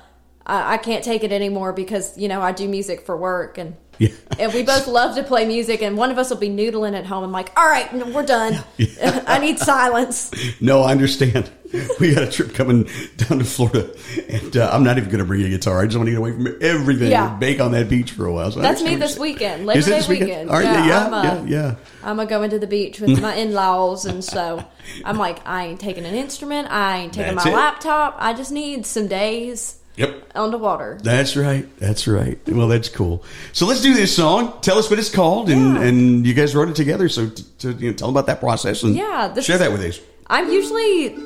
I, 0.47 0.75
I 0.75 0.77
can't 0.79 1.05
take 1.05 1.25
it 1.25 1.33
anymore 1.33 1.73
because 1.73 2.17
you 2.19 2.29
know 2.29 2.41
I 2.41 2.53
do 2.53 2.69
music 2.69 3.05
for 3.07 3.17
work 3.17 3.59
and. 3.59 3.77
Yeah. 3.99 4.09
And 4.39 4.53
we 4.53 4.63
both 4.63 4.87
love 4.87 5.15
to 5.17 5.23
play 5.23 5.47
music, 5.47 5.81
and 5.83 5.97
one 5.97 6.11
of 6.11 6.19
us 6.19 6.29
will 6.31 6.37
be 6.37 6.49
noodling 6.51 6.95
at 6.97 7.07
home. 7.07 7.25
I'm 7.25 7.33
like, 7.33 7.51
"All 7.59 7.67
right, 7.67 7.91
we're 8.13 8.27
done. 8.27 8.63
I 9.03 9.39
need 9.39 9.59
silence." 9.59 10.31
No, 10.61 10.83
I 10.83 10.93
understand. 10.93 11.51
We 11.99 12.15
got 12.15 12.23
a 12.23 12.31
trip 12.31 12.55
coming 12.55 12.89
down 13.17 13.39
to 13.41 13.45
Florida, 13.45 13.91
and 14.29 14.57
uh, 14.57 14.71
I'm 14.73 14.85
not 14.85 14.99
even 14.99 15.11
going 15.11 15.19
to 15.19 15.25
bring 15.25 15.43
a 15.43 15.49
guitar. 15.49 15.81
I 15.83 15.87
just 15.87 15.97
want 15.97 16.07
to 16.07 16.13
get 16.13 16.19
away 16.19 16.33
from 16.33 16.47
everything 16.61 17.11
Yeah. 17.11 17.31
and 17.33 17.41
bake 17.41 17.59
on 17.61 17.73
that 17.73 17.89
beach 17.89 18.13
for 18.13 18.27
a 18.27 18.33
while. 18.33 18.51
So 18.53 18.61
That's 18.61 18.83
me 18.83 18.95
this 18.97 19.19
weekend, 19.19 19.67
Labor 19.67 19.81
Day 19.83 19.99
weekend? 20.09 20.09
weekend. 20.09 20.51
You? 20.51 20.57
Yeah, 20.61 20.87
Yeah, 20.87 21.07
I'm, 21.07 21.15
uh, 21.15 21.23
yeah, 21.25 21.45
yeah. 21.47 21.75
I'm 22.05 22.17
gonna 22.17 22.29
go 22.29 22.43
into 22.43 22.59
the 22.61 22.67
beach 22.69 23.01
with 23.01 23.21
my 23.21 23.35
in-laws, 23.35 24.05
and 24.07 24.23
so 24.25 24.65
I'm 25.05 25.19
like, 25.19 25.45
I 25.47 25.67
ain't 25.67 25.81
taking 25.81 26.05
an 26.05 26.15
instrument. 26.15 26.71
I 26.71 26.99
ain't 26.99 27.13
taking 27.15 27.35
That's 27.35 27.47
my 27.47 27.51
it. 27.53 27.55
laptop. 27.57 28.17
I 28.19 28.33
just 28.33 28.53
need 28.53 28.87
some 28.87 29.09
days 29.09 29.77
Yep. 29.97 30.33
on 30.35 30.51
the 30.51 30.59
water. 30.59 30.99
That's 31.03 31.37
right. 31.37 31.67
That's 31.79 32.07
right. 32.07 32.39
Well, 32.47 32.69
that's 32.69 32.89
cool. 32.91 33.25
So 33.53 33.67
let's 33.67 33.81
do 33.81 33.95
this 33.95 34.15
song. 34.15 34.53
Tell 34.61 34.77
us 34.79 34.91
what 34.91 34.99
it's 34.99 35.09
called, 35.11 35.49
and, 35.49 35.75
Yeah. 35.77 35.83
and 35.83 36.27
you 36.27 36.35
guys 36.35 36.55
wrote 36.55 36.69
it 36.69 36.77
together. 36.77 37.09
So 37.09 37.29
t- 37.31 37.45
to, 37.61 37.73
you 37.73 37.91
know, 37.91 37.97
tell 37.97 38.09
them 38.09 38.15
about 38.17 38.27
that 38.27 38.41
process 38.41 38.83
and 38.83 38.95
Yeah, 38.95 39.33
share 39.41 39.59
that 39.59 39.73
with 39.73 39.81
us. 39.83 39.99
I'm 40.27 40.51
usually, 40.53 41.17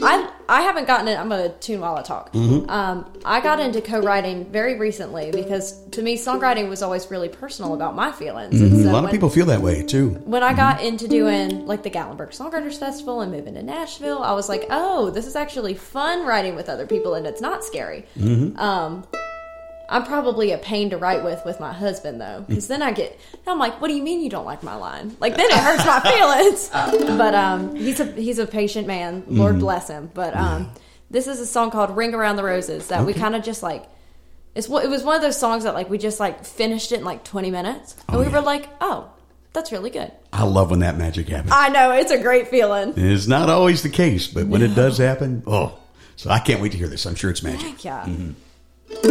I 0.00 0.30
I 0.48 0.62
haven't 0.62 0.86
gotten 0.86 1.08
it. 1.08 1.18
I'm 1.18 1.28
gonna 1.28 1.48
tune 1.48 1.80
while 1.80 1.96
I 1.96 2.02
talk. 2.02 2.32
Mm-hmm. 2.32 2.68
Um, 2.70 3.10
I 3.24 3.40
got 3.40 3.60
into 3.60 3.80
co-writing 3.80 4.44
very 4.46 4.78
recently 4.78 5.30
because 5.30 5.82
to 5.90 6.02
me, 6.02 6.16
songwriting 6.18 6.68
was 6.68 6.82
always 6.82 7.10
really 7.10 7.28
personal 7.28 7.74
about 7.74 7.94
my 7.94 8.12
feelings. 8.12 8.54
Mm-hmm. 8.54 8.80
a 8.80 8.82
so 8.84 8.92
lot 8.92 9.04
of 9.04 9.10
people 9.10 9.30
feel 9.30 9.46
that 9.46 9.60
way 9.60 9.82
too. 9.82 10.10
when 10.24 10.42
I 10.42 10.54
got 10.54 10.82
into 10.82 11.08
doing 11.08 11.66
like 11.66 11.82
the 11.82 11.90
Gatlinburg 11.90 12.36
Songwriters 12.36 12.78
Festival 12.78 13.20
and 13.22 13.32
moving 13.32 13.54
to 13.54 13.62
Nashville, 13.62 14.22
I 14.22 14.32
was 14.32 14.48
like, 14.48 14.66
oh, 14.70 15.10
this 15.10 15.26
is 15.26 15.36
actually 15.36 15.74
fun 15.74 16.26
writing 16.26 16.54
with 16.54 16.68
other 16.68 16.86
people 16.86 17.14
and 17.14 17.26
it's 17.26 17.40
not 17.40 17.64
scary. 17.64 18.06
Um, 18.56 19.04
I'm 19.88 20.04
probably 20.04 20.52
a 20.52 20.58
pain 20.58 20.90
to 20.90 20.96
write 20.96 21.22
with 21.24 21.44
with 21.44 21.60
my 21.60 21.72
husband 21.72 22.20
though, 22.20 22.44
because 22.46 22.66
then 22.68 22.82
I 22.82 22.92
get, 22.92 23.18
I'm 23.46 23.58
like, 23.58 23.80
what 23.80 23.88
do 23.88 23.94
you 23.94 24.02
mean 24.02 24.20
you 24.22 24.30
don't 24.30 24.44
like 24.44 24.62
my 24.62 24.74
line? 24.76 25.16
Like 25.20 25.36
then 25.36 25.46
it 25.46 25.56
hurts 25.56 25.86
my 25.86 26.00
feelings. 27.00 27.16
But 27.18 27.34
um, 27.34 27.74
he's 27.76 28.00
a 28.00 28.04
he's 28.12 28.38
a 28.38 28.46
patient 28.46 28.86
man. 28.86 29.24
Lord 29.28 29.58
bless 29.58 29.88
him. 29.88 30.10
But 30.12 30.34
um, 30.36 30.70
this 31.10 31.26
is 31.26 31.38
a 31.40 31.46
song 31.46 31.70
called 31.70 31.96
"Ring 31.96 32.14
Around 32.14 32.36
the 32.36 32.44
Roses" 32.44 32.88
that 32.88 33.04
we 33.06 33.12
kind 33.14 33.34
of 33.36 33.42
just 33.44 33.62
like. 33.62 33.84
It's 34.54 34.68
it 34.68 34.88
was 34.88 35.04
one 35.04 35.16
of 35.16 35.20
those 35.22 35.36
songs 35.38 35.64
that 35.64 35.74
like 35.74 35.90
we 35.90 35.98
just 35.98 36.18
like 36.18 36.44
finished 36.44 36.90
it 36.90 37.00
in 37.00 37.04
like 37.04 37.24
20 37.24 37.50
minutes, 37.50 37.94
and 38.08 38.16
Oh, 38.16 38.20
we 38.20 38.26
yeah. 38.26 38.32
were 38.32 38.40
like, 38.40 38.68
oh, 38.80 39.10
that's 39.52 39.70
really 39.70 39.90
good. 39.90 40.10
I 40.32 40.44
love 40.44 40.70
when 40.70 40.78
that 40.80 40.96
magic 40.96 41.28
happens. 41.28 41.52
I 41.54 41.68
know 41.68 41.92
it's 41.92 42.10
a 42.10 42.16
great 42.22 42.48
feeling. 42.48 42.94
It's 42.96 43.26
not 43.26 43.50
always 43.50 43.82
the 43.82 43.90
case, 43.90 44.26
but 44.26 44.46
when 44.46 44.62
it 44.62 44.74
does 44.74 44.96
happen, 44.96 45.42
oh, 45.46 45.78
so 46.16 46.30
I 46.30 46.38
can't 46.38 46.62
wait 46.62 46.72
to 46.72 46.78
hear 46.78 46.88
this. 46.88 47.04
I'm 47.04 47.14
sure 47.14 47.28
it's 47.30 47.42
magic. 47.42 47.60
Heck 47.68 47.84
yeah. 47.84 48.08
Name 48.88 49.02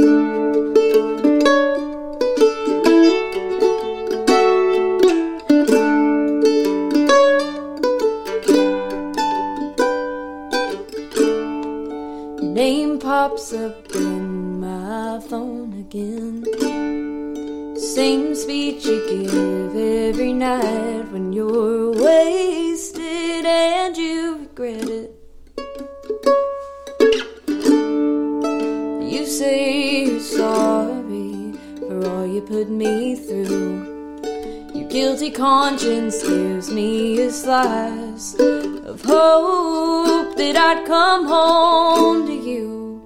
pops 13.00 13.52
up 13.52 13.94
in 13.94 14.62
my 14.62 15.20
phone 15.28 15.74
again. 15.74 16.46
Same 17.76 18.34
speech 18.34 18.86
you 18.86 19.06
give 19.10 19.76
every 19.76 20.32
night 20.32 21.12
when 21.12 21.34
you're 21.34 21.85
guilty 35.26 35.38
conscience 35.38 36.22
gives 36.24 36.72
me 36.72 37.22
a 37.22 37.32
slice 37.32 38.36
of 38.36 39.02
hope 39.02 40.36
that 40.38 40.56
I'd 40.56 40.86
come 40.86 41.26
home 41.26 42.28
to 42.28 42.34
you. 42.34 43.02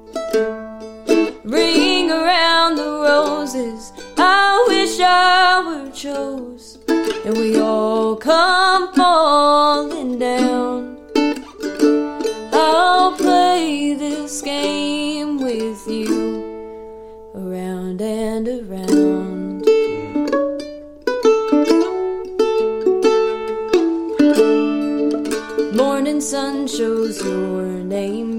Ring 1.43 2.11
around 2.11 2.75
the 2.75 2.83
roses, 2.83 3.93
I 4.17 4.65
wish 4.67 4.99
I 4.99 5.61
were 5.65 5.91
chose, 5.91 6.79
and 6.89 7.37
we 7.37 7.59
all 7.59 8.15
come 8.15 8.93
falling 8.93 9.58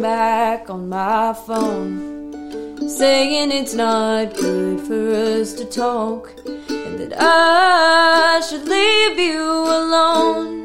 back 0.01 0.70
on 0.70 0.88
my 0.88 1.34
phone, 1.46 2.88
saying 2.88 3.53
it's 3.53 3.74
not 3.74 4.34
good 4.34 4.80
for 4.80 5.14
us 5.14 5.53
to 5.53 5.64
talk, 5.66 6.32
and 6.46 6.98
that 6.98 7.12
I 7.18 8.40
should 8.48 8.66
leave 8.66 9.18
you 9.18 9.42
alone. 9.42 10.57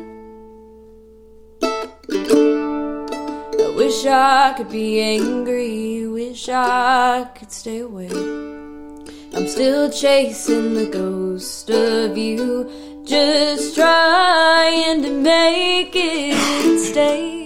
I 3.62 3.74
wish 3.76 4.06
I 4.06 4.54
could 4.56 4.70
be 4.70 5.02
angry, 5.02 6.08
wish 6.08 6.48
I 6.48 7.30
could 7.38 7.52
stay 7.52 7.80
away. 7.80 8.10
I'm 9.36 9.48
still 9.50 9.92
chasing 9.92 10.76
the 10.76 10.86
ghost 10.86 11.70
of 11.70 12.18
you, 12.18 13.04
just 13.04 13.76
trying 13.76 15.02
to 15.04 15.10
make 15.10 15.92
it 15.94 16.80
stay. 16.80 17.45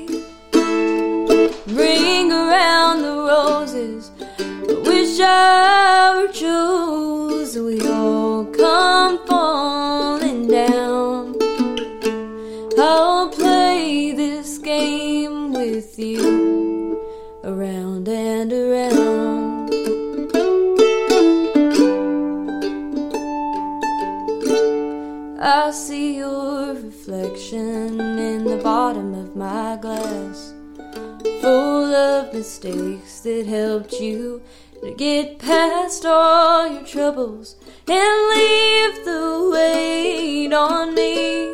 Ring 1.72 2.32
around 2.32 3.04
the 3.04 3.14
roses, 3.14 4.12
I 4.40 4.74
wish 4.86 5.20
I 5.22 6.16
were 6.18 6.34
chosen. 6.34 7.66
We 7.66 7.88
all 7.88 8.46
come 8.46 9.20
falling 9.28 10.48
down. 10.48 11.36
I'll 12.78 13.30
play 13.30 14.14
this 14.14 14.58
game 14.58 15.54
with 15.54 16.00
you 16.00 17.00
around 17.44 18.08
and 18.08 18.52
around. 18.52 18.99
Mistakes 32.50 33.20
that 33.20 33.46
helped 33.46 33.94
you 33.94 34.42
to 34.82 34.92
get 34.96 35.38
past 35.38 36.04
all 36.04 36.68
your 36.68 36.84
troubles 36.84 37.56
and 37.88 38.30
leave 38.34 39.06
the 39.06 39.52
weight 39.54 40.52
on 40.52 40.96
me. 40.96 41.46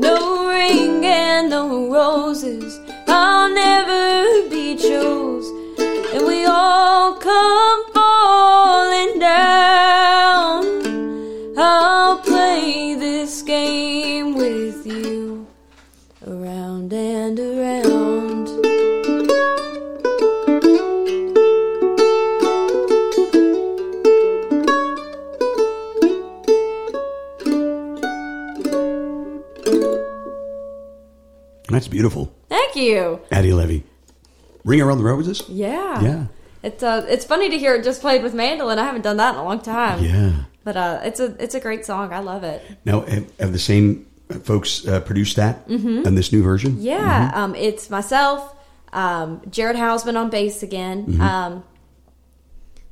No 0.00 0.46
ring 0.46 1.06
and 1.06 1.48
no 1.48 1.90
roses, 1.90 2.78
I'll 3.08 3.48
never 3.48 4.13
Thank 32.74 32.86
you. 32.86 33.20
Addie 33.30 33.52
Levy. 33.52 33.84
Ring 34.64 34.80
around 34.80 34.98
the 34.98 35.04
roses? 35.04 35.44
Yeah. 35.48 36.02
Yeah. 36.02 36.26
It's 36.64 36.82
uh, 36.82 37.06
it's 37.08 37.24
funny 37.24 37.50
to 37.50 37.58
hear 37.58 37.74
it 37.74 37.84
just 37.84 38.00
played 38.00 38.22
with 38.22 38.34
mandolin. 38.34 38.78
I 38.78 38.84
haven't 38.84 39.02
done 39.02 39.18
that 39.18 39.34
in 39.34 39.40
a 39.40 39.44
long 39.44 39.60
time. 39.60 40.02
Yeah. 40.02 40.44
But 40.64 40.76
uh, 40.76 41.00
it's 41.04 41.20
a 41.20 41.36
it's 41.38 41.54
a 41.54 41.60
great 41.60 41.84
song. 41.84 42.12
I 42.12 42.18
love 42.18 42.42
it. 42.42 42.62
Now, 42.84 43.02
have, 43.02 43.38
have 43.38 43.52
the 43.52 43.58
same 43.58 44.06
folks 44.42 44.88
uh, 44.88 45.00
produced 45.00 45.36
that 45.36 45.68
in 45.68 46.14
this 46.14 46.32
new 46.32 46.42
version? 46.42 46.72
Mm-hmm. 46.72 46.82
Yeah. 46.82 47.30
Um, 47.34 47.54
it's 47.54 47.90
myself, 47.90 48.56
um, 48.92 49.42
Jared 49.50 49.76
Hausman 49.76 50.16
on 50.16 50.30
bass 50.30 50.62
again. 50.62 51.06
Mm-hmm. 51.06 51.20
Um, 51.20 51.64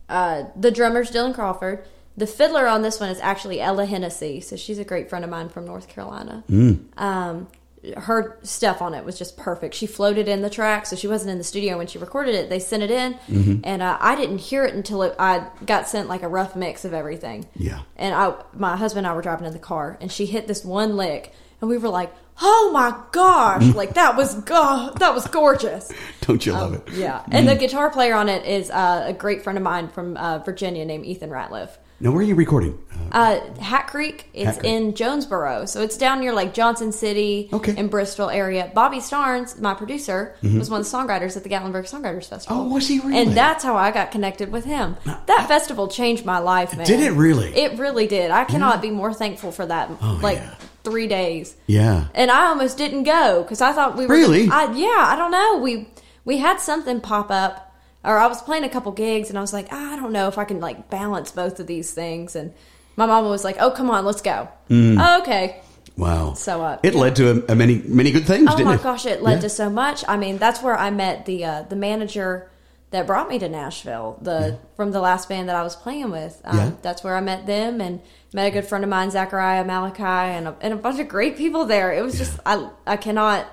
uh, 0.09 0.45
the 0.55 0.71
drummer's 0.71 1.11
Dylan 1.11 1.35
Crawford. 1.35 1.87
The 2.17 2.27
fiddler 2.27 2.69
on 2.69 2.83
this 2.83 3.01
one 3.01 3.09
is 3.09 3.19
actually 3.21 3.61
Ella 3.61 3.87
Hennessy. 3.87 4.43
So 4.43 4.55
she's 4.55 4.79
a 4.79 4.85
great 4.85 5.09
friend 5.09 5.25
of 5.25 5.31
mine 5.31 5.49
from 5.49 5.65
North 5.65 5.89
Carolina. 5.89 6.45
Mm. 6.51 7.01
Um, 7.01 7.49
her 7.97 8.39
stuff 8.43 8.81
on 8.81 8.95
it 8.95 9.05
was 9.05 9.19
just 9.19 9.37
perfect. 9.37 9.75
She 9.75 9.87
floated 9.87 10.29
in 10.29 10.43
the 10.43 10.51
track, 10.51 10.87
so 10.87 10.95
she 10.97 11.09
wasn't 11.09 11.33
in 11.33 11.39
the 11.39 11.45
studio 11.45 11.79
when 11.79 11.87
she 11.89 11.99
recorded 11.99 12.35
it. 12.35 12.49
They 12.49 12.59
sent 12.61 12.83
it 12.83 12.91
in, 12.91 13.15
Mm-hmm. 13.29 13.61
and 13.65 13.83
uh, 13.83 13.99
I 14.01 14.15
didn't 14.15 14.39
hear 14.39 14.65
it 14.65 14.75
until 14.75 15.03
it, 15.03 15.15
I 15.19 15.47
got 15.67 15.89
sent 15.89 16.09
like 16.09 16.23
a 16.23 16.29
rough 16.29 16.55
mix 16.55 16.85
of 16.85 16.95
everything. 16.95 17.47
Yeah. 17.57 17.81
And 17.97 18.15
I, 18.15 18.35
my 18.55 18.77
husband 18.77 19.07
and 19.07 19.13
I 19.13 19.17
were 19.17 19.23
driving 19.23 19.47
in 19.47 19.53
the 19.53 19.59
car, 19.59 19.99
and 20.01 20.13
she 20.13 20.27
hit 20.27 20.47
this 20.47 20.65
one 20.65 20.97
lick, 20.97 21.33
and 21.61 21.69
we 21.69 21.77
were 21.79 21.89
like, 21.89 22.13
"Oh 22.41 22.71
my 22.73 22.97
gosh!" 23.13 23.75
like 23.75 23.95
that 23.95 24.17
was 24.17 24.35
go- 24.43 24.93
that 24.99 25.15
was 25.15 25.27
gorgeous. 25.29 25.91
Don't 26.23 26.45
you 26.47 26.53
love 26.53 26.75
it? 26.75 26.83
Yeah. 26.93 27.23
And 27.31 27.49
the 27.49 27.57
guitar 27.57 27.91
player 27.91 28.15
on 28.15 28.29
it 28.29 28.47
is 28.47 28.71
uh, 28.71 29.05
a 29.09 29.13
great 29.13 29.43
friend 29.43 29.57
of 29.59 29.63
mine 29.65 29.89
from 29.89 30.17
uh, 30.17 30.39
Virginia 30.39 30.85
named 30.85 31.05
Ethan 31.07 31.31
Ratliff. 31.31 31.71
Now, 32.03 32.11
where 32.11 32.19
are 32.21 32.23
you 32.27 32.35
recording? 32.35 32.79
Uh, 33.13 33.15
Uh, 33.15 33.61
Hat 33.63 33.87
Creek, 33.87 34.27
it's 34.35 34.47
Hat 34.57 34.59
Creek. 34.61 34.73
in 34.73 34.93
Jonesborough, 34.95 35.69
so 35.69 35.83
it's 35.83 35.97
down 35.97 36.19
near 36.21 36.33
like 36.33 36.53
Johnson 36.55 36.91
City 36.91 37.49
Okay. 37.53 37.75
and 37.77 37.89
Bristol 37.91 38.29
area. 38.29 38.73
Bobby 38.75 38.97
Starnes, 38.99 39.61
my 39.61 39.75
producer, 39.75 40.35
was 40.43 40.69
one 40.71 40.81
of 40.81 40.91
the 40.91 40.97
songwriters 40.97 41.37
at 41.37 41.45
the 41.45 41.49
Gatlinburg 41.49 41.89
Songwriters 41.89 42.27
Festival. 42.29 42.57
Mm-hmm. 42.57 42.71
Oh, 42.73 42.75
was 42.75 42.89
he 42.89 42.99
really? 43.01 43.19
And 43.19 43.37
that's 43.37 43.63
how 43.63 43.77
I 43.77 43.91
got 43.93 44.11
connected 44.11 44.51
with 44.51 44.65
him. 44.65 44.97
That 45.05 45.45
festival 45.47 45.87
changed 45.89 46.25
my 46.25 46.39
life, 46.39 46.77
man. 46.77 46.87
Did 46.87 47.01
it 47.01 47.13
really? 47.13 47.55
It 47.55 47.79
really 47.79 48.07
did. 48.09 48.31
I 48.33 48.45
cannot 48.45 48.83
be 48.83 48.91
more 48.91 49.13
thankful 49.15 49.53
for 49.53 49.67
that. 49.67 49.91
Oh, 50.03 50.19
like 50.23 50.39
yeah. 50.39 50.55
three 50.83 51.07
days. 51.07 51.55
yeah. 51.67 52.07
And 52.15 52.31
I 52.33 52.47
almost 52.47 52.79
didn't 52.79 53.05
go 53.05 53.43
because 53.43 53.61
I 53.61 53.73
thought 53.73 53.97
we 53.97 54.07
were 54.07 54.15
Really? 54.15 54.49
I, 54.51 54.73
yeah, 54.73 55.07
I 55.07 55.15
don't 55.17 55.31
know. 55.31 55.59
We 55.59 55.89
we 56.25 56.39
had 56.39 56.59
something 56.61 57.01
pop 57.01 57.31
up, 57.31 57.72
or 58.05 58.19
I 58.19 58.27
was 58.27 58.43
playing 58.43 58.65
a 58.65 58.69
couple 58.69 58.93
gigs, 58.93 59.29
and 59.29 59.39
I 59.39 59.41
was 59.41 59.53
like, 59.53 59.69
"Ah, 59.71 59.93
I 59.93 59.97
don't 59.97 60.13
know 60.13 60.29
if 60.29 60.39
I 60.39 60.45
can 60.45 60.61
like 60.61 60.91
balance 60.91 61.31
both 61.33 61.61
of 61.61 61.67
these 61.67 61.93
things. 61.93 62.35
And 62.37 62.53
my 62.97 63.07
mama 63.07 63.29
was 63.29 63.45
like, 63.45 63.57
"Oh, 63.61 63.71
come 63.71 63.91
on, 63.91 64.05
let's 64.05 64.23
go." 64.23 64.49
Okay. 64.71 65.61
Wow. 65.97 66.33
So, 66.33 66.63
uh, 66.63 66.79
it 66.83 66.95
yeah. 66.95 67.01
led 67.01 67.17
to 67.17 67.31
a, 67.31 67.53
a 67.53 67.55
many, 67.55 67.83
many 67.85 68.13
good 68.13 68.25
things, 68.25 68.49
Oh 68.51 68.65
my 68.65 68.75
it? 68.77 68.83
gosh, 68.83 69.05
it 69.05 69.23
led 69.23 69.35
Yeah. 69.35 69.41
to 69.43 69.49
so 69.51 69.69
much. 69.69 70.03
I 70.09 70.17
mean, 70.17 70.39
that's 70.39 70.63
where 70.63 70.77
I 70.77 70.91
met 70.91 71.27
the 71.27 71.45
uh, 71.45 71.63
the 71.69 71.77
manager 71.77 72.49
that 72.93 73.07
brought 73.07 73.29
me 73.29 73.39
to 73.39 73.49
Nashville. 73.49 74.19
The 74.23 74.59
from 74.77 74.91
the 74.93 75.01
last 75.01 75.29
band 75.29 75.49
that 75.49 75.57
I 75.57 75.63
was 75.63 75.77
playing 75.77 76.11
with. 76.11 76.41
Um, 76.45 76.57
Yeah. 76.59 76.71
That's 76.83 77.05
where 77.05 77.15
I 77.17 77.21
met 77.21 77.47
them 77.47 77.81
and 77.83 78.01
met 78.33 78.47
a 78.47 78.51
good 78.51 78.65
friend 78.67 78.85
of 78.85 78.89
mine, 78.91 79.11
Zachariah 79.11 79.65
Malachi, 79.65 80.03
and 80.03 80.49
a, 80.49 80.57
and 80.63 80.73
a 80.73 80.77
bunch 80.77 80.99
of 80.99 81.09
great 81.09 81.37
people 81.37 81.67
there. 81.67 81.93
It 81.93 82.03
was 82.03 82.17
just 82.17 82.41
I 82.47 82.69
I 82.87 82.97
cannot 82.97 83.47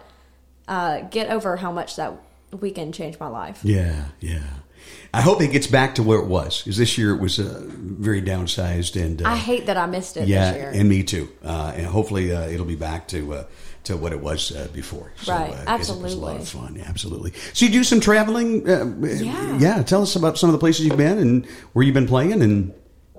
uh, 0.68 1.02
get 1.02 1.30
over 1.30 1.58
how 1.58 1.72
much 1.74 1.98
that 1.98 2.14
weekend 2.58 2.94
changed 2.94 3.20
my 3.20 3.28
life. 3.28 3.60
Yeah, 3.64 4.06
yeah. 4.20 4.44
I 5.14 5.22
hope 5.22 5.42
it 5.42 5.52
gets 5.52 5.68
back 5.68 5.96
to 5.96 6.04
where 6.04 6.20
it 6.20 6.28
was 6.28 6.60
because 6.64 6.78
this 6.78 6.98
year 6.98 7.14
it 7.14 7.20
was 7.20 7.40
uh, 7.40 7.62
very 7.66 8.22
downsized 8.22 9.00
and 9.02 9.22
uh, 9.22 9.30
I 9.30 9.36
hate 9.36 9.66
that 9.66 9.78
I 9.78 9.86
missed 9.88 10.18
it 10.18 10.28
yeah, 10.28 10.52
this 10.52 10.62
year. 10.62 10.72
and 10.74 10.88
me 10.90 11.04
too. 11.04 11.30
Uh, 11.44 11.74
and 11.76 11.86
hopefully 11.86 12.34
uh, 12.34 12.48
it'll 12.48 12.66
be 12.66 12.76
back 12.76 13.08
to 13.10 13.34
uh, 13.34 13.44
to 13.86 13.98
what 13.98 14.14
it 14.14 14.22
was 14.22 14.52
uh, 14.52 14.68
before. 14.74 15.12
So, 15.22 15.34
Right, 15.34 15.54
'cause 15.66 15.90
It 15.90 16.02
was 16.02 16.14
a 16.14 16.18
lot 16.18 16.38
of 16.38 16.48
fun. 16.48 16.76
Yeah, 16.76 16.84
absolutely. 16.88 17.34
So 17.54 17.66
you 17.66 17.72
do 17.72 17.84
some 17.84 18.00
traveling. 18.00 18.70
Uh, 18.70 18.86
Yeah. 19.04 19.58
yeah. 19.58 19.84
Tell 19.84 20.02
us 20.02 20.16
about 20.16 20.38
some 20.38 20.50
of 20.50 20.54
the 20.54 20.60
places 20.60 20.86
you've 20.86 20.98
been 20.98 21.18
and 21.18 21.46
where 21.74 21.84
you've 21.84 21.94
been 21.96 22.08
playing 22.08 22.42
and 22.42 22.74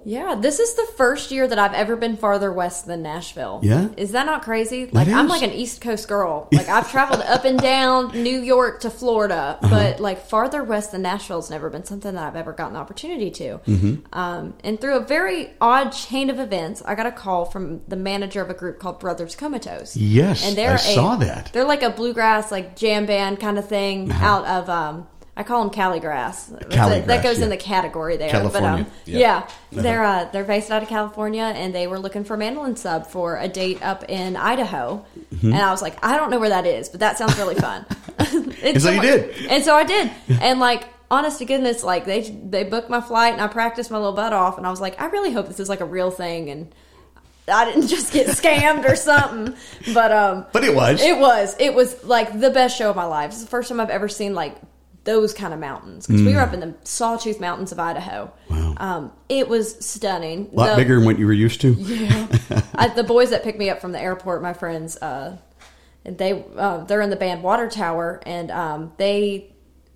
Yeah, 0.05 0.35
this 0.35 0.59
is 0.61 0.75
the 0.75 0.87
first 0.97 1.31
year 1.31 1.47
that 1.47 1.59
I've 1.59 1.75
ever 1.75 1.97
been 1.97 2.17
farther 2.17 2.53
west 2.53 2.87
than 2.87 3.03
Nashville. 3.03 3.61
Yeah? 3.63 3.89
Is 3.97 4.13
that 4.13 4.27
not 4.27 4.43
crazy? 4.43 4.87
Like 4.87 5.09
I'm 5.09 5.29
like 5.29 5.43
an 5.43 5.53
East 5.53 5.81
Coast 5.81 6.09
girl. 6.09 6.49
Like 6.61 6.69
I've 6.69 6.91
traveled 6.91 7.21
up 7.23 7.45
and 7.45 7.59
down 7.59 8.13
New 8.23 8.41
York 8.41 8.81
to 8.81 8.91
Florida, 8.91 9.59
Uh-huh. 9.63 9.69
but 9.75 10.01
like 10.01 10.27
farther 10.27 10.63
west 10.65 10.93
than 10.93 11.03
Nashville's 11.03 11.51
never 11.51 11.71
been 11.71 11.85
something 11.85 12.15
that 12.15 12.23
I've 12.27 12.37
ever 12.37 12.53
gotten 12.53 12.75
the 12.75 12.81
opportunity 12.81 13.31
to. 13.31 13.59
Mm-hmm. 13.67 13.95
Um, 14.13 14.55
and 14.65 14.81
through 14.81 14.97
a 14.97 15.01
very 15.01 15.51
odd 15.61 15.91
chain 15.91 16.29
of 16.31 16.39
events, 16.39 16.83
I 16.85 16.95
got 16.95 17.07
a 17.07 17.13
call 17.13 17.45
from 17.47 17.81
the 17.89 17.97
manager 17.97 18.43
of 18.43 18.51
a 18.51 18.55
group 18.55 18.79
called 18.79 19.01
Brothers 19.01 19.35
Comatose. 19.37 19.97
Yes, 19.97 20.47
and 20.47 20.57
they're 20.57 20.73
I 20.73 20.75
a- 20.75 20.79
saw 20.79 21.17
that. 21.17 21.51
They're 21.53 21.65
like 21.65 21.83
a 21.83 21.91
bluegrass 21.91 22.51
like 22.51 22.77
jam 22.77 23.07
band 23.07 23.41
kind 23.41 23.59
of 23.59 23.69
thing 23.69 24.11
Uh-huh. 24.11 24.25
out 24.27 24.45
of 24.47 24.69
um 24.69 25.07
I 25.41 25.43
call 25.43 25.63
them 25.65 25.71
Cali 25.71 26.01
grass. 26.01 26.53
Cali 26.71 27.01
that 27.01 27.23
goes 27.23 27.39
yeah. 27.39 27.45
in 27.45 27.51
the 27.51 27.57
category 27.57 28.19
there. 28.19 28.29
California, 28.29 28.85
But 28.85 28.93
um, 28.93 28.93
yeah. 29.07 29.19
yeah, 29.19 29.37
Uh-huh. 29.39 29.81
they're 29.83 30.05
uh, 30.05 30.25
they're 30.33 30.45
based 30.45 30.71
out 30.71 30.83
of 30.83 30.89
California, 30.91 31.45
and 31.45 31.75
they 31.75 31.87
were 31.87 31.99
looking 31.99 32.25
for 32.25 32.37
mandolin 32.37 32.77
sub 32.77 33.07
for 33.07 33.39
a 33.39 33.49
date 33.49 33.83
up 33.83 34.05
in 34.11 34.37
Idaho. 34.37 35.03
Mm-hmm. 35.35 35.47
And 35.55 35.63
I 35.63 35.71
was 35.71 35.81
like, 35.81 35.97
I 36.05 36.19
don't 36.19 36.31
know 36.31 36.39
where 36.39 36.51
that 36.51 36.67
is, 36.67 36.91
but 36.91 37.01
that 37.01 37.17
sounds 37.17 37.39
really 37.39 37.55
fun. 37.55 37.87
and 38.19 38.83
so 38.83 38.91
you 38.91 39.01
did. 39.01 39.47
and 39.47 39.65
so 39.65 39.75
I 39.75 39.85
did, 39.85 40.11
and 40.29 40.61
like. 40.61 40.85
Honest 41.13 41.39
to 41.41 41.45
goodness, 41.45 41.83
like 41.83 42.05
they 42.05 42.21
they 42.21 42.63
booked 42.63 42.89
my 42.89 43.01
flight 43.01 43.33
and 43.33 43.43
I 43.43 43.49
practiced 43.49 43.91
my 43.91 43.97
little 43.99 44.13
butt 44.13 44.33
off, 44.33 44.59
and 44.59 44.65
I 44.65 44.71
was 44.71 44.81
like, 44.81 45.01
I 45.03 45.07
really 45.07 45.33
hope 45.33 45.49
this 45.49 45.59
is 45.59 45.69
like 45.69 45.81
a 45.81 45.85
real 45.85 46.13
thing, 46.13 46.51
and 46.51 46.73
I 47.49 47.65
didn't 47.65 47.89
just 47.89 48.13
get 48.13 48.29
scammed 48.29 48.89
or 48.89 48.95
something. 48.95 49.57
But 49.93 50.13
um, 50.13 50.47
But 50.53 50.63
it 50.63 50.73
was. 50.73 51.03
it 51.03 51.19
was. 51.19 51.57
It 51.59 51.75
was 51.75 52.05
like 52.05 52.39
the 52.39 52.51
best 52.51 52.79
show 52.79 52.91
of 52.91 52.95
my 52.95 53.07
life. 53.07 53.33
It's 53.33 53.41
the 53.43 53.49
first 53.49 53.69
time 53.69 53.81
I've 53.81 53.91
ever 53.91 54.09
seen 54.09 54.35
like 54.37 54.55
those 55.05 55.33
kind 55.33 55.55
of 55.55 55.61
mountains 55.61 56.07
because 56.07 56.23
we 56.23 56.35
were 56.35 56.41
up 56.41 56.53
in 56.53 56.61
the 56.61 56.75
Sawtooth 56.85 57.41
Mountains 57.41 57.73
of 57.73 57.79
Idaho. 57.79 58.31
Wow. 58.51 58.75
Um, 58.77 59.13
it 59.29 59.49
was 59.49 59.83
stunning. 59.85 60.51
a 60.53 60.55
lot 60.57 60.71
The- 60.71 60.77
bigger 60.77 60.97
than 60.97 61.05
what 61.07 61.19
you 61.19 61.27
were 61.27 61.33
used 61.33 61.61
to. 61.63 61.75
I, 62.75 62.89
the 62.89 63.05
boys 63.05 63.31
that 63.31 63.43
picked 63.43 63.59
me 63.59 63.71
up 63.71 63.81
from 63.81 63.93
the 63.93 64.01
airport, 64.01 64.43
my 64.43 64.53
friends, 64.53 64.97
uh, 64.99 65.39
they 66.05 66.45
uh, 66.57 66.85
they're 66.85 67.01
in 67.03 67.11
the 67.11 67.17
band 67.17 67.43
Water 67.43 67.69
Tower, 67.69 68.21
and 68.27 68.51
um, 68.51 68.93
they 68.97 69.53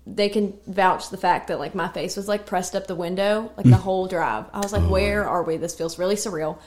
they 0.07 0.29
can 0.29 0.53
vouch 0.67 1.09
the 1.09 1.17
fact 1.17 1.47
that 1.47 1.57
like 1.57 1.73
my 1.73 1.87
face 1.87 2.15
was 2.15 2.27
like 2.27 2.45
pressed 2.45 2.75
up 2.75 2.85
the 2.85 2.93
window 2.93 3.51
like 3.57 3.65
the 3.65 3.75
whole 3.75 4.05
drive. 4.07 4.45
I 4.53 4.59
was 4.59 4.71
like, 4.71 4.87
where 4.87 5.27
are 5.27 5.41
we? 5.41 5.57
This 5.57 5.73
feels 5.73 5.97
really 5.97 6.15
surreal. 6.15 6.59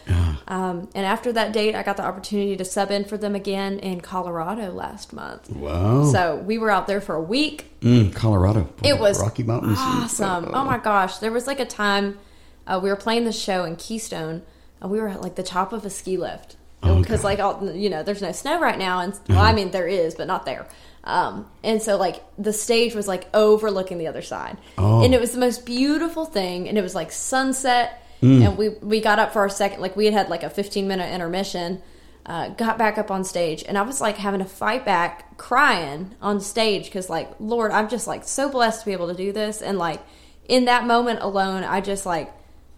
Um, 0.48 0.88
and 0.94 1.06
after 1.06 1.32
that 1.34 1.52
date, 1.52 1.74
I 1.74 1.82
got 1.82 1.96
the 1.96 2.04
opportunity 2.04 2.56
to 2.56 2.64
sub 2.64 2.90
in 2.90 3.04
for 3.04 3.16
them 3.16 3.34
again 3.34 3.78
in 3.78 4.00
Colorado 4.00 4.72
last 4.72 5.12
month. 5.12 5.50
Wow. 5.50 6.10
So 6.10 6.36
we 6.36 6.58
were 6.58 6.70
out 6.70 6.86
there 6.88 7.00
for 7.00 7.14
a 7.14 7.22
week. 7.22 7.70
Mm, 7.80 8.12
Colorado. 8.14 8.68
It 8.82 8.98
was 8.98 9.20
Rocky 9.20 9.44
Mountains. 9.44 9.78
awesome. 9.78 10.50
Oh 10.52 10.64
my 10.64 10.78
gosh, 10.78 11.18
there 11.18 11.30
was 11.30 11.46
like 11.46 11.60
a 11.60 11.64
time 11.66 12.18
uh, 12.66 12.80
we 12.82 12.88
were 12.90 12.96
playing 12.96 13.24
the 13.24 13.32
show 13.32 13.64
in 13.64 13.76
Keystone, 13.76 14.42
and 14.80 14.90
we 14.90 14.98
were 15.00 15.08
at 15.08 15.20
like 15.22 15.36
the 15.36 15.42
top 15.42 15.72
of 15.72 15.84
a 15.84 15.90
ski 15.90 16.16
lift 16.16 16.56
Oh, 16.82 17.00
because. 17.00 17.20
Uh-huh. 17.24 17.28
like 17.28 17.38
all, 17.40 17.72
you 17.72 17.88
know, 17.90 18.02
there's 18.02 18.22
no 18.22 18.32
snow 18.32 18.60
right 18.60 18.78
now, 18.78 19.00
and 19.00 19.18
well, 19.28 19.38
I 19.40 19.52
mean 19.52 19.70
there 19.70 19.86
is, 19.88 20.14
but 20.16 20.26
not 20.26 20.44
there. 20.44 20.66
Um, 21.08 21.46
and 21.64 21.80
so 21.82 21.96
like 21.96 22.22
the 22.38 22.52
stage 22.52 22.94
was 22.94 23.08
like 23.08 23.26
overlooking 23.34 23.96
the 23.98 24.06
other 24.08 24.22
side, 24.22 24.58
Oh. 24.76 25.02
and 25.02 25.14
it 25.14 25.20
was 25.20 25.32
the 25.32 25.38
most 25.40 25.64
beautiful 25.64 26.24
thing, 26.26 26.68
and 26.68 26.76
it 26.78 26.82
was 26.82 26.94
like 26.94 27.10
sunset, 27.10 28.02
Mm. 28.22 28.44
and 28.46 28.58
we 28.58 28.68
we 28.82 29.00
got 29.00 29.18
up 29.18 29.32
for 29.32 29.38
our 29.40 29.48
second, 29.48 29.80
like 29.80 29.96
we 29.96 30.04
had 30.04 30.12
had 30.14 30.28
like 30.28 30.42
a 30.42 30.50
15 30.50 30.86
minute 30.86 31.12
intermission. 31.12 31.80
Uh, 32.26 32.48
got 32.48 32.76
back 32.76 32.98
up 32.98 33.10
on 33.10 33.24
stage 33.24 33.64
and 33.66 33.78
I 33.78 33.82
was 33.82 34.02
like 34.02 34.18
having 34.18 34.40
to 34.40 34.44
fight 34.44 34.84
back 34.84 35.38
crying 35.38 36.14
on 36.20 36.40
stage 36.42 36.84
because 36.84 37.08
like 37.08 37.30
Lord 37.40 37.70
I'm 37.70 37.88
just 37.88 38.06
like 38.06 38.24
so 38.28 38.50
blessed 38.50 38.80
to 38.80 38.84
be 38.86 38.92
able 38.92 39.08
to 39.08 39.14
do 39.14 39.32
this 39.32 39.62
and 39.62 39.78
like 39.78 40.02
in 40.46 40.66
that 40.66 40.84
moment 40.86 41.20
alone 41.22 41.64
I 41.64 41.80
just 41.80 42.04
like 42.04 42.30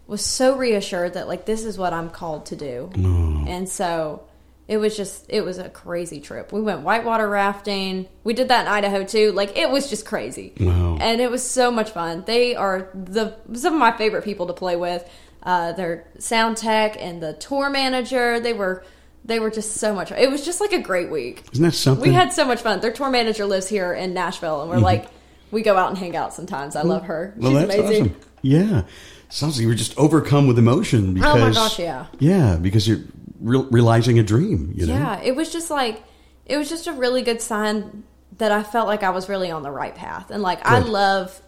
was 0.07 0.23
so 0.23 0.55
reassured 0.55 1.15
that 1.15 1.27
like 1.27 1.45
this 1.45 1.65
is 1.65 1.77
what 1.77 1.91
I'm 1.91 2.09
called 2.09 2.45
to 2.45 2.55
do 2.55 2.91
and 2.95 3.67
so 3.67 4.23
it 4.71 4.77
was 4.77 4.95
just 4.95 5.25
it 5.27 5.41
was 5.41 5.57
a 5.57 5.69
crazy 5.69 6.21
trip 6.21 6.53
we 6.53 6.61
went 6.61 6.79
whitewater 6.81 7.27
rafting 7.27 8.07
we 8.23 8.33
did 8.33 8.47
that 8.47 8.61
in 8.65 8.71
Idaho 8.71 9.03
too 9.03 9.31
like 9.33 9.57
it 9.57 9.69
was 9.69 9.89
just 9.89 10.05
crazy 10.05 10.53
Wow. 10.59 10.97
and 11.01 11.19
it 11.19 11.29
was 11.29 11.43
so 11.43 11.71
much 11.71 11.89
fun 11.91 12.23
they 12.25 12.55
are 12.55 12.89
the 12.93 13.35
some 13.53 13.73
of 13.73 13.79
my 13.79 13.91
favorite 13.91 14.23
people 14.23 14.47
to 14.47 14.53
play 14.53 14.75
with 14.77 15.03
uh, 15.43 15.73
their 15.73 16.05
sound 16.19 16.55
tech 16.55 16.95
and 16.99 17.21
the 17.21 17.33
tour 17.33 17.69
manager 17.69 18.39
they 18.39 18.53
were 18.53 18.85
they 19.25 19.39
were 19.39 19.51
just 19.51 19.73
so 19.75 19.93
much 19.93 20.11
it 20.11 20.31
was 20.31 20.45
just 20.45 20.61
like 20.61 20.71
a 20.71 20.79
great 20.81 21.11
week 21.11 21.43
Isn't 21.51 21.65
that 21.65 21.73
something? 21.73 22.07
we 22.09 22.13
had 22.15 22.31
so 22.31 22.45
much 22.45 22.61
fun 22.61 22.79
their 22.79 22.93
tour 22.93 23.09
manager 23.09 23.45
lives 23.45 23.67
here 23.67 23.93
in 23.93 24.13
nashville 24.13 24.61
and 24.61 24.69
we're 24.69 24.77
like 24.77 25.07
we 25.51 25.61
go 25.63 25.75
out 25.75 25.89
and 25.89 25.97
hang 25.97 26.15
out 26.15 26.33
sometimes 26.33 26.75
i 26.77 26.81
love 26.83 27.03
her 27.03 27.33
Mm-hmm. 27.37 27.53
Well, 27.53 27.69
she's 27.69 27.75
amazing 27.79 28.03
awesome. 28.11 28.15
Yeah. 28.41 28.81
Sounds 29.29 29.55
like 29.57 29.61
you 29.61 29.67
were 29.67 29.75
just 29.75 29.97
overcome 29.97 30.45
with 30.47 30.57
emotion 30.59 31.13
because. 31.13 31.35
Oh 31.35 31.39
my 31.39 31.53
gosh, 31.53 31.79
yeah. 31.79 32.07
Yeah, 32.19 32.57
because 32.57 32.85
you're 32.87 32.99
re- 33.41 33.67
realizing 33.71 34.19
a 34.19 34.23
dream, 34.23 34.73
you 34.75 34.87
know? 34.87 34.93
Yeah, 34.93 35.21
it 35.21 35.35
was 35.35 35.51
just 35.51 35.69
like 35.69 36.03
it 36.45 36.57
was 36.57 36.69
just 36.69 36.87
a 36.87 36.93
really 36.93 37.21
good 37.21 37.41
sign 37.41 38.03
that 38.37 38.51
I 38.51 38.63
felt 38.63 38.87
like 38.87 39.03
I 39.03 39.11
was 39.11 39.29
really 39.29 39.51
on 39.51 39.63
the 39.63 39.71
right 39.71 39.93
path. 39.93 40.31
And 40.31 40.41
like 40.41 40.65
I 40.65 40.79
love 40.79 41.39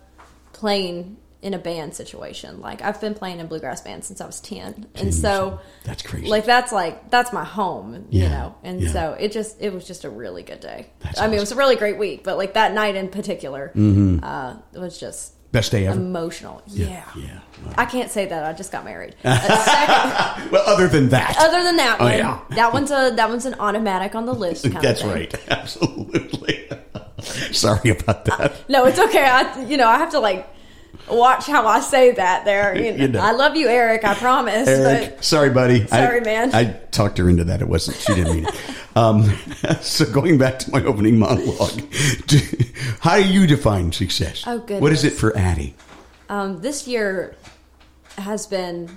playing 0.51 1.17
in 1.41 1.53
a 1.53 1.59
band 1.59 1.93
situation. 1.93 2.61
Like 2.61 2.81
I've 2.81 3.01
been 3.01 3.13
playing 3.13 3.39
in 3.39 3.47
bluegrass 3.47 3.81
bands 3.81 4.07
since 4.07 4.21
I 4.21 4.25
was 4.25 4.39
10. 4.39 4.87
And 4.95 5.13
so 5.13 5.59
That's 5.83 6.01
crazy. 6.01 6.27
like 6.27 6.45
that's 6.45 6.71
like 6.71 7.09
that's 7.09 7.33
my 7.33 7.43
home, 7.43 8.07
you 8.09 8.29
know. 8.29 8.55
And 8.63 8.81
yeah. 8.81 8.91
so 8.91 9.17
it 9.19 9.31
just 9.33 9.61
it 9.61 9.73
was 9.73 9.85
just 9.85 10.05
a 10.05 10.09
really 10.09 10.43
good 10.43 10.61
day. 10.61 10.87
That's 10.99 11.19
I 11.19 11.27
mean, 11.27 11.37
it 11.37 11.41
was 11.41 11.51
a 11.51 11.57
really 11.57 11.75
great 11.75 11.97
week, 11.97 12.23
but 12.23 12.37
like 12.37 12.53
that 12.53 12.73
night 12.73 12.95
in 12.95 13.09
particular, 13.09 13.71
uh, 13.75 14.55
it 14.73 14.79
was 14.79 14.97
just 14.97 15.32
Best 15.53 15.71
day 15.71 15.87
ever. 15.87 15.97
emotional. 15.97 16.61
Yeah. 16.67 17.05
yeah. 17.15 17.39
I 17.77 17.85
can't 17.85 18.11
say 18.11 18.25
that. 18.25 18.43
I 18.43 18.51
just 18.53 18.71
got 18.71 18.83
married. 18.83 19.15
Second, 19.23 20.51
Well, 20.51 20.63
other 20.67 20.87
than 20.89 21.07
that. 21.09 21.37
other 21.39 21.63
than 21.63 21.77
that 21.77 21.97
Oh, 22.01 22.05
one, 22.05 22.17
yeah. 22.17 22.39
that 22.55 22.73
one's 22.73 22.91
a 22.91 23.13
that 23.15 23.29
one's 23.29 23.45
an 23.45 23.53
automatic 23.59 24.15
on 24.15 24.25
the 24.25 24.33
list. 24.33 24.63
Kind 24.69 24.83
That's 24.83 25.01
of 25.01 25.11
thing. 25.13 25.15
right. 25.31 25.35
Absolutely. 25.49 26.67
Sorry 27.53 27.91
about 27.91 28.25
that. 28.25 28.39
Uh, 28.41 28.49
no, 28.67 28.85
it's 28.85 28.99
okay. 28.99 29.23
I 29.25 29.61
you 29.63 29.77
know 29.77 29.87
I 29.87 29.97
have 29.99 30.09
to 30.11 30.19
like 30.19 30.45
watch 31.09 31.47
how 31.47 31.67
I 31.67 31.79
say 31.79 32.11
that. 32.11 32.45
There, 32.45 32.75
you 32.75 32.91
know, 32.91 32.97
You 32.97 33.07
know. 33.09 33.19
I 33.19 33.31
love 33.31 33.55
you, 33.55 33.67
Eric. 33.67 34.03
I 34.05 34.15
promise. 34.15 34.67
Eric, 34.67 35.23
sorry, 35.23 35.49
buddy. 35.49 35.87
Sorry, 35.87 36.21
I, 36.21 36.23
man. 36.23 36.55
I 36.55 36.65
talked 36.91 37.17
her 37.17 37.29
into 37.29 37.43
that. 37.45 37.61
It 37.61 37.67
wasn't. 37.67 37.97
She 37.97 38.13
didn't 38.15 38.35
mean 38.35 38.45
it. 38.45 38.55
Um, 38.95 39.23
so 39.81 40.05
going 40.11 40.37
back 40.37 40.59
to 40.59 40.71
my 40.71 40.83
opening 40.83 41.17
monologue, 41.19 41.81
do- 42.27 42.39
how 42.99 43.17
do 43.17 43.27
you 43.27 43.47
define 43.47 43.91
success? 43.91 44.43
Oh, 44.45 44.59
goodness. 44.59 44.81
What 44.81 44.91
is 44.91 45.03
it 45.03 45.13
for 45.13 45.35
Addie? 45.37 45.75
um, 46.29 46.61
this 46.61 46.87
year 46.87 47.35
has 48.17 48.47
been 48.47 48.89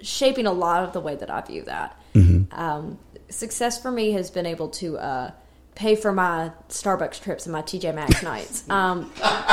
shaping 0.00 0.46
a 0.46 0.52
lot 0.52 0.84
of 0.84 0.92
the 0.92 1.00
way 1.00 1.14
that 1.16 1.30
I 1.30 1.40
view 1.42 1.62
that. 1.64 2.00
Mm-hmm. 2.14 2.58
Um, 2.58 2.98
success 3.28 3.80
for 3.80 3.90
me 3.90 4.12
has 4.12 4.30
been 4.30 4.46
able 4.46 4.68
to 4.70 4.96
uh, 4.98 5.30
pay 5.78 5.94
for 5.94 6.10
my 6.12 6.50
Starbucks 6.68 7.22
trips 7.22 7.46
and 7.46 7.52
my 7.52 7.62
TJ 7.62 7.94
Maxx 7.94 8.20
nights. 8.24 8.68
Um, 8.68 9.02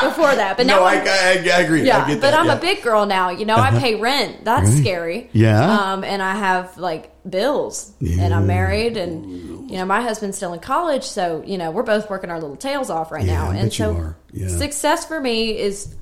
before 0.02 0.34
that, 0.34 0.56
but 0.58 0.66
now 0.66 0.78
no, 0.80 0.84
I, 0.84 0.96
I, 0.96 1.32
I 1.54 1.60
agree. 1.62 1.84
Yeah, 1.86 2.00
I 2.04 2.08
but 2.16 2.22
that, 2.22 2.34
I'm 2.34 2.48
yeah. 2.48 2.54
Uh-huh. 2.54 2.58
a 2.58 2.62
big 2.62 2.82
girl 2.82 3.06
now. 3.06 3.30
You 3.30 3.46
know, 3.46 3.56
I 3.56 3.70
pay 3.80 3.94
rent. 3.96 4.44
That's 4.44 4.70
Right. 4.72 4.80
scary. 4.80 5.30
Yeah. 5.34 5.70
Um, 5.94 6.04
and 6.04 6.24
I 6.24 6.34
have 6.36 6.78
like 6.80 7.12
bills, 7.30 7.94
and 8.02 8.34
I'm 8.34 8.48
married, 8.48 8.98
and 8.98 9.70
you 9.70 9.78
know, 9.78 9.86
my 9.86 10.02
husband's 10.02 10.36
still 10.38 10.54
in 10.54 10.60
college, 10.62 11.04
so 11.04 11.44
you 11.46 11.60
know, 11.60 11.70
we're 11.70 11.84
both 11.84 12.10
working 12.10 12.32
our 12.32 12.40
little 12.42 12.58
tails 12.58 12.90
off 12.90 13.12
right 13.12 13.24
Yeah, 13.24 13.34
now. 13.44 13.52
And 13.52 13.72
so. 13.72 14.16
Yeah. 14.34 14.48
success 14.50 15.06
for 15.06 15.22
me 15.22 15.58
is, 15.58 15.96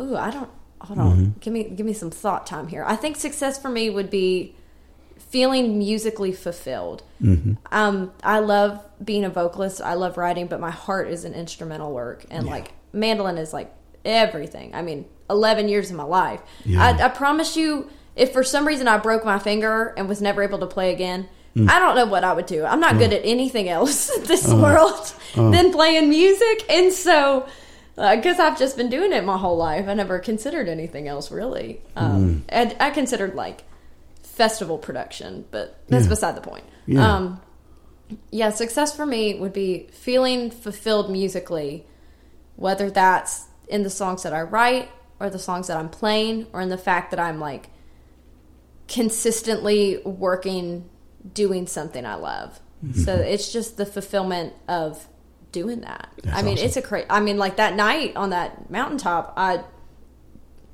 ooh, 0.00 0.16
I 0.16 0.30
don't. 0.30 0.50
Hold 0.80 0.98
on, 0.98 1.34
give 1.40 1.52
me 1.52 1.64
give 1.64 1.86
me 1.86 1.94
some 1.94 2.10
thought 2.10 2.46
time 2.46 2.66
here. 2.68 2.84
I 2.86 2.96
think 2.96 3.16
success 3.16 3.58
for 3.62 3.70
me 3.70 3.88
would 3.88 4.10
be 4.10 4.54
feeling 5.28 5.78
musically 5.78 6.32
fulfilled. 6.32 7.02
Mm-hmm. 7.22 7.54
Um, 7.72 8.12
I 8.22 8.38
love 8.38 8.84
being 9.04 9.24
a 9.24 9.30
vocalist. 9.30 9.80
I 9.80 9.94
love 9.94 10.16
writing, 10.16 10.46
but 10.46 10.60
my 10.60 10.70
heart 10.70 11.08
is 11.08 11.24
in 11.24 11.34
instrumental 11.34 11.92
work, 11.92 12.24
and 12.30 12.46
like 12.46 12.72
mandolin 12.92 13.38
is 13.38 13.52
like 13.52 13.74
everything. 14.04 14.74
I 14.74 14.82
mean, 14.82 15.06
eleven 15.28 15.68
years 15.68 15.90
of 15.90 15.96
my 15.96 16.04
life. 16.04 16.40
Yeah. 16.64 16.82
I, 16.82 17.06
I 17.06 17.08
promise 17.08 17.56
you, 17.56 17.90
if 18.16 18.32
for 18.32 18.44
some 18.44 18.66
reason 18.66 18.88
I 18.88 18.98
broke 18.98 19.24
my 19.24 19.38
finger 19.38 19.94
and 19.96 20.08
was 20.08 20.22
never 20.22 20.42
able 20.42 20.58
to 20.60 20.66
play 20.66 20.92
again. 20.92 21.28
Mm. 21.56 21.70
I 21.70 21.78
don't 21.78 21.94
know 21.94 22.06
what 22.06 22.24
I 22.24 22.32
would 22.32 22.46
do. 22.46 22.64
I'm 22.64 22.80
not 22.80 22.98
good 22.98 23.12
mm. 23.12 23.16
at 23.16 23.22
anything 23.24 23.68
else 23.68 24.10
in 24.16 24.22
uh, 24.22 24.26
this 24.26 24.50
uh, 24.50 24.56
world 24.56 25.14
uh. 25.36 25.50
than 25.50 25.72
playing 25.72 26.08
music. 26.08 26.68
And 26.68 26.92
so, 26.92 27.46
because 27.94 28.40
I've 28.40 28.58
just 28.58 28.76
been 28.76 28.90
doing 28.90 29.12
it 29.12 29.24
my 29.24 29.38
whole 29.38 29.56
life, 29.56 29.86
I 29.86 29.94
never 29.94 30.18
considered 30.18 30.68
anything 30.68 31.06
else 31.06 31.30
really. 31.30 31.80
Um, 31.94 32.24
mm. 32.24 32.42
and 32.48 32.76
I 32.80 32.90
considered 32.90 33.36
like 33.36 33.62
festival 34.34 34.78
production, 34.78 35.44
but 35.50 35.78
that's 35.88 36.04
Yeah. 36.04 36.08
beside 36.10 36.36
the 36.36 36.40
point. 36.40 36.64
Yeah. 36.86 37.16
Um, 37.16 37.40
yeah, 38.30 38.50
success 38.50 38.94
for 38.94 39.06
me 39.06 39.34
would 39.38 39.52
be 39.52 39.88
feeling 39.92 40.50
fulfilled 40.50 41.10
musically, 41.10 41.86
whether 42.56 42.90
that's 42.90 43.46
in 43.68 43.82
the 43.82 43.90
songs 43.90 44.22
that 44.24 44.32
I 44.34 44.42
write 44.42 44.90
or 45.20 45.30
the 45.30 45.38
songs 45.38 45.68
that 45.68 45.76
I'm 45.76 45.88
playing 45.88 46.46
or 46.52 46.60
in 46.60 46.68
the 46.68 46.76
fact 46.78 47.10
that 47.12 47.20
I'm 47.20 47.40
like 47.40 47.70
consistently 48.88 49.98
working 50.04 50.88
doing 51.32 51.66
something 51.66 52.04
I 52.04 52.14
love. 52.16 52.60
So 53.02 53.14
it's 53.14 53.50
just 53.50 53.78
the 53.78 53.86
fulfillment 53.86 54.52
of 54.68 55.08
doing 55.52 55.80
that. 55.80 56.10
Mm-hmm. 56.18 56.28
That's 56.28 56.38
I 56.38 56.42
mean, 56.42 56.54
awesome. 56.54 56.66
it's 56.66 56.76
a 56.76 56.82
cra 56.82 57.04
I 57.08 57.20
mean, 57.20 57.38
like 57.38 57.56
that 57.56 57.74
night 57.76 58.14
on 58.14 58.30
that 58.30 58.70
mountaintop, 58.70 59.32
I 59.38 59.64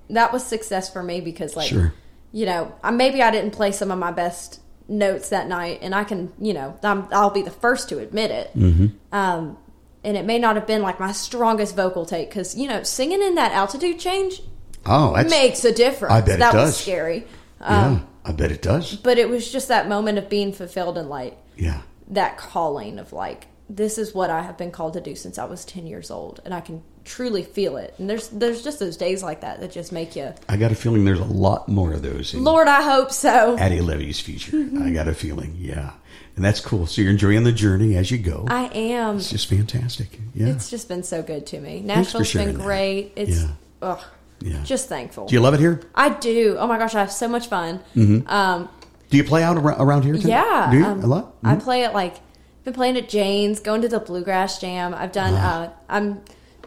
that 0.08 0.32
was 0.32 0.44
success 0.44 0.92
for 0.92 1.04
me 1.04 1.20
because 1.20 1.54
like 1.54 1.68
Sure. 1.68 1.94
You 2.32 2.46
know 2.46 2.74
I, 2.82 2.90
maybe 2.90 3.22
I 3.22 3.30
didn't 3.30 3.52
play 3.52 3.72
some 3.72 3.90
of 3.90 3.98
my 3.98 4.12
best 4.12 4.60
notes 4.88 5.28
that 5.30 5.46
night, 5.48 5.78
and 5.82 5.94
I 5.94 6.04
can 6.04 6.32
you 6.40 6.52
know 6.52 6.78
I'm, 6.82 7.06
I'll 7.12 7.30
be 7.30 7.42
the 7.42 7.50
first 7.50 7.88
to 7.90 7.98
admit 7.98 8.30
it. 8.30 8.50
Mm-hmm. 8.56 8.86
Um, 9.12 9.56
and 10.02 10.16
it 10.16 10.24
may 10.24 10.38
not 10.38 10.56
have 10.56 10.66
been 10.66 10.80
like 10.82 10.98
my 10.98 11.12
strongest 11.12 11.76
vocal 11.76 12.06
take 12.06 12.28
because 12.30 12.56
you 12.56 12.68
know 12.68 12.82
singing 12.82 13.22
in 13.22 13.34
that 13.36 13.52
altitude 13.52 13.98
change 13.98 14.42
Oh, 14.86 15.12
makes 15.28 15.62
a 15.66 15.72
difference. 15.74 16.14
I 16.14 16.20
bet 16.22 16.36
it 16.36 16.38
that 16.38 16.54
was 16.54 16.70
does. 16.70 16.80
scary. 16.80 17.26
yeah. 17.60 17.86
Um, 17.86 18.06
I 18.24 18.32
bet 18.32 18.50
it 18.50 18.62
does. 18.62 18.96
but 18.96 19.18
it 19.18 19.28
was 19.28 19.50
just 19.52 19.68
that 19.68 19.88
moment 19.88 20.16
of 20.18 20.28
being 20.30 20.52
fulfilled 20.52 20.96
and 20.98 21.08
like 21.10 21.36
Yeah. 21.56 21.82
that 22.08 22.38
calling 22.38 22.98
of 22.98 23.12
like 23.12 23.46
this 23.68 23.98
is 23.98 24.14
what 24.14 24.30
I 24.30 24.40
have 24.42 24.56
been 24.56 24.70
called 24.70 24.94
to 24.94 25.00
do 25.00 25.14
since 25.14 25.38
I 25.38 25.44
was 25.44 25.64
10 25.66 25.86
years 25.86 26.10
old 26.10 26.40
and 26.44 26.52
I 26.54 26.60
can 26.60 26.82
truly 27.04 27.42
feel 27.42 27.76
it. 27.76 27.94
And 27.98 28.08
there's 28.08 28.28
there's 28.28 28.62
just 28.62 28.78
those 28.78 28.96
days 28.96 29.22
like 29.22 29.40
that 29.40 29.60
that 29.60 29.72
just 29.72 29.90
make 29.92 30.16
you 30.16 30.32
I 30.48 30.56
got 30.56 30.70
a 30.72 30.74
feeling 30.74 31.04
there's 31.04 31.20
a 31.20 31.24
lot 31.24 31.68
more 31.68 31.92
of 31.92 32.02
those 32.02 32.34
in 32.34 32.44
Lord, 32.44 32.68
I 32.68 32.82
hope 32.82 33.10
so. 33.12 33.56
Addie 33.58 33.80
Levy's 33.80 34.20
future. 34.20 34.56
Mm-hmm. 34.56 34.82
I 34.82 34.90
got 34.90 35.08
a 35.08 35.14
feeling. 35.14 35.56
Yeah. 35.58 35.92
And 36.36 36.44
that's 36.44 36.60
cool. 36.60 36.86
So 36.86 37.02
you're 37.02 37.10
enjoying 37.10 37.42
the 37.44 37.52
journey 37.52 37.96
as 37.96 38.10
you 38.10 38.18
go. 38.18 38.46
I 38.48 38.66
am. 38.72 39.16
it's 39.16 39.30
just 39.30 39.48
fantastic. 39.50 40.18
Yeah. 40.34 40.48
It's 40.48 40.70
just 40.70 40.88
been 40.88 41.02
so 41.02 41.22
good 41.22 41.46
to 41.48 41.60
me. 41.60 41.80
Nashville's 41.80 42.32
been 42.32 42.54
that. 42.56 42.62
great. 42.64 43.12
It's 43.16 43.42
Yeah. 43.42 43.48
ugh, 43.82 44.00
Yeah. 44.40 44.62
just 44.62 44.88
thankful. 44.88 45.26
Do 45.26 45.34
you 45.34 45.40
love 45.40 45.54
it 45.54 45.60
here? 45.60 45.80
I 45.94 46.10
do. 46.10 46.56
Oh 46.58 46.66
my 46.66 46.78
gosh, 46.78 46.94
I 46.94 47.00
have 47.00 47.12
so 47.12 47.28
much 47.28 47.48
fun. 47.48 47.80
Um, 48.26 48.68
Do 49.10 49.16
you 49.16 49.24
play 49.24 49.42
out 49.42 49.56
around, 49.58 50.04
here? 50.04 50.14
Too? 50.16 50.28
Yeah, 50.28 50.68
Do 50.70 50.78
you? 50.78 50.84
um, 50.84 51.02
a 51.02 51.06
lot? 51.06 51.34
I 51.42 51.56
Mhm. 51.56 51.62
play 51.62 51.84
at 51.84 51.94
like 51.94 52.14
been 52.64 52.74
playing 52.74 52.96
at 52.96 53.08
Jane's, 53.08 53.58
going 53.58 53.80
to 53.82 53.88
the 53.88 53.98
bluegrass 53.98 54.60
jam. 54.60 54.94
I've 54.94 55.12
done. 55.12 55.34
Ah. 55.36 55.62
Uh, 55.64 55.68
I'm 55.88 56.20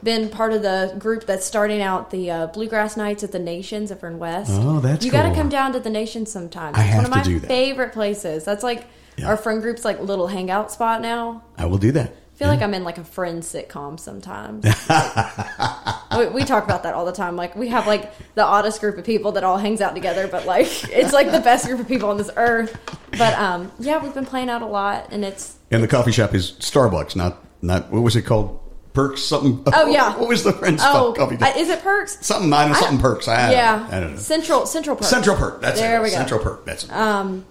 been 0.04 0.30
part 0.30 0.54
of 0.54 0.62
the 0.62 0.96
group 1.00 1.26
that's 1.26 1.46
starting 1.46 1.82
out 1.82 2.10
the 2.12 2.30
uh, 2.30 2.48
bluegrass 2.48 2.98
nights 2.98 3.24
at 3.24 3.32
the 3.32 3.40
Nations 3.40 3.92
over 3.92 4.08
in 4.08 4.20
West. 4.20 4.52
Oh, 4.54 4.80
that's 4.80 5.06
you 5.06 5.12
got 5.12 5.30
to 5.30 5.34
come 5.36 5.50
down 5.50 5.74
to 5.74 5.80
the 5.80 5.90
Nations 5.90 6.32
sometime. 6.32 6.74
I 6.76 6.82
it's 6.84 6.90
have 6.90 7.04
one 7.04 7.06
of 7.06 7.12
to 7.12 7.18
my 7.18 7.24
do 7.24 7.40
that. 7.40 7.48
favorite 7.48 7.94
places. 7.94 8.44
That's 8.44 8.64
like 8.64 8.86
Yeah. 9.18 9.28
our 9.28 9.38
friend 9.38 9.62
group's 9.62 9.86
like 9.86 10.00
little 10.02 10.28
hangout 10.28 10.72
spot 10.72 11.02
now. 11.02 11.44
I 11.58 11.66
will 11.68 11.78
do 11.78 11.92
that. 11.94 12.10
I 12.12 12.36
feel 12.36 12.48
like 12.48 12.62
I'm 12.64 12.74
in 12.74 12.84
like 12.84 12.98
a 12.98 13.04
friend 13.04 13.44
sitcom 13.44 14.00
sometimes. 14.00 14.66
we, 16.18 16.28
we 16.28 16.44
talk 16.44 16.64
about 16.64 16.84
that 16.84 16.94
all 16.96 17.06
the 17.06 17.12
time. 17.12 17.36
Like 17.36 17.56
we 17.56 17.68
have 17.70 17.86
like 17.88 18.12
the 18.36 18.44
oddest 18.44 18.82
group 18.82 18.98
of 18.98 19.06
people 19.06 19.34
that 19.34 19.44
all 19.44 19.58
hangs 19.58 19.82
out 19.82 19.94
together, 19.94 20.28
but 20.28 20.46
like 20.46 20.68
it's 20.92 21.14
like 21.14 21.32
the 21.32 21.40
best 21.40 21.66
group 21.68 21.80
of 21.80 21.88
people 21.88 22.10
on 22.10 22.18
this 22.18 22.32
earth. 22.36 22.76
But 23.12 23.36
um, 23.38 23.72
yeah, 23.80 24.02
we've 24.04 24.14
been 24.16 24.26
playing 24.26 24.50
out 24.50 24.62
a 24.64 24.66
lot, 24.66 25.10
and 25.12 25.24
it's 25.24 25.58
And 25.70 25.84
the 25.84 25.88
coffee 25.88 26.12
shop 26.12 26.34
is 26.34 26.54
Starbucks, 26.54 27.16
not 27.16 27.44
not 27.62 27.92
what 27.92 28.02
was 28.02 28.16
it 28.16 28.24
called? 28.24 28.60
Perks 28.94 29.22
something. 29.24 29.64
Oh, 29.74 29.88
yeah. 29.88 30.16
What 30.16 30.30
was 30.30 30.44
the 30.44 30.54
friend's 30.54 30.84
oh, 30.86 31.14
coffee 31.18 31.38
uh, 31.38 31.58
is 31.58 31.70
it 31.70 31.82
Perks? 31.82 32.24
something 32.26 32.50
don't 32.50 32.76
something 32.76 33.00
perks. 33.00 33.28
I, 33.28 33.52
yeah, 33.52 33.88
I 33.92 34.00
don't 34.00 34.12
know. 34.12 34.18
Central 34.20 34.66
Central 34.68 34.96
Perks. 34.96 35.10
Central 35.10 35.36
Perk. 35.36 35.62
That's 35.62 35.80
there 35.80 36.00
it. 36.00 36.04
we 36.04 36.10
go. 36.10 36.16
Central 36.16 36.40
Perk. 36.40 36.66
That's 36.66 36.84
it. 36.84 36.92
Um. 36.92 37.46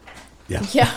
Yeah. 0.48 0.62
Yeah, 0.72 0.90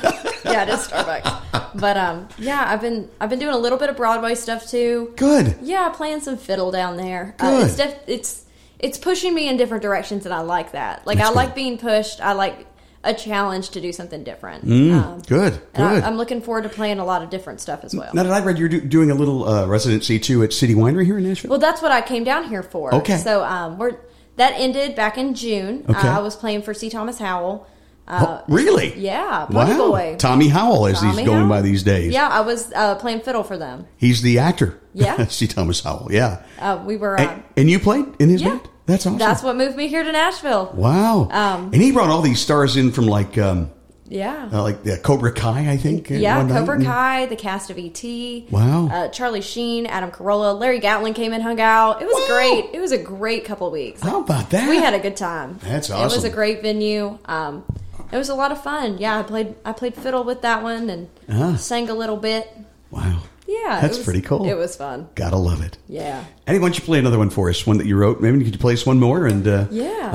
yeah, 0.44 0.64
it 0.64 0.70
is 0.70 0.88
Starbucks. 0.88 1.80
But 1.80 1.98
um, 1.98 2.28
yeah, 2.38 2.66
I've 2.68 2.82
been 2.82 3.10
I've 3.20 3.30
been 3.30 3.40
doing 3.40 3.54
a 3.54 3.58
little 3.58 3.78
bit 3.78 3.90
of 3.90 3.98
Broadway 3.98 4.36
stuff 4.36 4.68
too. 4.68 5.14
Good. 5.16 5.58
Yeah, 5.62 5.90
playing 5.90 6.22
some 6.22 6.38
fiddle 6.38 6.72
down 6.72 6.98
there. 6.98 7.36
Uh, 7.40 7.60
Good. 7.60 7.66
it's 7.68 7.76
def- 7.78 8.04
it's 8.08 8.46
it's 8.80 8.98
pushing 8.98 9.34
me 9.34 9.48
in 9.48 9.58
different 9.58 9.82
directions, 9.82 10.26
and 10.26 10.34
I 10.34 10.42
like 10.42 10.74
that. 10.74 11.08
Like 11.08 11.18
That's 11.18 11.30
I 11.30 11.34
good. 11.34 11.38
like 11.38 11.56
being 11.56 11.78
pushed. 11.78 12.22
I 12.22 12.34
like 12.34 12.68
a 13.06 13.14
challenge 13.14 13.70
to 13.70 13.80
do 13.82 13.94
something 13.94 14.24
different. 14.24 14.66
Mm, 14.66 14.92
Um, 14.94 15.22
good. 15.28 15.54
Good. 15.74 15.82
I, 16.04 16.06
I'm 16.08 16.18
looking 16.18 16.42
forward 16.42 16.64
to 16.64 16.70
playing 16.70 17.00
a 17.00 17.06
lot 17.06 17.22
of 17.22 17.30
different 17.30 17.62
stuff 17.62 17.84
as 17.84 17.96
well. 17.96 18.12
now 18.14 18.24
that 18.24 18.34
I 18.34 18.44
read, 18.44 18.58
you're 18.58 18.68
do, 18.70 18.82
doing 18.82 19.12
a 19.12 19.16
little 19.16 19.48
uh, 19.48 19.66
residency 19.68 20.20
too 20.20 20.44
at 20.44 20.52
City 20.52 20.74
Winery 20.76 21.06
here 21.06 21.18
in 21.18 21.24
Nashville. 21.24 21.50
Well, 21.52 21.60
that's 21.60 21.82
what 21.82 21.92
I 21.92 22.02
came 22.02 22.24
down 22.24 22.50
here 22.50 22.64
for. 22.64 22.94
Okay. 22.96 23.18
So 23.18 23.44
um, 23.44 23.78
we're 23.78 23.98
that 24.38 24.54
ended 24.58 24.96
back 24.96 25.18
in 25.18 25.34
June. 25.36 25.86
Okay. 25.88 26.08
Uh, 26.08 26.18
I 26.18 26.22
was 26.22 26.36
playing 26.36 26.64
for 26.64 26.74
C. 26.74 26.90
Thomas 26.90 27.20
Howell. 27.20 27.68
Uh, 28.08 28.42
Oh, 28.42 28.44
really? 28.54 28.96
yeah, 29.00 29.48
Wow. 29.50 29.90
Boy. 29.90 30.16
Tommy 30.20 30.48
Howell, 30.48 30.86
as 30.88 31.00
Tommy 31.00 31.14
he's 31.18 31.26
going 31.26 31.38
Howell. 31.40 31.50
by 31.50 31.62
these 31.64 31.82
days. 31.82 32.14
Yeah, 32.14 32.28
I 32.28 32.42
was 32.42 32.72
uh, 32.74 32.96
playing 32.96 33.22
fiddle 33.22 33.42
for 33.44 33.58
them. 33.58 33.88
He's 33.98 34.22
the 34.22 34.38
actor. 34.38 34.80
Yeah. 34.94 35.26
C. 35.30 35.48
Thomas 35.48 35.82
Howell. 35.82 36.10
Yeah. 36.12 36.44
Uh, 36.60 36.84
we 36.86 36.98
were. 36.98 37.18
Uh, 37.20 37.24
And, 37.24 37.44
and 37.58 37.70
you 37.70 37.80
played 37.80 38.06
in 38.20 38.30
his 38.30 38.44
yeah, 38.44 38.50
band? 38.50 38.70
That's 38.86 39.06
awesome. 39.06 39.18
That's 39.18 39.42
what 39.44 39.56
moved 39.56 39.76
me 39.76 39.88
here 39.88 40.04
to 40.04 40.12
Nashville. 40.12 40.72
Wow. 40.74 41.28
Um, 41.32 41.66
and 41.74 41.82
he 41.82 41.92
brought 41.92 42.10
all 42.10 42.22
these 42.22 42.40
stars 42.40 42.78
in 42.78 42.92
from 42.92 43.08
like 43.08 43.36
um, 43.38 43.72
Yeah. 44.08 44.48
uh, 44.54 44.62
like 44.62 44.86
uh, 44.88 44.98
Cobra 44.98 45.32
Kai, 45.34 45.72
I 45.72 45.78
think. 45.78 46.12
uh, 46.12 46.16
yeah, 46.16 46.38
one 46.38 46.48
night. 46.50 46.60
Cobra 46.60 46.84
Kai, 46.84 47.26
the 47.26 47.36
cast 47.36 47.72
of 47.72 47.80
ET. 47.80 48.04
Wow. 48.52 48.88
Uh, 48.92 49.08
Charlie 49.10 49.42
Sheen, 49.42 49.88
Adam 49.88 50.12
Carolla, 50.12 50.58
Larry 50.60 50.80
Gatlin 50.80 51.16
came 51.16 51.34
and 51.34 51.42
hung 51.42 51.60
out. 51.60 52.02
It 52.02 52.06
was 52.06 52.14
Wow. 52.30 52.36
great. 52.36 52.70
It 52.74 52.80
was 52.80 52.92
a 52.92 52.98
great 53.00 53.44
couple 53.46 53.66
of 53.68 53.74
weeks. 53.74 54.02
How 54.02 54.22
about 54.22 54.52
that? 54.52 54.70
We 54.70 54.78
had 54.78 54.94
a 54.94 55.00
good 55.00 55.18
time. 55.18 55.60
That's 55.64 55.90
awesome. 55.90 56.12
It 56.12 56.16
was 56.16 56.24
a 56.24 56.30
great 56.30 56.62
venue. 56.62 57.18
Um, 57.26 57.64
it 58.12 58.18
was 58.18 58.30
a 58.30 58.36
lot 58.36 58.52
of 58.52 58.62
fun. 58.62 59.00
Yeah, 59.00 59.18
I 59.18 59.24
played 59.24 59.56
I 59.66 59.72
played 59.72 59.96
fiddle 59.96 60.24
with 60.24 60.44
that 60.44 60.62
one 60.62 60.90
and 60.92 61.10
Uh-huh. 61.28 61.58
sang 61.58 61.90
a 61.90 61.96
little 61.96 62.18
bit. 62.18 62.48
Wow. 62.92 63.18
Yeah, 63.48 63.80
That's 63.82 63.98
was- 63.98 64.06
pretty 64.06 64.22
cool. 64.22 64.46
It 64.50 64.56
was 64.56 64.76
fun. 64.76 65.08
Gotta 65.16 65.38
love 65.38 65.62
it. 65.62 65.78
Yeah. 65.88 66.24
Eddie, 66.48 66.60
why 66.60 66.66
don't 66.68 66.78
you 66.80 66.84
play 66.84 67.00
another 67.00 67.18
one 67.20 67.30
for 67.30 67.50
us? 67.50 67.66
One 67.68 67.78
that 67.78 67.86
you 67.88 67.96
wrote. 67.96 68.20
Maybe 68.22 68.44
could 68.44 68.54
you 68.54 68.60
play 68.60 68.74
us 68.74 68.86
one 68.86 69.00
more? 69.00 69.26
And 69.28 69.48
uh, 69.48 69.68
Yeah. 69.72 70.14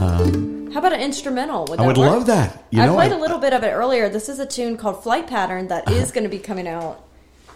How 0.73 0.79
about 0.79 0.93
an 0.93 1.01
instrumental? 1.01 1.67
Would 1.69 1.81
I 1.81 1.87
would 1.87 1.97
work? 1.99 2.11
love 2.11 2.27
that. 2.27 2.65
You 2.71 2.83
I 2.83 2.87
know, 2.87 2.95
played 2.95 3.13
I- 3.13 3.17
a 3.17 3.21
little 3.21 3.39
bit 3.39 3.53
of 3.53 3.63
it 3.65 3.69
earlier. 3.71 4.09
This 4.09 4.29
is 4.29 4.39
a 4.39 4.47
tune 4.47 4.77
called 4.77 5.03
Flight 5.03 5.27
Pattern 5.27 5.69
that 5.69 5.91
is 5.91 6.13
going 6.13 6.25
to 6.25 6.31
be 6.31 6.39
coming 6.39 6.67
out 6.69 7.05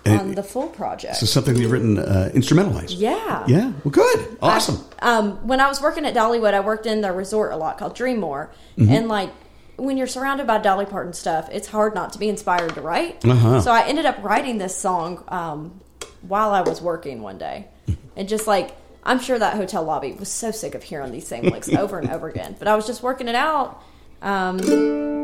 on 0.06 0.34
the 0.34 0.42
full 0.42 0.66
project. 0.68 1.16
So 1.16 1.24
something 1.26 1.56
you've 1.56 1.70
written 1.72 1.98
uh, 1.98 2.30
instrumentalized. 2.34 2.94
yeah. 2.98 3.44
Yeah. 3.46 3.72
Well, 3.84 3.90
good. 3.92 4.36
Awesome. 4.42 4.84
Um, 5.00 5.46
when 5.46 5.60
I 5.60 5.68
was 5.68 5.80
working 5.80 6.04
at 6.04 6.14
Dollywood, 6.14 6.54
I 6.54 6.60
worked 6.60 6.86
in 6.86 7.00
the 7.00 7.10
resort 7.12 7.52
a 7.52 7.56
lot 7.56 7.78
called 7.78 7.96
DreamMore, 7.96 8.48
Mm-hmm. 8.78 8.92
and 8.92 9.08
like 9.08 9.30
when 9.76 9.96
you're 9.96 10.06
surrounded 10.06 10.46
by 10.46 10.58
Dolly 10.58 10.86
Parton 10.86 11.12
stuff, 11.12 11.48
it's 11.52 11.68
hard 11.68 11.94
not 11.94 12.12
to 12.14 12.18
be 12.18 12.28
inspired 12.28 12.74
to 12.74 12.80
write. 12.80 13.24
Uh-huh. 13.24 13.60
So 13.60 13.70
I 13.70 13.86
ended 13.86 14.06
up 14.06 14.22
writing 14.22 14.58
this 14.58 14.76
song 14.76 15.24
um, 15.28 15.80
while 16.22 16.50
I 16.50 16.62
was 16.62 16.80
working 16.80 17.22
one 17.22 17.38
day, 17.38 17.68
and 18.16 18.28
just 18.28 18.46
like 18.46 18.76
I'm 19.02 19.20
sure 19.20 19.38
that 19.38 19.54
hotel 19.54 19.82
lobby 19.84 20.12
was 20.12 20.28
so 20.30 20.50
sick 20.50 20.74
of 20.74 20.82
hearing 20.82 21.12
these 21.12 21.26
same 21.26 21.44
licks 21.44 21.68
over 21.72 21.98
and 21.98 22.10
over 22.10 22.28
again, 22.28 22.56
but 22.58 22.68
I 22.68 22.76
was 22.76 22.86
just 22.86 23.02
working 23.02 23.28
it 23.28 23.34
out. 23.34 23.82
Um, 24.22 24.58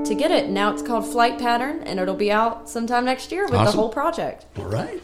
to 0.05 0.15
get 0.15 0.31
it. 0.31 0.51
Now 0.51 0.73
it's 0.73 0.83
called 0.83 1.07
Flight 1.07 1.39
Pattern, 1.39 1.83
and 1.85 1.99
it'll 1.99 2.15
be 2.15 2.31
out 2.31 2.69
sometime 2.69 3.05
next 3.07 3.33
year 3.33 3.45
with 3.45 3.55
Awesome. 3.55 3.65
the 3.77 3.81
whole 3.81 3.89
project. 3.89 4.45
All 4.59 4.65
right. 4.67 5.01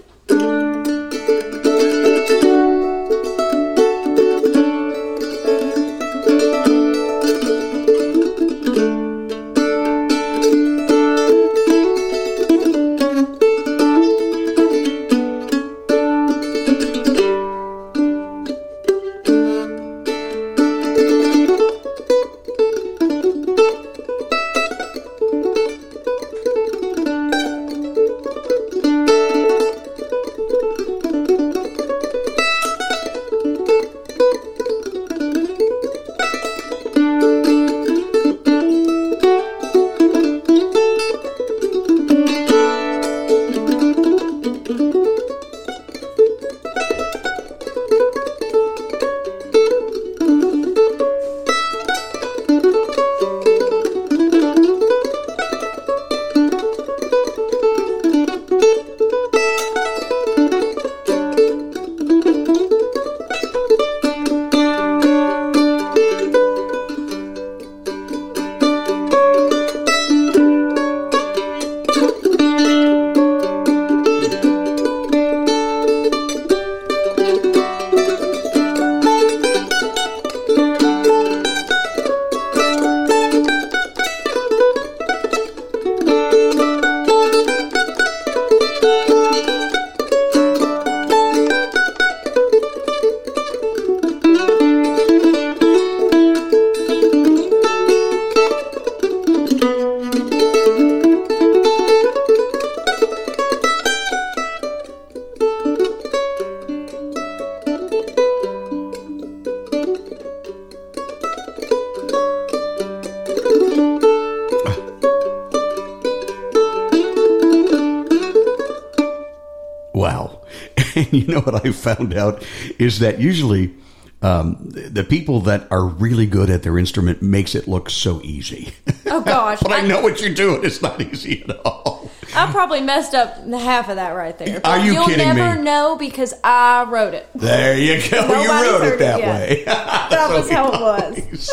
you 121.20 121.26
know 121.26 121.40
what 121.40 121.64
I 121.66 121.72
found 121.72 122.14
out 122.14 122.44
is 122.78 122.98
that 123.00 123.20
usually 123.20 123.74
um, 124.22 124.56
the 124.70 125.04
people 125.04 125.40
that 125.42 125.66
are 125.70 125.84
really 125.86 126.26
good 126.26 126.50
at 126.50 126.62
their 126.62 126.78
instrument 126.78 127.22
makes 127.22 127.54
it 127.54 127.68
look 127.68 127.90
so 127.90 128.20
easy. 128.22 128.74
Oh 129.06 129.20
gosh, 129.20 129.60
but 129.62 129.72
I, 129.72 129.82
know 129.82 130.00
what 130.00 130.20
you're 130.20 130.34
doing. 130.34 130.64
It's 130.64 130.80
not 130.82 131.00
easy 131.00 131.42
at 131.48 131.60
all. 131.64 132.10
I 132.34 132.50
probably 132.50 132.80
messed 132.80 133.14
up 133.14 133.36
half 133.48 133.88
of 133.88 133.96
that 133.96 134.10
right 134.10 134.36
there. 134.36 134.60
Are 134.64 134.78
you 134.78 134.94
You'll 134.94 135.06
kidding 135.06 135.26
never 135.34 135.56
me? 135.56 135.62
know 135.62 135.96
because 135.96 136.34
I 136.42 136.84
wrote 136.88 137.14
it. 137.14 137.28
There 137.34 137.78
you 137.78 137.98
go. 138.10 138.20
you 138.22 138.28
Nobody 138.28 138.68
wrote 138.68 138.82
it 138.84 138.92
it 138.94 138.98
that 138.98 139.18
yet. 139.20 139.48
way. 139.48 139.64
That 140.16 140.30
was 140.30 140.50
how 140.50 140.72
it 140.72 140.80
was. 140.80 141.50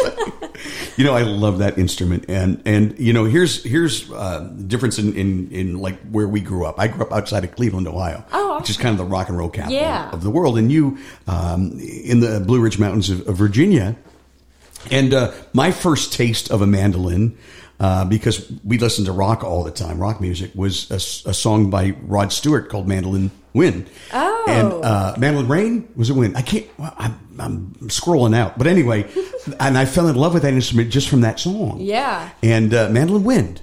You 0.97 1.03
know, 1.03 1.13
I 1.13 1.23
love 1.23 1.59
that 1.59 1.77
instrument, 1.77 2.25
and 2.29 2.61
and 2.65 2.97
you 2.99 3.13
know, 3.13 3.25
here's 3.25 3.63
here's 3.63 4.11
uh, 4.11 4.49
the 4.55 4.63
difference 4.63 4.99
in, 4.99 5.13
in 5.15 5.49
in 5.51 5.79
like 5.79 5.99
where 6.11 6.27
we 6.27 6.39
grew 6.41 6.65
up. 6.65 6.79
I 6.79 6.87
grew 6.87 7.03
up 7.05 7.11
outside 7.11 7.43
of 7.43 7.55
Cleveland, 7.55 7.87
Ohio, 7.87 8.23
Oh, 8.31 8.59
which 8.59 8.69
is 8.69 8.77
kind 8.77 8.91
of 8.91 8.97
the 8.97 9.05
rock 9.11 9.29
and 9.29 9.37
roll 9.37 9.49
capital 9.49 9.75
Yeah. 9.77 10.09
of 10.11 10.23
the 10.23 10.29
world, 10.29 10.57
and 10.57 10.71
you 10.71 10.97
um, 11.27 11.79
in 11.79 12.19
the 12.19 12.39
Blue 12.45 12.59
Ridge 12.61 12.79
Mountains 12.79 13.09
of, 13.09 13.27
of 13.27 13.35
Virginia. 13.37 13.95
And 14.91 15.13
uh, 15.13 15.31
my 15.53 15.71
first 15.71 16.11
taste 16.11 16.51
of 16.51 16.61
a 16.61 16.67
mandolin, 16.67 17.37
uh, 17.79 18.03
because 18.03 18.51
we 18.65 18.77
listened 18.77 19.05
to 19.07 19.13
rock 19.13 19.41
all 19.43 19.63
the 19.63 19.71
time, 19.71 19.97
rock 19.97 20.19
music, 20.19 20.51
was 20.55 20.91
a 20.91 21.33
song 21.33 21.69
by 21.69 21.95
Rod 22.01 22.33
Stewart 22.33 22.67
called 22.69 22.87
"Mandolin 22.87 23.31
Wind." 23.53 23.89
Oh. 24.13 24.45
and 24.47 24.85
uh, 24.85 25.15
"Mandolin 25.17 25.47
Rain" 25.47 25.87
was 25.95 26.09
a 26.09 26.13
win. 26.13 26.35
I 26.35 26.41
can't. 26.41 26.65
Well, 26.77 26.93
I'm, 26.97 27.19
I'm 27.39 27.73
scrolling 27.89 28.35
out, 28.35 28.57
but 28.57 28.67
anyway, 28.67 29.05
and 29.59 29.77
I 29.77 29.85
fell 29.85 30.07
in 30.07 30.15
love 30.15 30.33
with 30.33 30.43
that 30.43 30.53
instrument 30.53 30.89
just 30.91 31.09
from 31.09 31.21
that 31.21 31.39
song. 31.39 31.79
Yeah. 31.79 32.29
and 32.41 32.73
uh, 32.73 32.89
"Mandolin 32.89 33.23
Wind." 33.23 33.61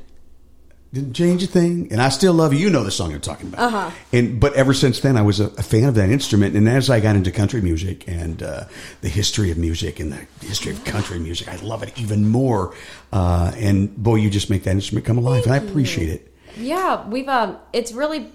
Didn't 0.92 1.14
change 1.14 1.40
a 1.44 1.46
thing, 1.46 1.86
and 1.92 2.02
I 2.02 2.08
still 2.08 2.32
love 2.32 2.52
you. 2.52 2.58
You 2.58 2.68
know 2.68 2.82
the 2.82 2.90
song 2.90 3.14
I'm 3.14 3.20
talking 3.20 3.46
about. 3.46 3.60
Uh-huh. 3.72 3.90
And 4.12 4.40
but 4.40 4.54
ever 4.54 4.74
since 4.74 4.98
then, 4.98 5.16
I 5.16 5.22
was 5.22 5.38
a, 5.38 5.46
a 5.50 5.62
fan 5.62 5.84
of 5.84 5.94
that 5.94 6.10
instrument. 6.10 6.56
And 6.56 6.68
as 6.68 6.90
I 6.90 6.98
got 6.98 7.14
into 7.14 7.30
country 7.30 7.60
music 7.60 8.08
and 8.08 8.42
uh, 8.42 8.64
the 9.00 9.08
history 9.08 9.52
of 9.52 9.56
music 9.56 10.00
and 10.00 10.10
the 10.12 10.26
history 10.44 10.72
of 10.72 10.84
country 10.84 11.20
music, 11.20 11.46
I 11.46 11.54
love 11.62 11.84
it 11.84 11.96
even 11.96 12.28
more. 12.28 12.74
Uh, 13.12 13.52
and 13.54 13.94
boy, 14.02 14.16
you 14.16 14.30
just 14.30 14.50
make 14.50 14.64
that 14.64 14.72
instrument 14.72 15.06
come 15.06 15.16
alive, 15.16 15.44
and 15.44 15.52
I 15.52 15.58
appreciate 15.58 16.08
it. 16.08 16.34
Yeah, 16.56 17.06
we've 17.08 17.28
um 17.28 17.56
it's 17.72 17.92
really 17.92 18.32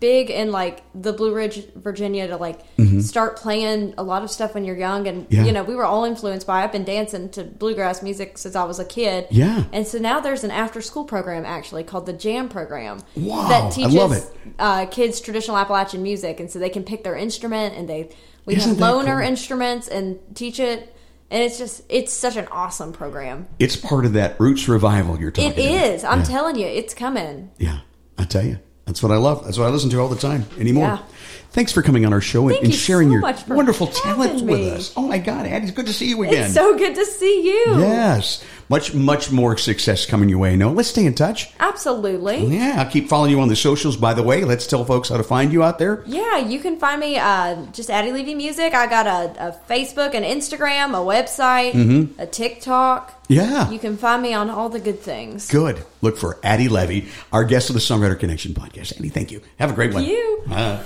big 0.00 0.30
in 0.30 0.50
like 0.52 0.82
the 0.94 1.12
Blue 1.12 1.34
Ridge, 1.34 1.66
Virginia 1.74 2.26
to 2.28 2.36
like 2.36 2.60
start 3.00 3.36
playing 3.36 3.94
a 3.98 4.02
lot 4.02 4.22
of 4.22 4.30
stuff 4.30 4.54
when 4.54 4.64
you're 4.64 4.76
young 4.76 5.06
and 5.06 5.24
Mm-hmm. 5.28 5.34
Yeah. 5.34 5.44
you 5.44 5.52
know, 5.52 5.62
we 5.64 5.74
were 5.74 5.84
all 5.84 6.04
influenced 6.04 6.46
by 6.46 6.62
I've 6.62 6.72
been 6.72 6.84
dancing 6.84 7.28
to 7.30 7.44
bluegrass 7.44 8.02
music 8.02 8.38
since 8.38 8.54
I 8.56 8.64
was 8.64 8.78
a 8.78 8.84
kid. 8.84 9.26
Yeah. 9.30 9.64
And 9.72 9.86
so 9.86 9.98
now 9.98 10.20
there's 10.20 10.44
an 10.44 10.50
after 10.50 10.80
school 10.80 11.04
program 11.04 11.44
actually 11.44 11.84
called 11.84 12.06
the 12.06 12.12
Jam 12.12 12.48
program. 12.48 13.00
Wow, 13.16 13.48
That 13.48 13.72
teaches 13.72 13.94
love 13.94 14.12
it. 14.12 14.24
Uh, 14.58 14.86
kids 14.86 15.20
traditional 15.20 15.56
Appalachian 15.56 16.02
music 16.02 16.40
and 16.40 16.50
so 16.50 16.58
they 16.58 16.70
can 16.70 16.84
pick 16.84 17.04
their 17.04 17.16
instrument 17.16 17.74
and 17.74 17.88
they 17.88 18.10
we 18.46 18.56
Isn't 18.56 18.78
have 18.78 18.94
loaner 18.94 19.18
cool? 19.18 19.28
instruments 19.28 19.88
and 19.88 20.18
teach 20.34 20.58
it 20.60 20.94
and 21.30 21.42
it's 21.42 21.58
just 21.58 21.82
it's 21.90 22.12
such 22.12 22.36
an 22.36 22.46
awesome 22.48 22.92
program. 22.92 23.46
It's 23.58 23.76
part 23.76 24.06
of 24.06 24.14
that 24.14 24.40
roots 24.40 24.66
revival 24.68 25.20
you're 25.20 25.30
talking 25.30 25.50
It 25.50 25.58
about. 25.58 25.84
is. 25.94 26.04
I'm 26.04 26.20
yeah. 26.20 26.24
telling 26.24 26.56
you, 26.56 26.66
it's 26.66 26.94
coming. 26.94 27.50
Yeah, 27.58 27.80
I 28.16 28.24
tell 28.24 28.44
you, 28.46 28.58
that's 28.88 29.02
what 29.02 29.12
I 29.12 29.16
love. 29.16 29.44
That's 29.44 29.58
what 29.58 29.66
I 29.66 29.70
listen 29.70 29.90
to 29.90 30.00
all 30.00 30.08
the 30.08 30.16
time 30.16 30.46
anymore. 30.58 30.86
Yeah. 30.86 31.02
Thanks 31.50 31.72
for 31.72 31.82
coming 31.82 32.06
on 32.06 32.12
our 32.14 32.22
show 32.22 32.48
and, 32.48 32.52
Thank 32.52 32.64
and 32.64 32.72
you 32.72 32.78
sharing 32.78 33.08
so 33.08 33.12
your 33.12 33.56
wonderful 33.56 33.86
talent 33.88 34.42
with 34.42 34.60
us. 34.72 34.94
Oh 34.96 35.06
my 35.06 35.18
God, 35.18 35.44
Addie, 35.44 35.66
it's 35.66 35.76
good 35.76 35.86
to 35.86 35.92
see 35.92 36.08
you 36.08 36.22
again. 36.22 36.44
It's 36.44 36.54
so 36.54 36.76
good 36.76 36.94
to 36.94 37.04
see 37.04 37.42
you. 37.42 37.80
Yes, 37.80 38.42
much 38.70 38.94
much 38.94 39.30
more 39.30 39.58
success 39.58 40.06
coming 40.06 40.30
your 40.30 40.38
way. 40.38 40.56
No, 40.56 40.72
let's 40.72 40.88
stay 40.88 41.04
in 41.04 41.14
touch. 41.14 41.50
Absolutely. 41.60 42.46
Yeah, 42.46 42.76
I'll 42.78 42.90
keep 42.90 43.08
following 43.08 43.30
you 43.30 43.40
on 43.40 43.48
the 43.48 43.56
socials. 43.56 43.96
By 43.96 44.14
the 44.14 44.22
way, 44.22 44.44
let's 44.44 44.66
tell 44.66 44.84
folks 44.86 45.10
how 45.10 45.18
to 45.18 45.22
find 45.22 45.52
you 45.52 45.62
out 45.62 45.78
there. 45.78 46.02
Yeah, 46.06 46.38
you 46.38 46.60
can 46.60 46.78
find 46.78 46.98
me 46.98 47.18
uh, 47.18 47.66
just 47.72 47.90
Addie 47.90 48.12
Levy 48.12 48.34
Music. 48.34 48.72
I 48.72 48.86
got 48.86 49.06
a, 49.06 49.48
a 49.48 49.60
Facebook, 49.68 50.14
an 50.14 50.24
Instagram, 50.24 50.90
a 50.90 51.04
website, 51.04 52.18
a 52.18 52.26
TikTok. 52.26 53.17
Yeah. 53.28 53.70
You 53.70 53.78
can 53.78 53.96
find 53.96 54.22
me 54.22 54.32
on 54.32 54.48
all 54.50 54.68
the 54.68 54.80
good 54.80 55.00
things. 55.00 55.48
Good. 55.50 55.84
Look 56.00 56.16
for 56.16 56.38
Addie 56.42 56.68
Levy, 56.68 57.08
our 57.32 57.44
guest 57.44 57.68
of 57.70 57.74
the 57.74 57.80
Songwriter 57.80 58.18
Connection 58.18 58.54
podcast. 58.54 58.98
Addie, 58.98 59.10
thank 59.10 59.30
you. 59.30 59.42
Have 59.58 59.70
a 59.70 59.74
great 59.74 59.92
one. 59.94 60.04
you. 60.04 60.42
Uh, 60.50 60.82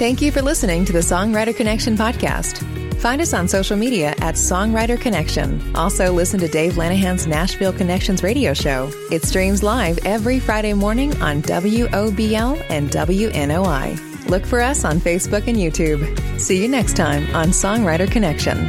Thank 0.00 0.22
you 0.22 0.32
for 0.32 0.40
listening 0.40 0.86
to 0.86 0.92
the 0.94 1.00
Songwriter 1.00 1.54
Connection 1.54 1.94
podcast. 1.96 2.64
Find 3.00 3.20
us 3.20 3.34
on 3.34 3.48
social 3.48 3.76
media 3.76 4.10
at 4.20 4.34
Songwriter 4.34 4.98
Connection. 4.98 5.74
Also, 5.76 6.12
listen 6.12 6.40
to 6.40 6.48
Dave 6.48 6.74
Lanahan's 6.74 7.26
Nashville 7.26 7.72
Connections 7.72 8.22
radio 8.22 8.54
show. 8.54 8.90
It 9.10 9.24
streams 9.24 9.62
live 9.62 9.98
every 10.06 10.38
Friday 10.40 10.72
morning 10.72 11.20
on 11.20 11.42
WOBL 11.42 12.64
and 12.70 12.90
WNOI. 12.90 14.26
Look 14.28 14.46
for 14.46 14.60
us 14.60 14.84
on 14.84 15.00
Facebook 15.00 15.46
and 15.48 15.56
YouTube. 15.58 16.40
See 16.40 16.62
you 16.62 16.68
next 16.68 16.94
time 16.96 17.34
on 17.34 17.48
Songwriter 17.48 18.10
Connection. 18.10 18.68